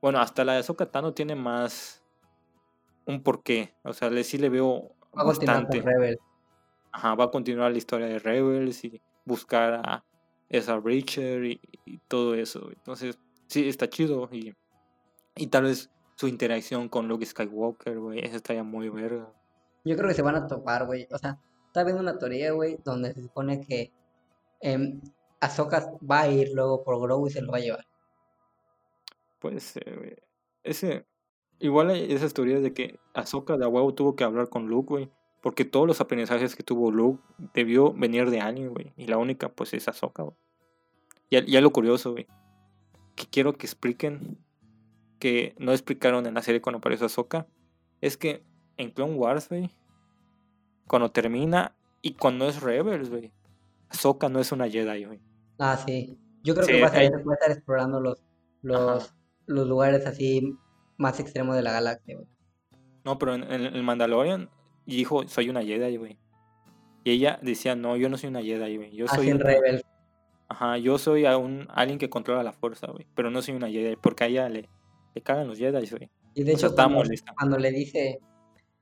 Bueno, 0.00 0.20
hasta 0.20 0.44
la 0.44 0.52
de 0.52 0.60
Ahsoka 0.60 0.86
Tano 0.86 1.12
tiene 1.12 1.34
más 1.34 2.04
un 3.06 3.24
porqué. 3.24 3.74
O 3.82 3.92
sea, 3.92 4.08
le, 4.08 4.22
sí 4.22 4.38
le 4.38 4.50
veo 4.50 4.94
Va 5.18 5.22
a 5.22 5.24
continuar 5.24 5.64
bastante. 5.64 6.18
Ajá, 6.92 7.16
va 7.16 7.24
a 7.24 7.30
continuar 7.32 7.72
la 7.72 7.78
historia 7.78 8.06
de 8.06 8.20
Rebels 8.20 8.84
y 8.84 9.02
buscar 9.24 9.74
a 9.84 10.04
esa 10.48 10.76
Breacher 10.76 11.44
y, 11.46 11.60
y 11.84 11.98
todo 12.06 12.36
eso. 12.36 12.70
Entonces, 12.70 13.18
sí, 13.48 13.68
está 13.68 13.90
chido. 13.90 14.28
Y, 14.30 14.54
y 15.34 15.48
tal 15.48 15.64
vez 15.64 15.90
su 16.14 16.28
interacción 16.28 16.88
con 16.88 17.08
Luke 17.08 17.26
Skywalker, 17.26 17.98
güey, 17.98 18.20
esa 18.20 18.36
estaría 18.36 18.62
muy 18.62 18.90
verga. 18.90 19.28
Yo 19.84 19.96
creo 19.96 20.06
que 20.06 20.14
se 20.14 20.22
van 20.22 20.36
a 20.36 20.46
topar, 20.46 20.86
güey. 20.86 21.08
O 21.10 21.18
sea, 21.18 21.36
está 21.70 21.84
viendo 21.84 22.02
una 22.02 22.18
teoría, 22.18 22.50
güey, 22.50 22.78
donde 22.84 23.14
se 23.14 23.22
supone 23.22 23.60
que 23.60 23.92
em, 24.60 25.00
Ahsoka 25.40 25.92
va 25.98 26.22
a 26.22 26.28
ir 26.28 26.50
luego 26.52 26.82
por 26.82 27.00
Grogu 27.00 27.28
y 27.28 27.30
se 27.30 27.42
lo 27.42 27.52
va 27.52 27.58
a 27.58 27.60
llevar. 27.60 27.86
Güey. 29.40 29.56
Ese, 30.64 31.06
igual 31.60 31.90
hay 31.90 32.12
esas 32.12 32.34
teorías 32.34 32.60
de 32.62 32.74
que 32.74 32.98
Ahsoka 33.14 33.56
de 33.56 33.66
huevo 33.66 33.94
tuvo 33.94 34.16
que 34.16 34.24
hablar 34.24 34.48
con 34.48 34.66
Luke, 34.66 34.88
güey. 34.88 35.10
Porque 35.40 35.64
todos 35.64 35.86
los 35.86 36.00
aprendizajes 36.00 36.56
que 36.56 36.64
tuvo 36.64 36.90
Luke 36.90 37.22
debió 37.54 37.92
venir 37.94 38.30
de 38.30 38.40
alguien, 38.40 38.74
güey. 38.74 38.92
Y 38.96 39.06
la 39.06 39.16
única, 39.16 39.48
pues, 39.48 39.72
es 39.72 39.86
Ahsoka, 39.86 40.24
güey. 40.24 40.36
Ya, 41.30 41.44
ya 41.46 41.60
lo 41.60 41.70
curioso, 41.70 42.12
güey. 42.12 42.26
Que 43.14 43.26
quiero 43.26 43.54
que 43.54 43.66
expliquen, 43.66 44.38
que 45.20 45.54
no 45.56 45.70
explicaron 45.70 46.26
en 46.26 46.34
la 46.34 46.42
serie 46.42 46.60
cuando 46.60 46.78
apareció 46.78 47.06
Ahsoka, 47.06 47.46
es 48.00 48.16
que 48.16 48.42
en 48.76 48.90
Clone 48.90 49.14
Wars, 49.14 49.48
güey, 49.48 49.70
cuando 50.90 51.12
termina 51.12 51.76
y 52.02 52.14
cuando 52.14 52.48
es 52.48 52.60
Rebels, 52.60 53.10
güey, 53.10 53.32
Ahsoka 53.90 54.28
no 54.28 54.40
es 54.40 54.50
una 54.50 54.68
Jedi, 54.68 55.04
güey. 55.04 55.20
Ah, 55.60 55.76
sí. 55.76 56.18
Yo 56.42 56.54
creo 56.54 56.66
Sí, 56.66 56.72
que 56.72 56.80
va 56.82 56.88
a, 56.88 56.92
hay- 56.92 57.06
estar, 57.06 57.20
va 57.28 57.32
a 57.32 57.34
estar 57.34 57.50
explorando 57.52 58.00
los, 58.00 58.24
los, 58.62 59.14
los 59.46 59.68
lugares 59.68 60.04
así 60.06 60.56
más 60.96 61.20
extremos 61.20 61.54
de 61.54 61.62
la 61.62 61.72
galaxia, 61.72 62.16
güey. 62.16 62.26
No, 63.04 63.18
pero 63.18 63.34
en, 63.34 63.44
en 63.44 63.62
el 63.66 63.82
Mandalorian 63.84 64.50
dijo, 64.86 65.26
soy 65.28 65.48
una 65.48 65.62
Jedi, 65.62 65.96
güey. 65.96 66.18
Y 67.04 67.12
ella 67.12 67.38
decía, 67.40 67.76
no, 67.76 67.96
yo 67.96 68.08
no 68.08 68.18
soy 68.18 68.30
una 68.30 68.42
Jedi, 68.42 68.76
güey. 68.76 68.94
Yo 68.96 69.06
soy 69.06 69.20
Así 69.20 69.30
en 69.30 69.36
una- 69.36 69.44
Rebel. 69.46 69.82
Ajá, 70.48 70.76
yo 70.78 70.98
soy 70.98 71.26
a 71.26 71.36
un, 71.36 71.68
alguien 71.70 71.98
que 71.98 72.10
controla 72.10 72.42
la 72.42 72.52
fuerza, 72.52 72.88
güey. 72.88 73.06
Pero 73.14 73.30
no 73.30 73.40
soy 73.42 73.54
una 73.54 73.68
Jedi, 73.68 73.94
porque 73.96 74.24
a 74.24 74.26
ella 74.26 74.48
le, 74.48 74.68
le 75.14 75.22
cagan 75.22 75.46
los 75.46 75.58
Jedi, 75.58 75.88
güey. 75.90 76.10
Y 76.34 76.42
de 76.42 76.54
O 76.54 76.58
sea, 76.58 76.66
hecho, 76.66 76.66
está 76.68 76.82
cuando, 76.84 76.98
molesta. 76.98 77.32
cuando 77.38 77.58
le 77.58 77.70
dice 77.70 78.20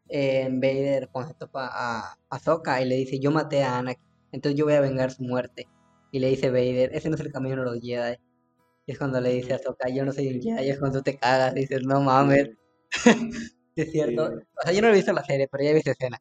eh, 0.09 0.49
Vader, 0.51 1.09
cuando 1.11 1.33
se 1.33 1.39
topa 1.39 1.69
a 1.73 2.19
Ahsoka 2.31 2.81
y 2.83 2.87
le 2.87 2.97
dice, 2.97 3.19
yo 3.21 3.31
maté 3.31 3.63
a 3.63 3.79
Anakin, 3.79 4.03
entonces 4.33 4.59
yo 4.59 4.65
voy 4.67 4.75
a 4.75 4.81
vengar 4.81 5.11
su 5.11 5.23
muerte. 5.25 5.69
Y 6.13 6.21
le 6.21 6.29
dice 6.31 6.51
Vader, 6.51 6.91
ese 6.95 7.09
no 7.11 7.17
es 7.17 7.21
el 7.23 7.33
camino 7.33 7.57
de 7.57 7.63
los 7.71 7.81
Jedi. 7.81 8.17
Y 8.87 8.93
es 8.93 8.99
cuando 8.99 9.21
le 9.21 9.31
dice 9.35 9.53
a 9.53 9.57
Ahsoka, 9.57 9.89
yo 9.91 10.05
no 10.05 10.13
soy 10.13 10.29
un 10.35 10.41
Jedi, 10.43 10.71
es 10.71 10.79
cuando 10.79 10.99
tú 10.99 11.05
te 11.05 11.19
cagas, 11.19 11.55
dices, 11.55 11.83
no 11.85 12.01
mames, 12.03 12.51
es 13.77 13.91
cierto. 13.93 14.29
Sí. 14.29 14.35
O 14.57 14.63
sea, 14.65 14.73
yo 14.73 14.83
no 14.83 14.89
he 14.89 14.93
visto 14.93 15.13
la 15.13 15.25
serie, 15.25 15.49
pero 15.51 15.65
ya 15.65 15.71
he 15.71 15.75
visto 15.75 15.91
escena. 15.91 16.19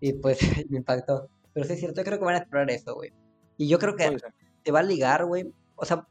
Y 0.00 0.14
pues 0.14 0.38
me 0.70 0.78
impactó. 0.78 1.28
Pero 1.52 1.66
sí 1.66 1.72
es 1.74 1.80
cierto, 1.80 2.00
yo 2.00 2.04
creo 2.04 2.18
que 2.18 2.24
van 2.24 2.34
a 2.36 2.38
explorar 2.38 2.70
eso, 2.70 2.94
güey. 2.94 3.12
Y 3.56 3.68
yo 3.68 3.78
creo 3.78 3.96
que 3.96 4.16
te 4.62 4.72
va 4.72 4.80
a 4.80 4.82
ligar, 4.82 5.24
güey. 5.26 5.52
O 5.76 5.84
sea, 5.84 6.06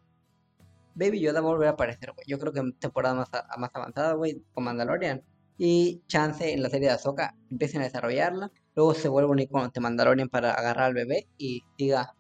Baby 0.96 1.20
Yoda 1.22 1.42
va 1.42 1.48
a 1.50 1.52
volver 1.54 1.68
a 1.70 1.72
aparecer, 1.72 2.12
güey. 2.14 2.26
Yo 2.28 2.38
creo 2.40 2.54
que 2.54 2.60
en 2.60 2.74
temporada 2.80 3.16
más, 3.16 3.30
a- 3.34 3.58
más 3.58 3.72
avanzada, 3.74 4.14
güey, 4.14 4.44
con 4.54 4.64
Mandalorian. 4.64 5.24
Y 5.58 6.02
chance 6.08 6.52
en 6.52 6.64
la 6.64 6.70
serie 6.70 6.88
de 6.88 6.94
Ahsoka 6.96 7.36
empiecen 7.50 7.82
a 7.82 7.86
desarrollarla. 7.86 8.52
Luego 8.76 8.94
se 8.94 9.08
vuelve 9.08 9.30
un 9.30 9.40
icono 9.40 9.70
de 9.70 9.80
Mandalorian 9.82 10.30
para 10.30 10.54
agarrar 10.54 10.86
al 10.86 10.94
bebé 10.94 11.28
y 11.38 11.64
siga 11.78 12.16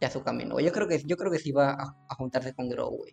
ya 0.00 0.10
su 0.10 0.22
camino. 0.22 0.60
Yo 0.60 0.70
creo 0.72 0.86
que, 0.86 1.02
yo 1.04 1.16
creo 1.16 1.32
que 1.32 1.38
sí 1.40 1.50
va 1.50 1.70
a, 1.72 1.96
a 2.08 2.14
juntarse 2.14 2.54
con 2.54 2.68
Grogu. 2.68 3.04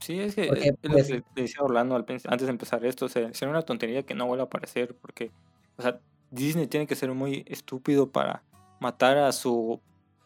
Sí, 0.00 0.20
es 0.20 0.34
que 0.34 0.46
Porque, 0.46 0.68
es 0.68 0.74
es 0.82 0.82
lo 0.82 0.90
pues- 0.92 1.06
que 1.08 1.14
le 1.34 1.42
decía 1.42 1.62
Orlando 1.62 1.96
al 1.96 2.04
antes 2.08 2.46
de 2.46 2.50
empezar 2.50 2.84
esto. 2.84 3.06
O 3.06 3.08
sea, 3.08 3.32
sería 3.32 3.50
una 3.50 3.62
tontería 3.62 4.04
que 4.04 4.14
no 4.14 4.26
vuelva 4.26 4.44
a 4.44 4.46
aparecer, 4.46 4.94
porque, 4.96 5.32
o 5.76 5.82
sea, 5.82 6.00
Disney 6.30 6.66
tiene 6.66 6.86
que 6.86 6.94
ser 6.94 7.12
muy 7.14 7.44
estúpido 7.48 8.12
para 8.12 8.44
matar 8.80 9.16
a 9.16 9.32
su 9.32 9.80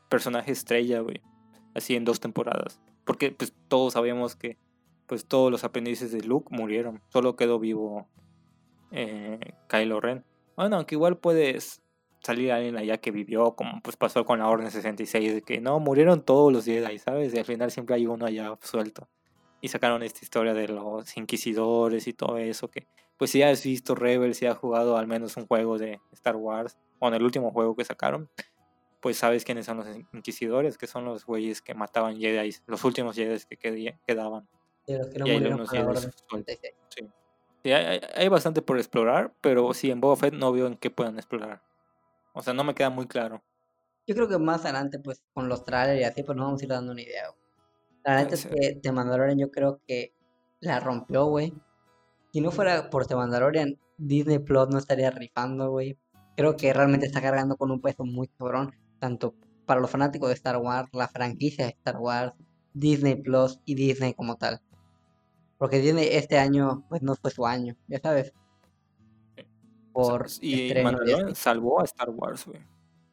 personaje 0.08 0.50
estrella, 0.52 1.00
güey. 1.00 1.22
Así 1.74 1.94
en 1.94 2.04
dos 2.04 2.18
temporadas. 2.20 2.80
Porque, 3.04 3.30
pues, 3.30 3.54
todos 3.68 3.92
sabemos 3.94 4.34
que, 4.36 4.58
pues, 5.06 5.24
todos 5.24 5.50
los 5.50 5.64
aprendices 5.64 6.10
de 6.12 6.20
Luke 6.22 6.48
murieron. 6.50 7.00
Solo 7.08 7.36
quedó 7.36 7.58
vivo 7.58 8.08
eh, 8.92 9.38
Kylo 9.68 10.00
Ren. 10.00 10.24
Bueno, 10.56 10.76
aunque 10.76 10.94
igual 10.94 11.18
puedes 11.18 11.82
salir 12.22 12.52
alguien 12.52 12.76
allá 12.76 12.98
que 12.98 13.10
vivió, 13.10 13.54
como 13.56 13.80
pues 13.82 13.96
pasó 13.96 14.24
con 14.24 14.38
la 14.38 14.48
Orden 14.48 14.70
66, 14.70 15.34
de 15.34 15.42
que 15.42 15.60
no, 15.60 15.80
murieron 15.80 16.22
todos 16.24 16.52
los 16.52 16.64
Jedi, 16.64 16.98
¿sabes? 16.98 17.34
Y 17.34 17.38
al 17.38 17.44
final 17.44 17.70
siempre 17.70 17.96
hay 17.96 18.06
uno 18.06 18.26
allá 18.26 18.56
suelto. 18.62 19.08
Y 19.60 19.68
sacaron 19.68 20.02
esta 20.02 20.20
historia 20.22 20.54
de 20.54 20.68
los 20.68 21.16
inquisidores 21.16 22.06
y 22.06 22.12
todo 22.12 22.38
eso, 22.38 22.70
que 22.70 22.86
pues 23.16 23.30
si 23.30 23.42
has 23.42 23.62
visto 23.62 23.94
Rebels, 23.94 24.36
si 24.36 24.46
has 24.46 24.58
jugado 24.58 24.96
al 24.96 25.06
menos 25.06 25.36
un 25.36 25.46
juego 25.46 25.78
de 25.78 26.00
Star 26.12 26.36
Wars, 26.36 26.78
o 26.98 27.08
en 27.08 27.14
el 27.14 27.22
último 27.22 27.50
juego 27.52 27.76
que 27.76 27.84
sacaron, 27.84 28.28
pues 29.00 29.16
sabes 29.16 29.44
quiénes 29.44 29.66
son 29.66 29.78
los 29.78 29.86
inquisidores, 30.12 30.78
que 30.78 30.86
son 30.86 31.04
los 31.04 31.24
güeyes 31.26 31.62
que 31.62 31.74
mataban 31.74 32.18
Jedi, 32.18 32.54
los 32.66 32.84
últimos 32.84 33.16
Jedi 33.16 33.38
que 33.56 33.96
quedaban. 34.06 34.48
De 34.86 34.98
los 34.98 35.08
que 35.08 35.18
no 35.18 35.26
Y 35.26 35.32
murieron 35.34 35.66
con 35.66 35.78
la 35.78 35.84
Orden 35.86 36.10
sueltos. 36.28 36.58
66. 37.62 38.00
Sí, 38.10 38.10
hay, 38.14 38.28
bastante 38.28 38.62
por 38.62 38.78
explorar, 38.78 39.34
pero 39.40 39.72
sí, 39.74 39.90
en 39.90 40.00
Boba 40.00 40.16
Fett 40.16 40.34
no 40.34 40.52
veo 40.52 40.66
en 40.66 40.76
qué 40.76 40.90
puedan 40.90 41.16
explorar. 41.16 41.62
O 42.32 42.42
sea, 42.42 42.54
no 42.54 42.64
me 42.64 42.74
queda 42.74 42.90
muy 42.90 43.06
claro. 43.06 43.42
Yo 44.06 44.14
creo 44.14 44.28
que 44.28 44.38
más 44.38 44.64
adelante, 44.64 44.98
pues, 44.98 45.22
con 45.32 45.48
los 45.48 45.64
trailers 45.64 46.00
y 46.00 46.04
así, 46.04 46.22
pues 46.22 46.36
nos 46.36 46.46
vamos 46.46 46.60
a 46.60 46.64
ir 46.64 46.70
dando 46.70 46.92
una 46.92 47.02
idea. 47.02 47.24
La 48.04 48.16
neta 48.16 48.30
Puede 48.30 48.66
es 48.66 48.74
que 48.74 48.80
The 48.80 48.92
Mandalorian 48.92 49.38
yo 49.38 49.50
creo 49.50 49.80
que 49.86 50.14
la 50.60 50.80
rompió, 50.80 51.26
güey. 51.26 51.54
Si 52.32 52.40
no 52.40 52.50
fuera 52.50 52.90
por 52.90 53.06
The 53.06 53.14
Mandalorian, 53.14 53.78
Disney 53.98 54.38
Plus 54.38 54.68
no 54.68 54.78
estaría 54.78 55.10
rifando, 55.10 55.70
güey. 55.70 55.98
Creo 56.36 56.56
que 56.56 56.72
realmente 56.72 57.06
está 57.06 57.20
cargando 57.20 57.56
con 57.56 57.70
un 57.70 57.80
peso 57.80 58.04
muy 58.04 58.28
cabrón, 58.28 58.74
tanto 58.98 59.34
para 59.66 59.80
los 59.80 59.90
fanáticos 59.90 60.28
de 60.28 60.34
Star 60.34 60.56
Wars, 60.56 60.88
la 60.92 61.08
franquicia 61.08 61.66
de 61.66 61.72
Star 61.72 61.98
Wars, 61.98 62.32
Disney 62.74 63.16
Plus 63.16 63.60
y 63.64 63.74
Disney 63.74 64.14
como 64.14 64.36
tal. 64.36 64.60
Porque 65.62 65.78
Disney 65.78 66.08
este 66.10 66.38
año, 66.38 66.84
pues 66.88 67.02
no 67.02 67.14
fue 67.14 67.30
su 67.30 67.46
año, 67.46 67.76
ya 67.86 68.00
sabes. 68.00 68.34
Por 69.92 70.26
y 70.40 70.74
Mandalorian 70.74 71.26
así. 71.26 71.34
salvó 71.36 71.80
a 71.80 71.84
Star 71.84 72.10
Wars, 72.10 72.46
güey. 72.46 72.58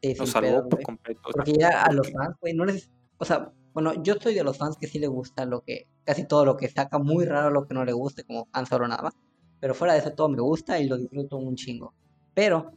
Sí, 0.02 0.16
Lo 0.16 0.26
sin 0.26 0.34
salvó 0.34 0.48
pedos, 0.48 0.68
por 0.68 0.82
completo. 0.82 1.22
Porque 1.32 1.54
ya 1.54 1.84
a 1.84 1.94
los 1.94 2.12
fans, 2.12 2.38
güey, 2.42 2.56
no 2.56 2.66
les... 2.66 2.90
O 3.20 3.26
sea, 3.26 3.54
bueno, 3.72 4.02
yo 4.02 4.16
soy 4.16 4.34
de 4.34 4.44
los 4.44 4.58
fans 4.58 4.78
que 4.78 4.88
sí 4.88 4.98
le 4.98 5.06
gusta 5.06 5.46
lo 5.46 5.62
que... 5.62 5.88
Casi 6.04 6.24
todo 6.26 6.44
lo 6.44 6.58
que 6.58 6.70
saca, 6.70 6.98
muy 6.98 7.26
raro 7.26 7.52
lo 7.52 7.68
que 7.68 7.76
no 7.76 7.86
le 7.86 7.94
guste, 7.94 8.24
como 8.24 8.48
Han 8.52 8.66
Solo 8.66 8.88
nada 8.88 9.04
más. 9.04 9.14
Pero 9.60 9.76
fuera 9.76 9.94
de 9.94 10.00
eso 10.00 10.14
todo 10.14 10.28
me 10.28 10.42
gusta 10.42 10.80
y 10.80 10.88
lo 10.88 10.98
disfruto 10.98 11.38
un 11.38 11.56
chingo. 11.56 11.94
Pero, 12.34 12.74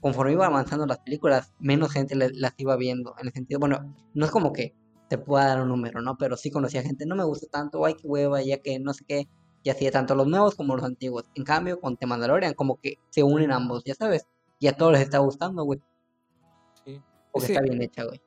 conforme 0.00 0.32
iba 0.32 0.46
avanzando 0.46 0.86
las 0.86 0.98
películas, 0.98 1.52
menos 1.60 1.92
gente 1.92 2.16
las 2.16 2.54
iba 2.56 2.74
viendo. 2.74 3.14
En 3.20 3.28
el 3.28 3.32
sentido, 3.32 3.60
bueno, 3.60 3.94
no 4.12 4.24
es 4.24 4.32
como 4.32 4.52
que 4.52 4.74
te 5.10 5.18
pueda 5.18 5.48
dar 5.48 5.60
un 5.60 5.68
número, 5.68 6.00
¿no? 6.00 6.16
Pero 6.16 6.36
sí 6.36 6.52
conocía 6.52 6.82
gente, 6.82 7.04
no 7.04 7.16
me 7.16 7.24
gusta 7.24 7.48
tanto, 7.48 7.84
ay, 7.84 7.94
qué 7.94 8.06
hueva, 8.06 8.40
ya 8.42 8.58
que 8.58 8.78
no 8.78 8.94
sé 8.94 9.04
qué. 9.04 9.28
Y 9.64 9.70
así, 9.70 9.90
tanto 9.90 10.14
los 10.14 10.28
nuevos 10.28 10.54
como 10.54 10.76
los 10.76 10.84
antiguos. 10.84 11.24
En 11.34 11.42
cambio, 11.42 11.80
con 11.80 11.96
The 11.96 12.06
Mandalorian, 12.06 12.54
como 12.54 12.80
que 12.80 12.94
se 13.10 13.24
unen 13.24 13.50
ambos, 13.50 13.82
ya 13.84 13.96
sabes. 13.96 14.28
Y 14.60 14.68
a 14.68 14.76
todos 14.76 14.92
les 14.92 15.00
está 15.00 15.18
gustando, 15.18 15.64
güey. 15.64 15.80
sí. 16.84 17.02
Porque 17.32 17.52
está 17.52 17.60
bien 17.60 17.82
hecha, 17.82 18.04
güey. 18.04 18.20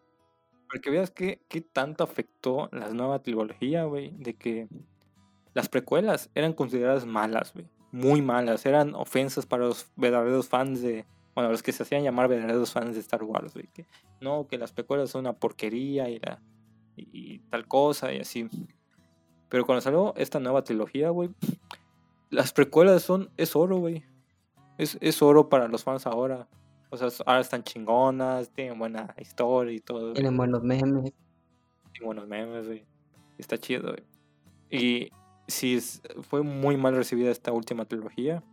Para 0.68 0.82
que 0.82 0.90
veas 0.90 1.10
qué, 1.10 1.42
qué 1.48 1.62
tanto 1.62 2.04
afectó 2.04 2.68
la 2.74 2.90
nueva 2.90 3.24
trilogía, 3.24 3.86
güey, 3.86 4.12
de 4.18 4.34
que 4.34 4.68
las 5.54 5.70
precuelas 5.70 6.32
eran 6.36 6.52
consideradas 6.52 7.06
malas, 7.06 7.54
güey. 7.54 7.66
Muy 7.94 8.22
malas. 8.22 8.66
Eran 8.66 8.94
ofensas 8.94 9.46
para 9.46 9.64
los 9.64 9.88
verdaderos 9.96 10.50
fans 10.50 10.82
de. 10.82 11.06
Bueno, 11.34 11.50
los 11.50 11.64
que 11.64 11.72
se 11.72 11.84
hacían 11.84 12.04
llamar 12.04 12.28
verdaderos 12.28 12.74
fans 12.74 12.96
de 12.96 13.00
Star 13.00 13.24
Wars, 13.24 13.54
güey. 13.54 13.68
Que 13.68 13.88
no, 14.20 14.48
que 14.48 14.58
las 14.58 14.74
precuelas 14.74 15.12
son 15.12 15.22
una 15.22 15.34
porquería 15.34 16.10
y, 16.10 16.20
la, 16.20 16.42
y, 16.96 17.08
y 17.36 17.40
tal 17.50 17.68
cosa 17.68 18.14
y 18.14 18.20
así. 18.20 18.48
Pero 19.50 19.66
cuando 19.66 19.82
salió 19.82 20.14
esta 20.16 20.40
nueva 20.40 20.64
trilogía, 20.64 21.10
güey, 21.10 21.30
las 22.30 22.54
precuelas 22.54 23.04
son. 23.04 23.30
Es 23.38 23.56
oro, 23.56 23.78
güey. 23.78 24.04
Es, 24.78 24.98
es 25.02 25.22
oro 25.22 25.50
para 25.50 25.68
los 25.68 25.84
fans 25.84 26.08
ahora. 26.08 26.48
O 26.90 26.98
sea, 26.98 27.08
ahora 27.26 27.42
están 27.42 27.64
chingonas, 27.64 28.50
tienen 28.52 28.78
buena 28.80 29.14
historia 29.20 29.74
y 29.74 29.80
todo. 29.80 30.14
Tienen 30.14 30.38
buenos 30.38 30.64
memes. 30.64 31.14
y 32.00 32.04
buenos 32.04 32.28
memes, 32.28 32.66
güey. 32.68 32.86
Está 33.38 33.58
chido, 33.58 33.90
güey. 33.92 34.04
Y 34.70 35.10
sí, 35.48 35.76
es- 35.76 36.02
fue 36.22 36.42
muy 36.42 36.78
mal 36.78 36.96
recibida 36.96 37.30
esta 37.32 37.52
última 37.52 37.86
trilogía. 37.86 38.44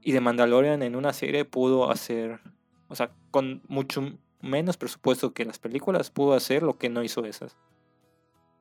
Y 0.00 0.12
de 0.12 0.20
Mandalorian 0.20 0.82
en 0.82 0.96
una 0.96 1.12
serie 1.14 1.44
pudo 1.46 1.90
hacer, 1.90 2.40
o 2.88 2.94
sea, 2.94 3.10
con 3.30 3.62
mucho 3.68 4.02
menos 4.44 4.76
presupuesto 4.76 5.32
que 5.32 5.44
las 5.44 5.58
películas, 5.58 6.10
pudo 6.10 6.34
hacer 6.34 6.62
lo 6.62 6.78
que 6.78 6.88
no 6.88 7.02
hizo 7.02 7.24
esas. 7.24 7.56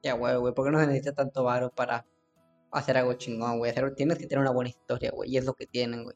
Ya, 0.02 0.14
güey, 0.14 0.36
güey, 0.38 0.54
¿por 0.54 0.66
qué 0.66 0.72
no 0.72 0.80
se 0.80 0.88
necesita 0.88 1.14
tanto 1.14 1.44
varo 1.44 1.70
para 1.70 2.06
hacer 2.72 2.98
algo 2.98 3.14
chingón, 3.14 3.58
güey? 3.60 3.74
Tienes 3.96 4.18
que 4.18 4.28
tener 4.28 4.42
una 4.42 4.52
buena 4.52 4.70
historia, 4.70 5.12
güey, 5.14 5.32
y 5.32 5.38
es 5.38 5.46
lo 5.46 5.54
que 5.54 5.66
tienen, 5.68 6.04
güey. 6.04 6.16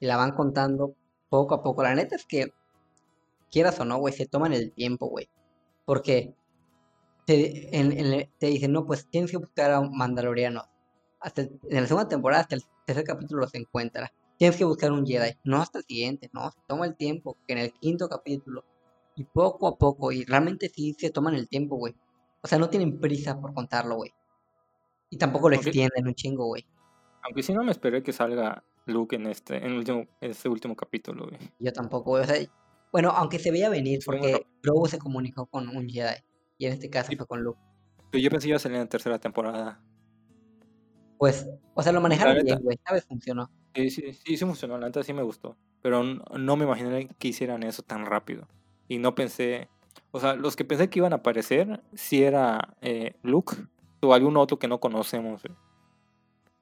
Y 0.00 0.06
la 0.06 0.16
van 0.16 0.32
contando 0.32 0.94
poco 1.28 1.54
a 1.54 1.62
poco. 1.62 1.82
La 1.82 1.94
neta 1.94 2.16
es 2.16 2.24
que, 2.26 2.52
quieras 3.50 3.78
o 3.80 3.84
no, 3.84 3.98
güey, 3.98 4.14
se 4.14 4.26
toman 4.26 4.52
el 4.52 4.72
tiempo, 4.72 5.06
güey. 5.08 5.28
Porque 5.84 6.34
te, 7.26 7.76
en- 7.78 7.92
en- 7.92 8.30
te 8.38 8.46
dicen, 8.46 8.72
no, 8.72 8.86
pues 8.86 9.08
tienes 9.08 9.30
que 9.30 9.36
buscar 9.38 9.70
a 9.72 9.80
un 9.80 9.96
mandaloriano. 9.96 10.62
Hasta 11.20 11.42
en 11.42 11.60
la 11.70 11.86
segunda 11.86 12.08
temporada, 12.08 12.42
hasta 12.42 12.56
el 12.56 12.62
tercer 12.86 13.04
capítulo 13.04 13.46
se 13.46 13.58
encuentra. 13.58 14.12
Tienes 14.38 14.56
que 14.56 14.64
buscar 14.64 14.90
un 14.90 15.06
Jedi. 15.06 15.36
No 15.44 15.60
hasta 15.62 15.78
el 15.78 15.84
siguiente, 15.84 16.30
no. 16.32 16.50
Se 16.50 16.58
toma 16.66 16.86
el 16.86 16.96
tiempo. 16.96 17.36
Que 17.46 17.52
en 17.52 17.58
el 17.60 17.72
quinto 17.74 18.08
capítulo. 18.08 18.64
Y 19.16 19.24
poco 19.24 19.68
a 19.68 19.76
poco. 19.78 20.12
Y 20.12 20.24
realmente 20.24 20.68
sí 20.68 20.94
se 20.98 21.10
toman 21.10 21.34
el 21.34 21.48
tiempo, 21.48 21.76
güey. 21.76 21.94
O 22.42 22.48
sea, 22.48 22.58
no 22.58 22.70
tienen 22.70 22.98
prisa 23.00 23.40
por 23.40 23.54
contarlo, 23.54 23.96
güey. 23.96 24.12
Y 25.10 25.18
tampoco 25.18 25.48
lo 25.50 25.56
extienden 25.56 26.06
un 26.06 26.14
chingo, 26.14 26.46
güey. 26.46 26.66
Aunque 27.22 27.42
sí 27.42 27.52
no 27.52 27.62
me 27.62 27.70
esperé 27.70 28.02
que 28.02 28.12
salga 28.12 28.64
Luke 28.86 29.14
en 29.14 29.26
este, 29.26 29.64
en 29.64 29.74
último, 29.74 30.06
este 30.20 30.48
último 30.48 30.74
capítulo, 30.74 31.26
güey. 31.28 31.38
Yo 31.58 31.72
tampoco, 31.72 32.10
güey. 32.12 32.22
O 32.24 32.26
sea, 32.26 32.36
bueno, 32.90 33.10
aunque 33.10 33.38
se 33.38 33.50
veía 33.50 33.68
venir 33.68 34.00
porque. 34.04 34.46
Grogu 34.62 34.86
se 34.86 34.98
comunicó 34.98 35.46
con 35.46 35.68
un 35.68 35.88
Jedi. 35.88 36.16
Y 36.58 36.66
en 36.66 36.72
este 36.72 36.90
caso 36.90 37.10
Sí. 37.10 37.16
fue 37.16 37.26
con 37.26 37.42
Luke. 37.42 37.60
Pero 38.10 38.22
yo 38.22 38.30
pensé 38.30 38.46
que 38.46 38.50
iba 38.50 38.56
a 38.56 38.60
salir 38.60 38.76
en 38.76 38.82
la 38.82 38.88
tercera 38.88 39.18
temporada. 39.18 39.82
Pues, 41.18 41.48
o 41.74 41.82
sea, 41.82 41.92
lo 41.92 42.00
manejaron 42.00 42.42
bien, 42.44 42.58
güey. 42.62 42.78
¿Sabes? 42.86 43.04
Funcionó. 43.04 43.50
Sí, 43.74 43.90
sí, 43.90 44.12
sí, 44.12 44.36
sí 44.36 44.44
funcionó, 44.44 44.76
la 44.76 44.86
neta 44.86 45.02
sí 45.02 45.12
me 45.12 45.22
gustó. 45.22 45.56
Pero 45.80 46.02
no 46.04 46.56
me 46.56 46.64
imaginé 46.64 47.08
que 47.18 47.28
hicieran 47.28 47.62
eso 47.62 47.82
tan 47.82 48.06
rápido. 48.06 48.48
Y 48.88 48.98
no 48.98 49.14
pensé, 49.14 49.68
o 50.10 50.20
sea, 50.20 50.34
los 50.34 50.56
que 50.56 50.64
pensé 50.64 50.90
que 50.90 50.98
iban 50.98 51.12
a 51.12 51.16
aparecer, 51.16 51.82
si 51.94 52.22
era 52.22 52.74
eh, 52.80 53.16
Luke 53.22 53.56
o 54.00 54.14
algún 54.14 54.36
otro 54.36 54.58
que 54.58 54.68
no 54.68 54.80
conocemos. 54.80 55.42
güey. 55.42 55.56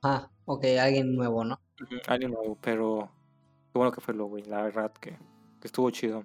Ah, 0.03 0.31
ok, 0.45 0.65
alguien 0.81 1.15
nuevo, 1.15 1.45
¿no? 1.45 1.61
Alguien 2.07 2.33
nuevo, 2.33 2.59
pero 2.61 3.11
qué 3.73 3.79
bueno 3.79 3.93
que 3.93 4.01
fue 4.01 4.15
Luke, 4.15 4.31
güey. 4.31 4.45
La 4.45 4.63
verdad 4.63 4.93
que, 4.93 5.11
que 5.11 5.67
estuvo 5.67 5.91
chido. 5.91 6.25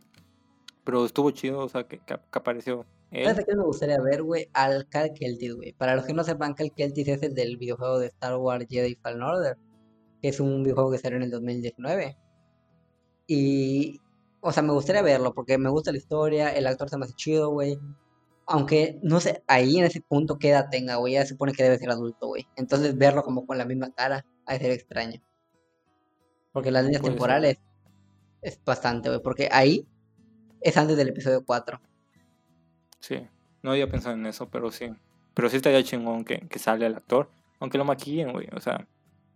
Pero 0.84 1.06
estuvo 1.06 1.32
chido, 1.32 1.60
o 1.60 1.70
sea, 1.70 1.88
que, 1.88 2.00
que, 2.00 2.16
que 2.16 2.40
apareció 2.40 2.86
¿Sabes 3.24 3.38
él. 3.38 3.44
a 3.44 3.46
quién 3.46 3.58
me 3.58 3.64
gustaría 3.64 4.02
ver, 4.02 4.24
güey? 4.24 4.50
Al 4.54 4.88
Cal 4.90 5.14
Keltis, 5.14 5.56
güey. 5.56 5.74
Para 5.74 5.96
los 5.96 6.06
que 6.06 6.14
no 6.14 6.24
sepan, 6.24 6.54
Cal 6.54 6.74
Keltis 6.74 7.08
es 7.08 7.24
el 7.24 7.34
del 7.34 7.58
videojuego 7.58 8.00
de 8.00 8.08
Star 8.08 8.36
Wars 8.38 8.66
Jedi 8.70 8.96
Fallen 8.96 9.22
Order, 9.22 9.58
que 10.22 10.30
es 10.30 10.40
un 10.40 10.64
videojuego 10.64 10.92
que 10.92 10.98
salió 10.98 11.18
en 11.18 11.24
el 11.24 11.32
2019. 11.32 12.18
Y, 13.28 14.02
o 14.46 14.52
sea, 14.52 14.62
me 14.62 14.74
gustaría 14.74 15.02
verlo 15.02 15.34
porque 15.34 15.58
me 15.58 15.70
gusta 15.70 15.92
la 15.92 15.98
historia, 15.98 16.50
el 16.52 16.68
actor 16.68 16.88
se 16.88 17.00
me 17.00 17.06
hace 17.06 17.16
chido, 17.16 17.50
güey. 17.50 17.80
Aunque, 18.46 19.00
no 19.02 19.20
sé, 19.20 19.44
ahí 19.48 19.80
en 19.80 19.86
ese 19.86 20.02
punto 20.02 20.38
qué 20.38 20.50
edad 20.50 20.70
tenga, 20.70 20.98
güey. 20.98 21.14
Ya 21.14 21.24
se 21.24 21.30
supone 21.30 21.52
que 21.52 21.64
debe 21.64 21.80
ser 21.80 21.90
adulto, 21.90 22.28
güey. 22.28 22.48
Entonces 22.56 22.96
verlo 22.96 23.24
como 23.24 23.48
con 23.48 23.58
la 23.58 23.66
misma 23.66 23.92
cara, 23.92 24.24
ha 24.46 24.54
de 24.54 24.60
ser 24.60 24.70
extraño. 24.70 25.20
Porque 26.52 26.70
las 26.70 26.84
líneas 26.84 27.02
ser. 27.02 27.10
temporales 27.10 27.58
es 28.44 28.64
bastante, 28.64 29.10
güey. 29.10 29.20
Porque 29.20 29.50
ahí 29.52 29.88
es 30.62 30.78
antes 30.78 30.96
del 30.96 31.10
episodio 31.10 31.44
4. 31.44 31.82
Sí, 33.00 33.28
no 33.64 33.72
había 33.72 33.90
pensado 33.90 34.14
en 34.14 34.28
eso, 34.28 34.48
pero 34.52 34.72
sí. 34.72 34.92
Pero 35.34 35.50
sí 35.50 35.56
estaría 35.56 35.84
chingón 35.84 36.24
que, 36.24 36.48
que 36.48 36.60
sale 36.60 36.86
el 36.86 36.94
actor. 36.94 37.32
Aunque 37.60 37.80
lo 37.80 37.86
maquillen, 37.86 38.32
güey. 38.32 38.48
O 38.56 38.62
sea, 38.62 38.88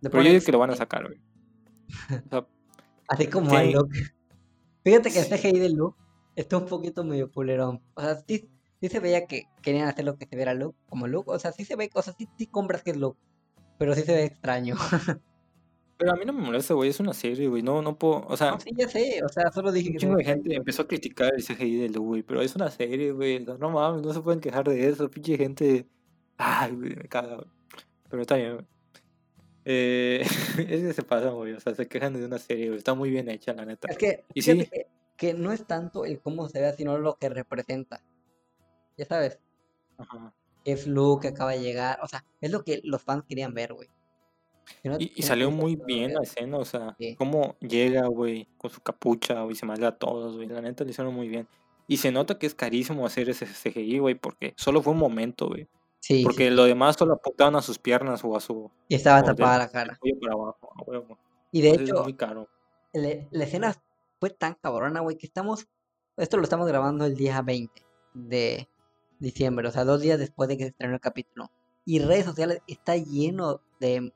pero 0.02 0.22
yo 0.22 0.30
digo 0.30 0.44
que 0.44 0.52
lo 0.52 0.60
van 0.60 0.70
a 0.70 0.76
sacar, 0.76 1.08
güey. 1.08 1.20
O 2.26 2.30
sea, 2.30 2.46
Así 3.08 3.26
como 3.26 3.50
Sí. 3.50 3.74
Luke. 4.84 5.02
Fíjate 5.02 5.10
que 5.10 5.20
el. 5.20 5.40
CGI 5.40 5.58
de 5.58 5.70
Luke 5.70 5.98
está 6.36 6.58
un 6.58 6.66
poquito 6.66 7.04
medio 7.04 7.30
culerón. 7.30 7.82
O 7.94 8.00
sea, 8.00 8.16
sí, 8.26 8.50
sí 8.80 8.88
se 8.88 9.00
veía 9.00 9.26
que 9.26 9.44
querían 9.62 9.88
hacer 9.88 10.04
lo 10.04 10.16
que 10.16 10.26
se 10.26 10.36
viera 10.36 10.54
Luke, 10.54 10.78
como 10.88 11.06
Luke. 11.06 11.30
O 11.30 11.38
sea, 11.38 11.52
sí 11.52 11.64
se 11.64 11.76
ve, 11.76 11.90
o 11.94 12.02
sea, 12.02 12.14
sí, 12.14 12.28
sí 12.36 12.46
compras 12.46 12.82
que 12.82 12.92
es 12.92 12.96
Luke. 12.96 13.18
Pero 13.78 13.94
sí 13.94 14.02
se 14.02 14.14
ve 14.14 14.24
extraño. 14.24 14.76
Pero 16.00 16.12
a 16.12 16.16
mí 16.16 16.24
no 16.24 16.32
me 16.32 16.40
molesta, 16.40 16.72
güey, 16.72 16.88
es 16.88 16.98
una 16.98 17.12
serie, 17.12 17.46
güey, 17.46 17.62
no, 17.62 17.82
no 17.82 17.98
puedo, 17.98 18.24
o 18.26 18.34
sea, 18.34 18.52
No, 18.52 18.60
sí, 18.60 18.70
ya 18.74 18.88
sé. 18.88 19.20
O 19.22 19.28
sea, 19.28 19.52
solo 19.52 19.70
dije 19.70 19.90
un 19.90 19.96
chingo 19.98 20.16
de 20.16 20.24
gente 20.24 20.54
empezó 20.54 20.80
a 20.80 20.88
criticar 20.88 21.30
el 21.34 21.44
CGI 21.44 21.76
de 21.76 21.88
Lu, 21.90 22.02
güey, 22.04 22.22
pero 22.22 22.40
es 22.40 22.56
una 22.56 22.70
serie, 22.70 23.12
güey, 23.12 23.44
no, 23.44 23.58
no 23.58 23.68
mames, 23.68 24.00
no 24.00 24.14
se 24.14 24.22
pueden 24.22 24.40
quejar 24.40 24.66
de 24.66 24.88
eso, 24.88 25.10
pinche 25.10 25.36
gente, 25.36 25.86
ay, 26.38 26.72
güey, 26.72 26.96
me 26.96 27.06
caga, 27.06 27.34
güey. 27.34 27.48
pero 28.08 28.22
está 28.22 28.36
bien, 28.36 28.54
güey. 28.54 28.66
Eh, 29.72 30.22
es 30.68 30.82
que 30.82 30.92
se 30.92 31.02
pasan, 31.04 31.32
güey, 31.36 31.52
o 31.52 31.60
sea, 31.60 31.74
se 31.76 31.86
quejan 31.86 32.14
de 32.14 32.24
una 32.26 32.38
serie, 32.38 32.66
güey, 32.66 32.78
está 32.78 32.94
muy 32.94 33.08
bien 33.10 33.28
hecha, 33.28 33.52
la 33.52 33.64
neta. 33.64 33.86
Es 33.88 33.96
que, 33.96 34.24
Y 34.34 34.42
fíjate 34.42 34.64
sí. 34.64 34.70
que, 34.70 34.86
que 35.16 35.34
no 35.34 35.52
es 35.52 35.64
tanto 35.64 36.04
el 36.04 36.20
cómo 36.20 36.48
se 36.48 36.60
vea, 36.60 36.72
sino 36.72 36.98
lo 36.98 37.14
que 37.16 37.28
representa. 37.28 38.02
Ya 38.98 39.04
sabes, 39.04 39.38
Ajá. 39.96 40.34
es 40.64 40.88
Luke 40.88 41.22
que 41.22 41.28
acaba 41.28 41.52
de 41.52 41.60
llegar. 41.60 42.00
O 42.02 42.08
sea, 42.08 42.24
es 42.40 42.50
lo 42.50 42.64
que 42.64 42.80
los 42.82 43.00
fans 43.02 43.24
querían 43.28 43.54
ver, 43.54 43.74
güey. 43.74 43.88
Si 44.82 44.88
no- 44.88 44.96
Y, 44.98 45.06
si 45.08 45.12
y 45.16 45.20
no 45.22 45.26
salió 45.28 45.50
muy 45.52 45.76
bien 45.76 46.14
la 46.14 46.22
escena, 46.22 46.58
o 46.58 46.64
sea, 46.64 46.96
Sí. 46.98 47.14
cómo 47.16 47.56
llega, 47.60 48.06
güey, 48.08 48.48
con 48.58 48.70
su 48.70 48.80
capucha, 48.80 49.42
güey, 49.42 49.54
se 49.54 49.66
manda 49.66 49.88
a 49.88 49.96
todos, 49.98 50.34
güey, 50.34 50.48
la 50.48 50.60
neta 50.60 50.82
lo 50.84 50.90
hicieron 50.90 51.14
muy 51.14 51.28
bien. 51.28 51.46
Y 51.86 51.96
se 51.98 52.10
nota 52.12 52.38
que 52.38 52.46
es 52.46 52.54
carísimo 52.54 53.06
hacer 53.06 53.28
ese 53.28 53.46
CGI, 53.46 53.98
güey, 54.00 54.14
porque 54.16 54.52
solo 54.56 54.82
fue 54.82 54.92
un 54.94 54.98
momento, 54.98 55.48
güey. 55.48 55.68
Sí, 56.00 56.18
sí, 56.18 56.24
Porque 56.24 56.50
lo 56.50 56.64
demás 56.64 56.96
solo 56.96 57.14
apuntaban 57.14 57.54
a 57.56 57.62
sus 57.62 57.78
piernas 57.78 58.24
o 58.24 58.34
a 58.36 58.40
su 58.40 58.70
Y 58.88 58.94
estaba 58.94 59.22
tapada 59.22 59.58
la 59.58 59.68
cara. 59.68 59.98
cuello 60.00 60.18
para 60.20 60.32
abajo, 60.32 60.72
a 60.74 60.82
huevo. 60.82 61.18
Y 61.52 61.60
de 61.60 61.68
Entonces 61.70 61.90
hecho, 61.94 62.02
muy 62.04 62.14
caro. 62.16 62.48
le- 62.94 63.28
la 63.30 63.44
escena 63.44 63.74
fue 64.18 64.30
tan 64.30 64.54
cabrona, 64.54 65.00
güey, 65.00 65.16
que 65.18 65.26
estamos. 65.26 65.68
Esto 66.16 66.36
lo 66.38 66.42
estamos 66.42 66.66
grabando 66.66 67.04
el 67.04 67.14
día 67.16 67.40
20 67.42 67.82
de 68.14 68.68
diciembre, 69.18 69.68
o 69.68 69.70
sea, 69.70 69.84
dos 69.84 70.00
días 70.00 70.18
después 70.18 70.48
de 70.48 70.56
que 70.56 70.64
se 70.64 70.70
estrenó 70.70 70.94
el 70.94 71.00
capítulo. 71.00 71.50
Y 71.84 71.98
redes 72.00 72.24
sociales 72.24 72.60
está 72.66 72.96
lleno 72.96 73.60
de, 73.78 74.12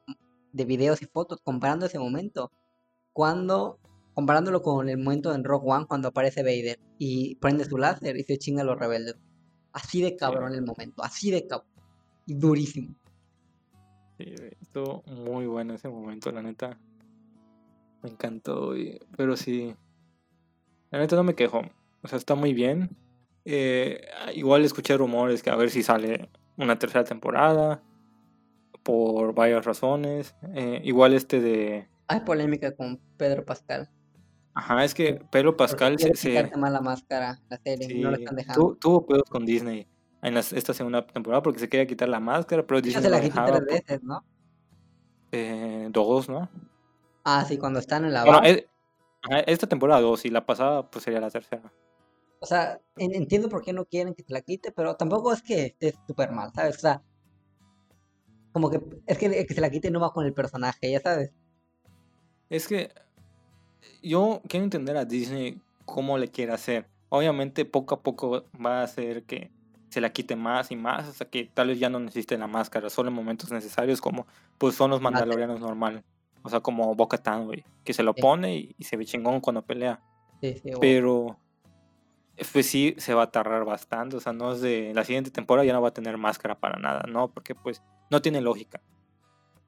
de 0.53 0.64
videos 0.64 1.03
y 1.03 1.07
fotos 1.07 1.41
comparando 1.43 1.87
ese 1.87 1.99
momento. 1.99 2.51
Cuando. 3.12 3.78
Comparándolo 4.14 4.62
con 4.62 4.89
el 4.89 4.97
momento 4.99 5.35
en 5.35 5.43
Rock 5.43 5.64
One 5.66 5.87
cuando 5.87 6.07
aparece 6.07 6.45
Vader 6.45 6.78
y 7.01 7.35
prende 7.41 7.64
su 7.64 7.76
láser 7.78 8.16
y 8.16 8.22
se 8.22 8.39
chinga 8.39 8.62
a 8.62 8.64
los 8.64 8.78
rebeldes. 8.78 9.16
Así 9.72 10.01
de 10.03 10.14
cabrón 10.14 10.55
el 10.55 10.62
momento, 10.62 11.03
así 11.03 11.32
de 11.32 11.49
cabrón. 11.49 11.68
Y 12.27 12.35
durísimo. 12.35 12.95
Sí, 14.18 14.35
estuvo 14.61 15.03
muy 15.07 15.47
bueno 15.47 15.75
ese 15.75 15.89
momento, 15.89 16.31
la 16.31 16.43
neta. 16.43 16.79
Me 18.03 18.11
encantó, 18.11 18.66
güey, 18.66 19.01
Pero 19.16 19.37
sí. 19.37 19.75
La 20.91 20.99
neta 20.99 21.16
no 21.16 21.25
me 21.25 21.35
quejo. 21.35 21.62
O 22.03 22.09
sea, 22.09 22.18
está 22.18 22.35
muy 22.35 22.55
bien. 22.55 22.97
Eh, 23.45 24.01
igual 24.35 24.64
escuché 24.64 24.97
rumores 24.97 25.43
que 25.43 25.51
a 25.51 25.57
ver 25.57 25.70
si 25.70 25.83
sale 25.83 26.29
una 26.57 26.79
tercera 26.79 27.05
temporada. 27.05 27.83
Por 28.83 29.35
varias 29.35 29.64
razones. 29.64 30.35
Eh, 30.55 30.81
igual 30.85 31.14
este 31.14 31.41
de. 31.41 31.89
Hay 32.09 32.20
polémica 32.20 32.75
con 32.77 33.01
Pedro 33.16 33.45
Pascal. 33.45 33.91
Ajá, 34.55 34.85
es 34.85 34.95
que 34.95 35.14
Pedro 35.33 35.57
Pascal 35.57 35.99
se, 35.99 36.14
se- 36.14 36.29
quitarte 36.29 36.57
más 36.57 36.70
la 36.70 36.81
máscara, 36.81 37.41
la 37.49 37.57
serie, 37.59 37.89
y 37.91 38.01
no 38.01 38.11
sí, 38.14 38.22
están 38.22 38.37
dejando. 38.37 38.61
tu- 38.68 38.77
tuvo 38.77 39.07
pedos 39.07 39.25
con 39.29 39.45
Disney 39.45 39.89
en 40.25 40.35
las- 40.35 40.53
esta 40.53 40.72
segunda 40.75 41.07
temporada 41.07 41.43
porque 41.43 41.61
se 41.61 41.68
quería 41.68 41.87
quitar 41.87 42.09
la 42.09 42.18
máscara, 42.20 42.66
pero 42.66 42.81
Ya 42.81 42.85
Disney 42.87 43.03
se 43.05 43.11
la 43.11 43.20
quitó 43.20 43.45
tres 43.45 43.64
veces, 43.64 44.03
¿no? 44.03 44.25
eh, 45.33 45.89
dos, 45.91 46.29
¿no? 46.29 46.49
Ah, 47.25 47.45
sí, 47.47 47.59
cuando 47.59 47.79
están 47.81 48.05
en 48.05 48.12
la 48.12 48.25
Bueno, 48.25 48.39
base. 48.41 48.51
es- 48.53 48.66
ajá, 49.22 49.41
esta 49.41 49.66
temporada 49.66 50.01
dos 50.01 50.25
y 50.25 50.31
la 50.31 50.47
pasada 50.47 50.89
pues 50.91 51.05
sería 51.05 51.20
la 51.20 51.31
tercera. 51.31 51.72
O 52.41 52.47
sea, 52.47 52.81
en- 52.97 53.14
entiendo 53.14 53.49
por 53.49 53.62
qué 53.62 53.72
no 53.72 53.85
quieren 53.87 54.14
que 54.14 54.22
te 54.22 54.33
la 54.33 54.43
quite, 54.43 54.70
pero 54.72 54.97
tampoco 54.97 55.33
es 55.33 55.43
que 55.43 55.66
esté 55.66 55.95
súper 56.07 56.31
mal, 56.31 56.53
¿sabes? 56.55 56.77
O 56.77 56.81
sea, 56.81 57.03
como 58.53 58.70
que 58.70 58.81
es 59.07 59.18
que 59.18 59.27
el 59.27 59.47
que 59.47 59.55
se 59.55 59.61
la 59.61 59.70
quite 59.70 59.91
no 59.91 60.01
va 60.01 60.12
con 60.12 60.25
el 60.27 60.33
personaje, 60.35 60.91
ya 60.91 61.01
sabes. 61.01 61.33
Es 62.51 62.68
que 62.68 62.93
yo 64.03 64.41
quiero 64.49 64.64
entender 64.64 64.97
a 64.97 65.05
Disney 65.05 65.61
cómo 65.85 66.18
le 66.18 66.31
quiere 66.31 66.53
hacer. 66.53 66.87
Obviamente 67.09 67.64
poco 67.64 67.95
a 67.95 68.03
poco 68.03 68.45
va 68.64 68.81
a 68.81 68.85
hacer 68.85 69.25
que 69.25 69.51
se 69.95 70.01
la 70.01 70.12
quite 70.12 70.34
más 70.34 70.70
y 70.72 70.76
más 70.76 71.09
hasta 71.09 71.24
que 71.24 71.45
tal 71.55 71.68
vez 71.68 71.78
ya 71.78 71.88
no 71.88 72.01
necesite 72.01 72.36
la 72.36 72.49
máscara, 72.49 72.90
solo 72.90 73.11
en 73.11 73.14
momentos 73.14 73.53
necesarios 73.53 74.01
como 74.01 74.26
pues 74.59 74.74
son 74.74 74.90
los 74.90 75.01
mandalorianos 75.01 75.61
normal. 75.61 76.03
O 76.42 76.49
sea, 76.51 76.61
como 76.61 76.95
Bo-Katan, 76.97 77.47
güey, 77.47 77.64
que 77.84 77.95
se 77.95 78.03
lo 78.03 78.12
Sí. 78.12 78.20
pone 78.20 78.57
y, 78.57 78.74
y 78.76 78.84
se 78.84 78.97
ve 78.97 79.07
chingón 79.07 79.40
cuando 79.40 79.62
pelea. 79.62 80.01
Sí, 80.40 80.55
sí, 80.62 80.74
o- 80.74 80.80
Pero 80.80 81.38
pues 82.53 82.66
sí 82.66 82.95
se 82.99 83.14
va 83.14 83.22
a 83.22 83.30
tardar 83.30 83.64
bastante, 83.64 84.16
o 84.16 84.20
sea, 84.20 84.32
no 84.32 84.53
es 84.53 84.61
de 84.61 84.92
la 84.95 85.05
siguiente 85.05 85.30
temporada 85.30 85.64
ya 85.64 85.72
no 85.72 85.80
va 85.80 85.88
a 85.88 85.95
tener 85.95 86.18
máscara 86.18 86.59
para 86.59 86.78
nada, 86.80 87.05
¿no? 87.09 87.28
Porque 87.28 87.55
pues 87.55 87.80
no 88.11 88.20
tiene 88.20 88.40
lógica 88.40 88.80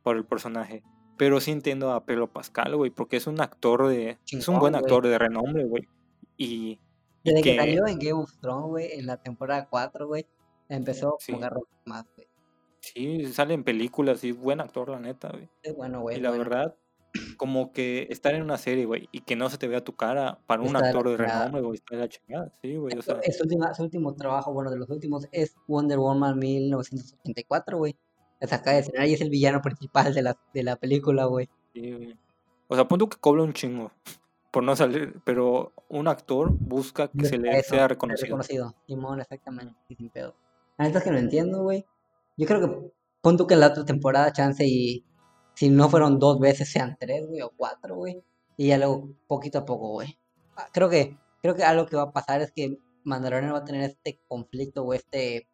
por 0.02 0.16
el 0.16 0.24
personaje. 0.24 0.82
Pero 1.16 1.40
sí 1.40 1.50
entiendo 1.52 1.92
a 1.92 2.04
Pedro 2.04 2.26
Pascal, 2.26 2.74
güey, 2.76 2.90
porque 2.90 3.16
es 3.16 3.26
un 3.28 3.40
actor 3.40 3.86
de 3.86 4.18
es 4.30 4.48
un 4.48 4.58
buen 4.58 4.74
actor 4.74 5.06
de 5.06 5.16
renombre, 5.18 5.64
güey. 5.64 5.88
Y 6.36 6.80
Desde 7.26 7.42
que 7.42 7.50
que 7.52 7.56
salió 7.58 7.86
en 7.86 7.98
Game 7.98 8.12
of 8.22 8.32
Thrones, 8.40 8.68
güey, 8.68 8.92
en 8.92 9.06
la 9.06 9.16
temporada 9.18 9.66
4, 9.68 10.06
güey, 10.06 10.26
empezó 10.68 11.16
Sí. 11.20 11.32
a 11.32 11.36
agarrar 11.36 11.60
más, 11.84 12.04
güey. 12.16 12.28
sí 12.80 13.26
sale 13.32 13.54
en 13.54 13.64
películas 13.64 14.22
y 14.24 14.30
es 14.30 14.36
buen 14.38 14.60
actor, 14.60 14.88
la 14.90 15.00
neta, 15.00 15.30
güey. 15.30 15.48
Es 15.62 15.74
bueno, 15.74 16.00
güey. 16.00 16.16
Y 16.18 16.20
la 16.20 16.30
bueno. 16.30 16.44
verdad, 16.44 16.76
como 17.36 17.72
que 17.72 18.06
estar 18.10 18.34
en 18.34 18.42
una 18.42 18.58
serie, 18.58 18.84
güey, 18.84 19.08
y 19.12 19.20
que 19.20 19.36
no 19.36 19.48
se 19.50 19.58
te 19.58 19.68
vea 19.68 19.82
tu 19.82 19.96
cara 19.96 20.38
para 20.46 20.60
un 20.62 20.68
Está 20.68 20.80
la 20.80 20.86
actor 20.88 21.08
de 21.10 21.16
renombre, 21.16 21.62
güey, 21.62 21.74
está 21.76 21.96
de 21.96 22.02
la 22.02 22.08
chingada, 22.08 22.52
sí, 22.60 22.76
güey, 22.76 22.96
o 22.98 23.02
sea, 23.02 23.18
Es 23.22 23.38
su, 23.38 23.82
último 23.82 24.14
trabajo, 24.14 24.52
bueno, 24.52 24.70
de 24.70 24.78
los 24.78 24.90
últimos, 24.90 25.26
es 25.32 25.56
Wonder 25.66 25.98
Woman 25.98 26.38
1984, 26.38 27.78
güey. 27.78 27.96
Es 28.38 28.52
acá 28.52 28.72
de 28.72 28.80
escenario 28.80 29.10
y 29.10 29.14
es 29.14 29.20
el 29.22 29.30
villano 29.30 29.62
principal 29.62 30.12
de 30.12 30.22
la, 30.22 30.36
de 30.52 30.62
la 30.62 30.76
película, 30.76 31.24
güey. 31.24 31.48
sí, 31.72 31.92
güey. 31.92 32.18
O 32.68 32.74
sea, 32.74 32.86
punto 32.88 33.08
que 33.08 33.16
cobra 33.18 33.42
un 33.44 33.52
chingo 33.52 33.92
por 34.56 34.64
no 34.64 34.74
salir, 34.74 35.20
pero 35.22 35.74
un 35.90 36.08
actor 36.08 36.50
busca 36.50 37.08
que 37.08 37.26
se 37.26 37.36
le 37.36 37.58
Eso, 37.58 37.74
sea 37.74 37.88
reconocido. 37.88 38.24
reconocido. 38.24 38.74
Simón, 38.86 39.20
exactamente, 39.20 39.74
y 39.86 39.96
sin 39.96 40.08
pedo. 40.08 40.34
La 40.78 40.86
neta 40.86 40.96
es 41.00 41.04
que 41.04 41.10
no 41.10 41.18
entiendo, 41.18 41.62
güey. 41.62 41.84
Yo 42.38 42.46
creo 42.46 42.60
que 42.62 42.90
pon 43.20 43.36
tú 43.36 43.46
que 43.46 43.52
en 43.52 43.60
la 43.60 43.66
otra 43.66 43.84
temporada, 43.84 44.32
chance 44.32 44.64
y 44.66 45.04
si 45.52 45.68
no 45.68 45.90
fueron 45.90 46.18
dos 46.18 46.40
veces, 46.40 46.70
sean 46.70 46.96
tres, 46.98 47.26
güey, 47.26 47.42
o 47.42 47.52
cuatro, 47.54 47.96
güey. 47.96 48.24
Y 48.56 48.68
ya 48.68 48.78
luego, 48.78 49.10
poquito 49.26 49.58
a 49.58 49.66
poco, 49.66 49.90
güey. 49.90 50.18
Ah, 50.56 50.70
Creo 50.72 50.88
que, 50.88 51.18
creo 51.42 51.54
que 51.54 51.62
algo 51.62 51.84
que 51.84 51.96
va 51.96 52.04
a 52.04 52.12
pasar 52.14 52.40
es 52.40 52.50
que 52.50 52.78
Mandalorian 53.04 53.52
va 53.52 53.58
a 53.58 53.64
tener 53.66 53.82
este 53.82 54.22
conflicto 54.26 54.84
o 54.84 54.94
este, 54.94 55.50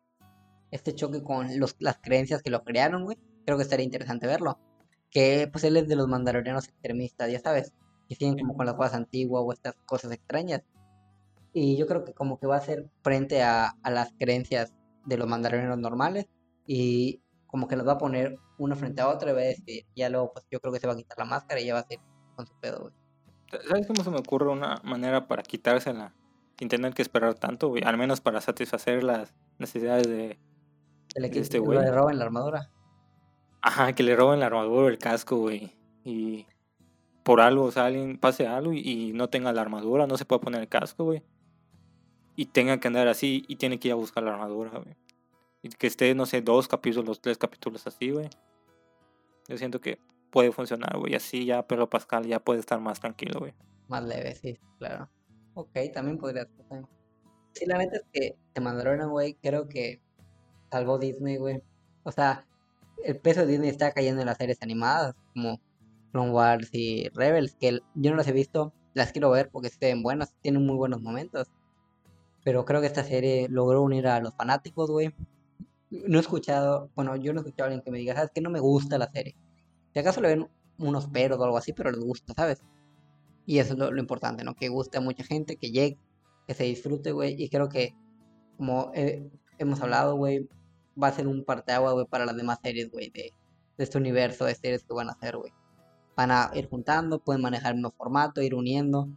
este 0.70 0.94
choque 0.94 1.24
con 1.24 1.58
los, 1.58 1.74
las 1.80 1.98
creencias 1.98 2.40
que 2.40 2.50
lo 2.50 2.62
crearon, 2.62 3.02
güey. 3.02 3.18
Creo 3.46 3.56
que 3.56 3.64
estaría 3.64 3.84
interesante 3.84 4.28
verlo. 4.28 4.60
Que 5.10 5.48
pues 5.50 5.64
él 5.64 5.76
es 5.76 5.88
de 5.88 5.96
los 5.96 6.06
mandalorianos 6.06 6.68
extremistas, 6.68 7.32
ya 7.32 7.40
sabes. 7.40 7.72
Que 8.12 8.18
siguen 8.18 8.38
como 8.38 8.56
con 8.56 8.66
las 8.66 8.74
cosas 8.74 8.94
antiguas 8.94 9.42
o 9.46 9.52
estas 9.52 9.74
cosas 9.86 10.12
extrañas. 10.12 10.62
Y 11.54 11.76
yo 11.76 11.86
creo 11.86 12.04
que 12.04 12.12
como 12.12 12.38
que 12.38 12.46
va 12.46 12.56
a 12.56 12.60
ser 12.60 12.90
frente 13.02 13.42
a, 13.42 13.74
a 13.82 13.90
las 13.90 14.12
creencias 14.18 14.74
de 15.06 15.16
los 15.16 15.26
mandalorianos 15.26 15.78
normales. 15.78 16.26
Y 16.66 17.22
como 17.46 17.68
que 17.68 17.76
las 17.76 17.86
va 17.86 17.92
a 17.92 17.98
poner 17.98 18.38
una 18.58 18.76
frente 18.76 19.00
a 19.02 19.08
otra 19.08 19.30
y 19.30 19.34
va 19.34 19.40
a 19.40 19.44
decir, 19.44 19.86
ya 19.96 20.08
luego 20.08 20.32
pues 20.32 20.46
yo 20.50 20.60
creo 20.60 20.72
que 20.72 20.80
se 20.80 20.86
va 20.86 20.92
a 20.92 20.96
quitar 20.96 21.18
la 21.18 21.24
máscara 21.24 21.60
y 21.60 21.66
ya 21.66 21.74
va 21.74 21.80
a 21.80 21.86
ser 21.86 21.98
con 22.36 22.46
su 22.46 22.54
pedo, 22.60 22.80
güey. 22.80 22.94
¿Sabes 23.68 23.86
cómo 23.86 24.02
se 24.02 24.10
me 24.10 24.18
ocurre 24.18 24.48
una 24.48 24.80
manera 24.82 25.26
para 25.28 25.42
quitársela 25.42 26.14
sin 26.58 26.68
tener 26.68 26.94
que 26.94 27.02
esperar 27.02 27.34
tanto, 27.34 27.68
güey? 27.68 27.82
Al 27.84 27.98
menos 27.98 28.20
para 28.20 28.40
satisfacer 28.40 29.04
las 29.04 29.34
necesidades 29.58 30.08
de... 30.08 30.38
Que 31.14 31.28
De 31.28 31.40
este 31.40 31.58
güey. 31.58 31.78
le 31.78 31.90
roben 31.90 32.18
la 32.18 32.24
armadura. 32.24 32.70
Ajá, 33.60 33.92
que 33.92 34.02
le 34.02 34.16
roben 34.16 34.40
la 34.40 34.46
armadura 34.46 34.86
o 34.86 34.88
el 34.88 34.98
casco, 34.98 35.36
güey. 35.36 35.76
Y 36.04 36.46
por 37.22 37.40
algo, 37.40 37.64
o 37.64 37.70
sea, 37.70 37.86
alguien 37.86 38.18
pase 38.18 38.46
algo 38.46 38.72
y, 38.72 39.12
no 39.12 39.28
tenga 39.28 39.52
la 39.52 39.62
armadura, 39.62 40.06
no 40.06 40.16
se 40.16 40.24
puede 40.24 40.40
poner 40.40 40.60
el 40.60 40.68
casco, 40.68 41.04
güey. 41.04 41.22
Y 42.34 42.46
tenga 42.46 42.80
que 42.80 42.88
andar 42.88 43.08
así 43.08 43.44
y 43.46 43.56
tiene 43.56 43.78
que 43.78 43.88
ir 43.88 43.92
a 43.92 43.96
buscar 43.96 44.22
la 44.22 44.32
armadura, 44.32 44.70
güey. 44.70 44.96
Y 45.62 45.68
que 45.68 45.86
esté, 45.86 46.14
no 46.14 46.26
sé, 46.26 46.42
dos 46.42 46.66
capítulos, 46.66 47.20
tres 47.20 47.38
capítulos 47.38 47.86
así, 47.86 48.10
güey. 48.10 48.28
Yo 49.48 49.58
siento 49.58 49.80
que 49.80 49.98
puede 50.30 50.50
funcionar, 50.50 50.98
güey. 50.98 51.14
Así 51.14 51.44
ya 51.44 51.66
Pedro 51.66 51.88
Pascal 51.88 52.26
ya 52.26 52.40
puede 52.40 52.60
estar 52.60 52.80
más 52.80 52.98
tranquilo, 52.98 53.38
güey. 53.38 53.54
Más 53.88 54.02
leve, 54.04 54.34
sí, 54.34 54.58
claro. 54.78 55.08
Ok, 55.54 55.70
también 55.92 56.18
podría 56.18 56.44
ser. 56.44 56.84
Sí, 57.52 57.66
la 57.66 57.78
neta 57.78 57.96
es 57.96 58.04
que 58.12 58.36
te 58.52 58.60
mandaron, 58.60 59.10
güey, 59.10 59.34
creo 59.34 59.68
que 59.68 60.00
salvó 60.70 60.98
Disney, 60.98 61.36
güey. 61.36 61.62
O 62.02 62.10
sea, 62.10 62.46
el 63.04 63.18
peso 63.18 63.40
de 63.40 63.46
Disney 63.46 63.68
está 63.68 63.92
cayendo 63.92 64.22
en 64.22 64.26
las 64.26 64.38
series 64.38 64.62
animadas, 64.62 65.14
como 65.34 65.60
Clone 66.12 66.30
Wars 66.30 66.68
y 66.72 67.08
Rebels, 67.14 67.56
que 67.58 67.80
yo 67.94 68.10
no 68.10 68.16
las 68.16 68.28
he 68.28 68.32
visto, 68.32 68.72
las 68.94 69.12
quiero 69.12 69.30
ver 69.30 69.50
porque 69.50 69.70
se 69.70 69.78
ven 69.80 70.02
buenas, 70.02 70.34
tienen 70.42 70.64
muy 70.64 70.76
buenos 70.76 71.00
momentos. 71.00 71.50
Pero 72.44 72.64
creo 72.64 72.80
que 72.80 72.86
esta 72.86 73.04
serie 73.04 73.48
logró 73.48 73.82
unir 73.82 74.06
a 74.06 74.20
los 74.20 74.34
fanáticos, 74.34 74.90
güey. 74.90 75.14
No 75.90 76.18
he 76.18 76.20
escuchado, 76.20 76.90
bueno, 76.94 77.16
yo 77.16 77.32
no 77.32 77.40
he 77.40 77.42
escuchado 77.42 77.64
a 77.64 77.66
alguien 77.68 77.82
que 77.84 77.90
me 77.90 77.98
diga, 77.98 78.14
¿sabes 78.14 78.30
qué? 78.34 78.40
No 78.40 78.50
me 78.50 78.60
gusta 78.60 78.98
la 78.98 79.10
serie. 79.10 79.36
Si 79.92 79.98
acaso 79.98 80.20
le 80.20 80.28
ven 80.28 80.48
unos 80.78 81.06
peros 81.06 81.38
o 81.38 81.44
algo 81.44 81.56
así, 81.56 81.72
pero 81.72 81.90
les 81.90 82.00
gusta, 82.00 82.34
¿sabes? 82.34 82.62
Y 83.46 83.58
eso 83.58 83.74
es 83.74 83.78
lo, 83.78 83.90
lo 83.90 84.00
importante, 84.00 84.44
¿no? 84.44 84.54
Que 84.54 84.68
guste 84.68 84.98
a 84.98 85.00
mucha 85.00 85.24
gente, 85.24 85.56
que 85.56 85.70
llegue, 85.70 85.98
que 86.46 86.54
se 86.54 86.64
disfrute, 86.64 87.12
güey. 87.12 87.40
Y 87.40 87.48
creo 87.48 87.68
que, 87.68 87.94
como 88.56 88.90
eh, 88.94 89.30
hemos 89.58 89.80
hablado, 89.80 90.16
güey, 90.16 90.48
va 91.00 91.08
a 91.08 91.12
ser 91.12 91.28
un 91.28 91.44
parteagua, 91.44 91.92
güey, 91.92 92.06
para 92.06 92.26
las 92.26 92.36
demás 92.36 92.58
series, 92.62 92.90
güey, 92.90 93.10
de, 93.10 93.32
de 93.76 93.84
este 93.84 93.98
universo 93.98 94.44
de 94.44 94.54
series 94.54 94.84
que 94.84 94.94
van 94.94 95.08
a 95.08 95.12
hacer, 95.12 95.36
güey. 95.36 95.52
Van 96.16 96.30
a 96.30 96.50
ir 96.54 96.68
juntando, 96.68 97.18
pueden 97.18 97.42
manejar 97.42 97.70
el 97.72 97.76
mismo 97.76 97.92
formato, 97.96 98.42
ir 98.42 98.54
uniendo. 98.54 99.08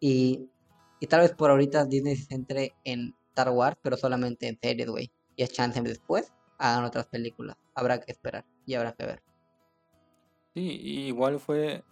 Y, 0.00 0.48
y 1.00 1.06
tal 1.06 1.20
vez 1.20 1.32
por 1.32 1.50
ahorita 1.50 1.84
Disney 1.84 2.16
se 2.16 2.24
centre 2.26 2.74
en 2.84 3.14
Star 3.28 3.50
Wars, 3.50 3.76
pero 3.82 3.96
solamente 3.96 4.48
en 4.48 4.58
series, 4.60 4.88
güey. 4.88 5.12
Y 5.36 5.42
es 5.42 5.52
chance 5.52 5.80
después 5.82 6.32
hagan 6.58 6.84
otras 6.84 7.06
películas. 7.06 7.56
Habrá 7.74 8.00
que 8.00 8.12
esperar 8.12 8.44
y 8.66 8.74
habrá 8.74 8.92
que 8.92 9.06
ver. 9.06 9.22
Sí, 10.54 10.60
igual 11.06 11.40
fue 11.40 11.82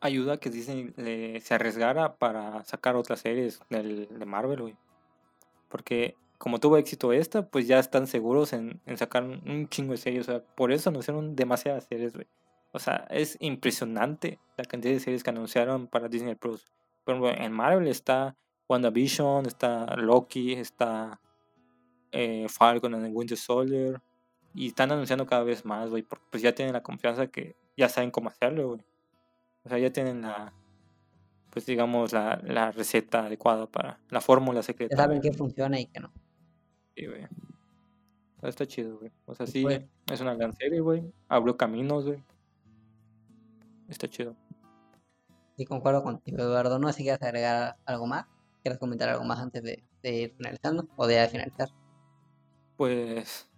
ayuda 0.00 0.38
que 0.38 0.50
Disney 0.50 0.92
le- 0.96 1.40
se 1.40 1.54
arriesgara 1.54 2.16
para 2.16 2.64
sacar 2.64 2.96
otras 2.96 3.20
series 3.20 3.60
del, 3.70 4.08
de 4.18 4.24
Marvel, 4.26 4.60
güey. 4.62 4.76
Porque 5.68 6.16
como 6.38 6.60
tuvo 6.60 6.76
éxito 6.76 7.12
esta, 7.12 7.48
pues 7.48 7.66
ya 7.66 7.78
están 7.78 8.06
seguros 8.06 8.52
en, 8.52 8.80
en 8.86 8.96
sacar 8.96 9.24
un 9.24 9.68
chingo 9.68 9.92
de 9.92 9.98
series. 9.98 10.28
O 10.28 10.32
sea, 10.32 10.44
por 10.54 10.72
eso 10.72 10.90
anunciaron 10.90 11.34
demasiadas 11.36 11.86
series, 11.86 12.12
güey. 12.14 12.26
O 12.72 12.78
sea, 12.78 13.06
es 13.10 13.36
impresionante 13.40 14.38
la 14.56 14.64
cantidad 14.64 14.92
de 14.94 15.00
series 15.00 15.22
que 15.24 15.30
anunciaron 15.30 15.86
para 15.86 16.08
Disney 16.08 16.34
Plus. 16.34 16.70
Por 17.04 17.14
ejemplo, 17.14 17.44
en 17.44 17.52
Marvel 17.52 17.88
está 17.88 18.36
WandaVision, 18.68 19.46
está 19.46 19.96
Loki, 19.96 20.52
está 20.52 21.20
eh, 22.12 22.46
Falcon 22.48 22.94
and 22.94 23.06
the 23.06 23.10
Winter 23.12 23.36
Soldier. 23.38 24.00
Y 24.54 24.68
están 24.68 24.90
anunciando 24.92 25.26
cada 25.26 25.44
vez 25.44 25.64
más, 25.64 25.90
güey, 25.90 26.02
porque 26.02 26.24
pues 26.30 26.42
ya 26.42 26.54
tienen 26.54 26.72
la 26.74 26.82
confianza 26.82 27.26
que 27.28 27.54
ya 27.76 27.88
saben 27.88 28.10
cómo 28.10 28.28
hacerlo, 28.28 28.68
güey. 28.68 28.80
O 29.64 29.68
sea, 29.68 29.78
ya 29.78 29.92
tienen 29.92 30.22
la, 30.22 30.52
pues 31.50 31.64
digamos, 31.66 32.12
la, 32.12 32.40
la 32.44 32.70
receta 32.72 33.26
adecuada 33.26 33.66
para 33.66 34.00
la 34.10 34.20
fórmula 34.20 34.58
Ya 34.60 34.62
secreta. 34.64 34.96
saben 34.96 35.18
güey. 35.20 35.30
qué 35.30 35.36
funciona 35.36 35.78
y 35.80 35.86
qué 35.86 36.00
no. 36.00 36.12
Sí, 36.96 37.06
güey. 37.06 37.26
Está 38.42 38.66
chido, 38.66 38.98
güey. 38.98 39.10
O 39.26 39.34
sea, 39.34 39.46
sí, 39.46 39.62
Pues- 39.62 39.84
es 40.10 40.20
una 40.20 40.34
gran 40.34 40.52
serie, 40.54 40.80
güey. 40.80 41.02
Abrió 41.28 41.56
caminos, 41.56 42.04
güey. 42.06 42.22
Está 43.88 44.08
chido. 44.08 44.36
Sí, 45.56 45.64
concuerdo 45.64 46.02
contigo, 46.02 46.38
Eduardo. 46.38 46.78
No 46.78 46.88
sé 46.88 46.98
si 46.98 47.02
quieres 47.04 47.22
agregar 47.22 47.76
algo 47.84 48.06
más. 48.06 48.26
¿Quieres 48.62 48.78
comentar 48.78 49.08
algo 49.08 49.24
más 49.24 49.38
antes 49.40 49.62
de, 49.62 49.84
de 50.02 50.12
ir 50.12 50.34
finalizando? 50.36 50.88
O 50.96 51.06
de 51.06 51.26
finalizar. 51.28 51.68
Pues 52.76 53.48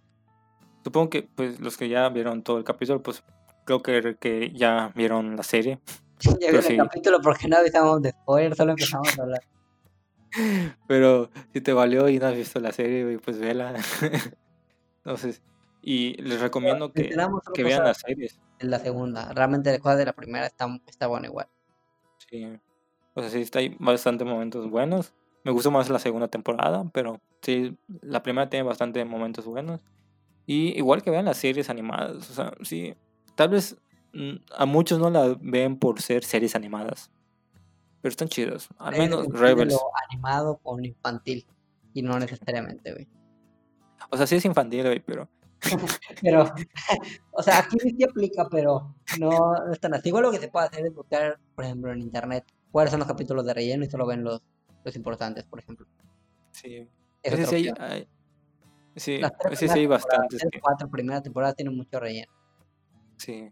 supongo 0.83 1.09
que 1.09 1.23
pues 1.23 1.59
los 1.59 1.77
que 1.77 1.89
ya 1.89 2.09
vieron 2.09 2.43
todo 2.43 2.57
el 2.57 2.63
capítulo, 2.63 3.03
pues 3.03 3.23
creo 3.65 3.81
que, 3.81 4.17
que 4.19 4.51
ya 4.51 4.91
vieron 4.95 5.35
la 5.35 5.43
serie. 5.43 5.79
Ya 6.23 6.35
Pero 6.39 6.51
vi 6.51 6.57
el 6.57 6.63
sí. 6.65 6.77
capítulo 6.77 7.19
porque 7.19 7.47
no 7.47 7.57
avisamos 7.57 7.99
de 8.03 8.11
spoiler, 8.11 8.55
solo 8.55 8.73
empezamos 8.73 9.17
a 9.17 9.23
hablar. 9.23 9.41
Pero 10.87 11.31
si 11.51 11.61
te 11.61 11.73
valió 11.73 12.07
y 12.09 12.19
no 12.19 12.27
has 12.27 12.35
visto 12.35 12.59
la 12.59 12.71
serie, 12.71 13.17
pues 13.17 13.39
vela. 13.39 13.73
Entonces, 15.03 15.41
y 15.81 16.13
les 16.21 16.39
recomiendo 16.39 16.93
que, 16.93 17.09
que 17.55 17.63
vean 17.63 17.83
las 17.83 17.97
series. 17.97 18.39
En 18.61 18.71
la 18.71 18.79
segunda. 18.79 19.31
Realmente 19.33 19.73
el 19.73 19.81
juego 19.81 19.97
de 19.97 20.05
la 20.05 20.13
primera 20.13 20.45
está, 20.45 20.67
está 20.87 21.07
bueno 21.07 21.27
igual. 21.27 21.47
Sí. 22.29 22.47
O 23.13 23.21
sea, 23.21 23.29
sí, 23.29 23.41
está 23.41 23.59
ahí 23.59 23.75
bastante 23.79 24.23
momentos 24.23 24.69
buenos. 24.69 25.13
Me 25.43 25.51
gustó 25.51 25.71
más 25.71 25.89
la 25.89 25.99
segunda 25.99 26.27
temporada, 26.27 26.89
pero 26.93 27.19
sí, 27.41 27.77
la 28.01 28.23
primera 28.23 28.49
tiene 28.49 28.63
bastante 28.63 29.03
momentos 29.05 29.45
buenos. 29.45 29.81
Y 30.45 30.77
igual 30.77 31.01
que 31.01 31.11
vean 31.11 31.25
las 31.25 31.37
series 31.37 31.69
animadas. 31.69 32.29
O 32.29 32.33
sea, 32.33 32.53
sí, 32.61 32.93
tal 33.35 33.49
vez 33.49 33.77
mm, 34.13 34.35
a 34.55 34.65
muchos 34.65 34.99
no 34.99 35.09
la 35.09 35.35
ven 35.39 35.77
por 35.77 36.01
ser 36.01 36.23
series 36.23 36.55
animadas. 36.55 37.11
Pero 38.01 38.11
están 38.11 38.29
chidas. 38.29 38.69
Al 38.77 38.97
menos 38.97 39.23
confunde 39.25 39.39
Rebels. 39.39 39.73
lo 39.73 39.79
animado 40.09 40.57
con 40.57 40.83
infantil. 40.83 41.45
Y 41.93 42.01
no 42.01 42.17
necesariamente, 42.19 42.93
güey. 42.93 43.07
O 44.09 44.17
sea, 44.17 44.25
sí 44.25 44.35
es 44.35 44.45
infantil, 44.45 44.83
güey, 44.83 44.99
pero 44.99 45.27
Pero, 46.21 46.45
o 47.31 47.43
sea, 47.43 47.59
aquí 47.59 47.77
sí 47.79 48.03
aplica, 48.03 48.47
pero 48.49 48.95
no, 49.19 49.29
no 49.65 49.71
es 49.73 49.79
tan 49.79 49.93
así. 49.93 50.09
Igual 50.09 50.23
lo 50.23 50.31
que 50.31 50.39
se 50.39 50.47
puede 50.49 50.67
hacer 50.67 50.85
es 50.85 50.93
buscar, 50.93 51.39
por 51.55 51.65
ejemplo, 51.65 51.91
en 51.91 52.01
internet, 52.01 52.45
cuáles 52.71 52.91
son 52.91 52.99
los 52.99 53.07
capítulos 53.07 53.45
de 53.45 53.53
relleno 53.53 53.85
y 53.85 53.89
solo 53.89 54.05
ven 54.05 54.23
los, 54.23 54.41
los 54.83 54.95
importantes, 54.95 55.45
por 55.45 55.59
ejemplo. 55.59 55.85
sí. 56.51 56.87
Es 57.23 57.33
otra 57.33 57.45
sí 57.45 57.69
hay, 57.79 58.07
sí, 58.95 59.19
Las 59.19 59.37
tres 59.37 59.53
ese 59.61 59.67
sí 59.73 59.79
hay 59.79 59.85
bastantes. 59.85 60.41
que- 60.51 60.59
cuatro 60.59 60.89
primeras 60.89 61.21
temporadas 61.21 61.55
tienen 61.55 61.75
mucho 61.75 61.99
relleno. 61.99 62.31
sí. 63.17 63.51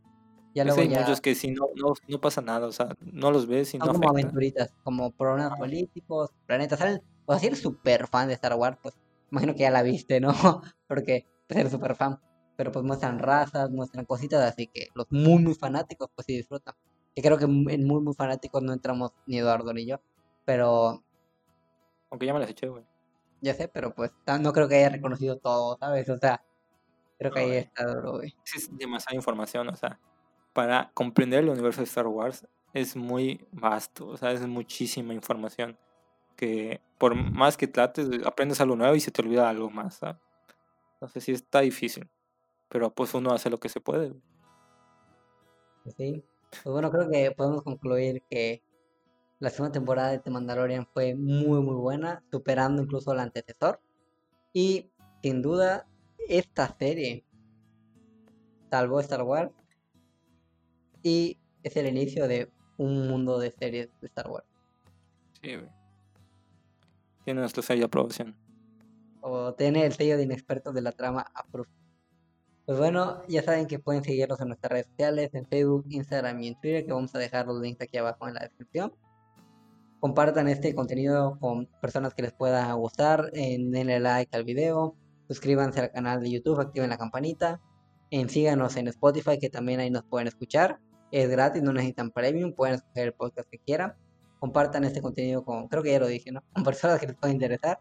Ya 0.56 0.66
luego 0.66 0.82
hay 0.82 0.90
ya 0.90 1.02
muchos 1.02 1.22
que 1.22 1.36
sí 1.36 1.52
no, 1.52 1.68
no, 1.76 1.94
no 2.08 2.20
pasa 2.20 2.42
nada. 2.42 2.66
O 2.66 2.72
sea, 2.72 2.90
no 3.14 3.30
los 3.32 3.46
ves 3.46 3.76
y 3.76 3.78
son 3.78 3.86
no 3.88 3.94
como 3.94 4.10
afecta. 4.10 4.22
aventuritas, 4.22 4.74
como 4.84 5.12
problemas 5.12 5.58
políticos, 5.60 6.32
planetas. 6.48 6.80
¿Salen? 6.80 7.02
O 7.28 7.32
sea, 7.34 7.40
si 7.40 7.46
eres 7.48 7.62
súper 7.62 8.08
fan 8.08 8.28
de 8.28 8.34
Star 8.34 8.56
Wars, 8.56 8.76
pues 8.82 8.96
imagino 9.32 9.54
que 9.54 9.60
ya 9.60 9.70
la 9.70 9.84
viste, 9.84 10.20
¿no? 10.20 10.30
Porque 10.88 11.28
eres 11.50 11.72
súper 11.72 11.96
fan. 11.96 12.20
Pero 12.56 12.72
pues 12.72 12.84
muestran 12.84 13.20
razas, 13.20 13.70
muestran 13.72 14.06
cositas, 14.06 14.42
así 14.42 14.68
que 14.68 14.88
los 14.94 15.08
muy, 15.12 15.42
muy 15.42 15.56
fanáticos, 15.56 16.10
pues 16.14 16.26
sí 16.26 16.36
disfrutan. 16.36 16.76
Y 17.16 17.22
creo 17.22 17.38
que 17.38 17.46
en 17.46 17.86
muy, 17.86 18.02
muy 18.02 18.14
fanáticos 18.14 18.62
no 18.62 18.74
entramos 18.74 19.12
ni 19.26 19.40
Eduardo 19.40 19.74
ni 19.74 19.86
yo. 19.86 20.02
Pero 20.46 21.04
Aunque 22.12 22.26
ya 22.26 22.34
me 22.34 22.40
las 22.40 22.50
eché, 22.50 22.68
güey. 22.68 22.84
Ya 23.42 23.54
sé, 23.54 23.70
pero 23.70 23.96
pues 23.96 24.12
no 24.42 24.52
creo 24.52 24.68
que 24.68 24.76
haya 24.76 24.90
reconocido 24.90 25.38
todo, 25.38 25.78
¿sabes? 25.78 26.10
O 26.10 26.18
sea, 26.18 26.44
creo 27.18 27.32
que 27.32 27.40
No, 27.40 27.46
ahí 27.46 27.58
está 27.58 27.86
duro, 27.86 28.18
güey. 28.18 28.36
Es 28.54 28.76
demasiada 28.78 29.16
información, 29.16 29.70
o 29.70 29.76
sea, 29.76 30.00
para 30.54 30.92
comprender 30.94 31.44
el 31.44 31.50
universo 31.50 31.82
de 31.82 31.86
Star 31.86 32.08
Wars 32.08 32.46
es 32.74 32.96
muy 32.96 33.48
vasto, 33.52 34.08
o 34.08 34.18
sea, 34.18 34.32
es 34.32 34.46
muchísima 34.46 35.14
información 35.14 35.78
que 36.36 36.82
por 36.98 37.16
más 37.16 37.58
que 37.58 37.68
trates, 37.68 38.10
aprendes 38.26 38.62
algo 38.62 38.76
nuevo 38.76 38.96
y 38.96 39.00
se 39.00 39.12
te 39.12 39.22
olvida 39.22 39.50
algo 39.50 39.70
más, 39.70 39.96
¿sabes? 39.96 40.18
Entonces 41.00 41.24
sí 41.24 41.32
está 41.32 41.62
difícil, 41.62 42.10
pero 42.68 42.94
pues 42.94 43.14
uno 43.14 43.32
hace 43.32 43.50
lo 43.50 43.58
que 43.58 43.70
se 43.70 43.80
puede. 43.80 44.14
Pues 45.84 45.96
sí. 45.96 46.24
Pues 46.52 46.74
bueno, 46.74 46.92
creo 46.92 47.10
que 47.10 47.32
podemos 47.32 47.64
concluir 47.64 48.22
que 48.30 48.62
La 49.40 49.50
segunda 49.50 49.72
temporada 49.72 50.12
de 50.12 50.20
The 50.20 50.32
Mandalorian 50.32 50.86
fue 50.94 51.16
muy 51.16 51.62
muy 51.62 51.76
buena, 51.76 52.22
superando 52.30 52.82
incluso 52.84 53.12
al 53.12 53.22
antecesor. 53.22 53.80
Y 54.52 54.92
sin 55.24 55.42
duda, 55.42 55.88
esta 56.28 56.76
serie 56.78 57.24
salvó 58.70 59.00
Star 59.00 59.24
Wars 59.24 59.52
y 61.02 61.40
es 61.64 61.78
el 61.78 61.88
inicio 61.88 62.28
de 62.28 62.52
un 62.78 63.08
mundo 63.08 63.40
de 63.40 63.52
series 63.52 63.90
de 64.02 64.08
Star 64.08 64.30
Wars. 64.30 64.46
Sí, 65.42 65.56
güey. 65.56 65.70
Tiene 67.24 67.40
nuestro 67.40 67.64
sello 67.64 67.80
de 67.80 67.86
aprobación. 67.86 68.36
O 69.22 69.54
tiene 69.54 69.86
el 69.86 69.94
sello 69.94 70.18
de 70.18 70.24
inexpertos 70.24 70.74
de 70.74 70.82
la 70.82 70.92
trama 70.92 71.26
approved. 71.34 71.70
Pues 72.66 72.78
bueno, 72.78 73.24
ya 73.28 73.42
saben 73.42 73.66
que 73.66 73.80
pueden 73.80 74.04
seguirnos 74.04 74.40
en 74.42 74.50
nuestras 74.50 74.72
redes 74.72 74.86
sociales, 74.86 75.32
en 75.34 75.48
Facebook, 75.48 75.86
Instagram 75.90 76.40
y 76.40 76.50
en 76.50 76.60
Twitter, 76.62 76.86
que 76.86 76.94
vamos 76.94 77.14
a 77.16 77.18
dejar 77.18 77.48
los 77.48 77.60
links 77.60 77.82
aquí 77.82 77.98
abajo 77.98 78.28
en 78.28 78.36
la 78.36 78.42
descripción. 78.42 78.94
Compartan 80.00 80.48
este 80.48 80.76
contenido 80.76 81.38
con 81.40 81.66
personas 81.82 82.14
que 82.14 82.22
les 82.22 82.32
pueda 82.32 82.72
gustar, 82.74 83.32
en 83.34 83.72
denle 83.72 84.00
like 84.00 84.38
al 84.38 84.44
video, 84.44 84.96
suscríbanse 85.28 85.80
al 85.80 85.92
canal 85.92 86.22
de 86.22 86.30
YouTube, 86.30 86.60
activen 86.60 86.92
la 86.92 86.98
campanita, 87.00 87.60
en 88.12 88.30
síganos 88.30 88.76
en 88.78 88.88
Spotify, 88.88 89.40
que 89.40 89.50
también 89.50 89.80
ahí 89.80 89.90
nos 89.90 90.04
pueden 90.04 90.28
escuchar. 90.28 90.80
Es 91.12 91.28
gratis, 91.28 91.64
no 91.64 91.74
necesitan 91.74 92.12
premium, 92.12 92.54
pueden 92.54 92.76
escoger 92.76 93.08
el 93.08 93.14
podcast 93.14 93.50
que 93.50 93.58
quieran. 93.58 93.96
Compartan 94.40 94.84
este 94.84 95.02
contenido 95.02 95.44
con, 95.44 95.68
creo 95.68 95.84
que 95.84 95.92
ya 95.92 96.00
lo 96.00 96.08
dije, 96.08 96.32
¿no? 96.32 96.44
Con 96.54 96.64
personas 96.64 97.00
que 97.00 97.08
les 97.08 97.16
pueda 97.16 97.34
interesar. 97.34 97.80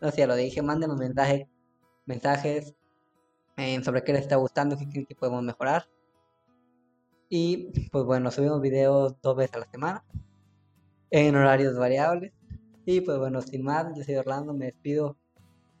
No 0.00 0.10
sé, 0.10 0.26
lo 0.26 0.34
dije, 0.34 0.62
mándenos 0.62 0.98
mensajes, 0.98 1.46
mensajes 2.06 2.74
eh, 3.56 3.82
sobre 3.84 4.02
qué 4.02 4.12
les 4.12 4.22
está 4.22 4.36
gustando, 4.36 4.76
qué 4.76 4.88
creen 4.88 5.06
que 5.06 5.14
podemos 5.14 5.42
mejorar. 5.42 5.86
Y 7.28 7.88
pues 7.90 8.04
bueno, 8.04 8.30
subimos 8.30 8.60
videos 8.60 9.20
dos 9.20 9.36
veces 9.36 9.56
a 9.56 9.58
la 9.60 9.70
semana, 9.70 10.04
en 11.10 11.36
horarios 11.36 11.76
variables. 11.76 12.32
Y 12.86 13.02
pues 13.02 13.18
bueno, 13.18 13.40
sin 13.42 13.62
más, 13.62 13.86
yo 13.96 14.02
soy 14.02 14.16
Orlando, 14.16 14.54
me 14.54 14.66
despido 14.66 15.16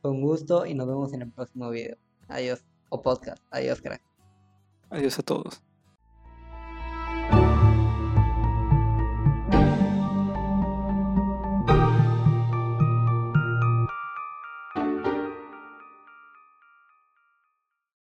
con 0.02 0.20
gusto 0.20 0.66
y 0.66 0.74
nos 0.74 0.86
vemos 0.86 1.12
en 1.12 1.22
el 1.22 1.32
próximo 1.32 1.70
video. 1.70 1.96
Adiós, 2.28 2.64
o 2.90 3.02
podcast. 3.02 3.42
Adiós, 3.50 3.80
crack. 3.80 4.02
Adiós 4.90 5.18
a 5.18 5.22
todos. 5.22 5.69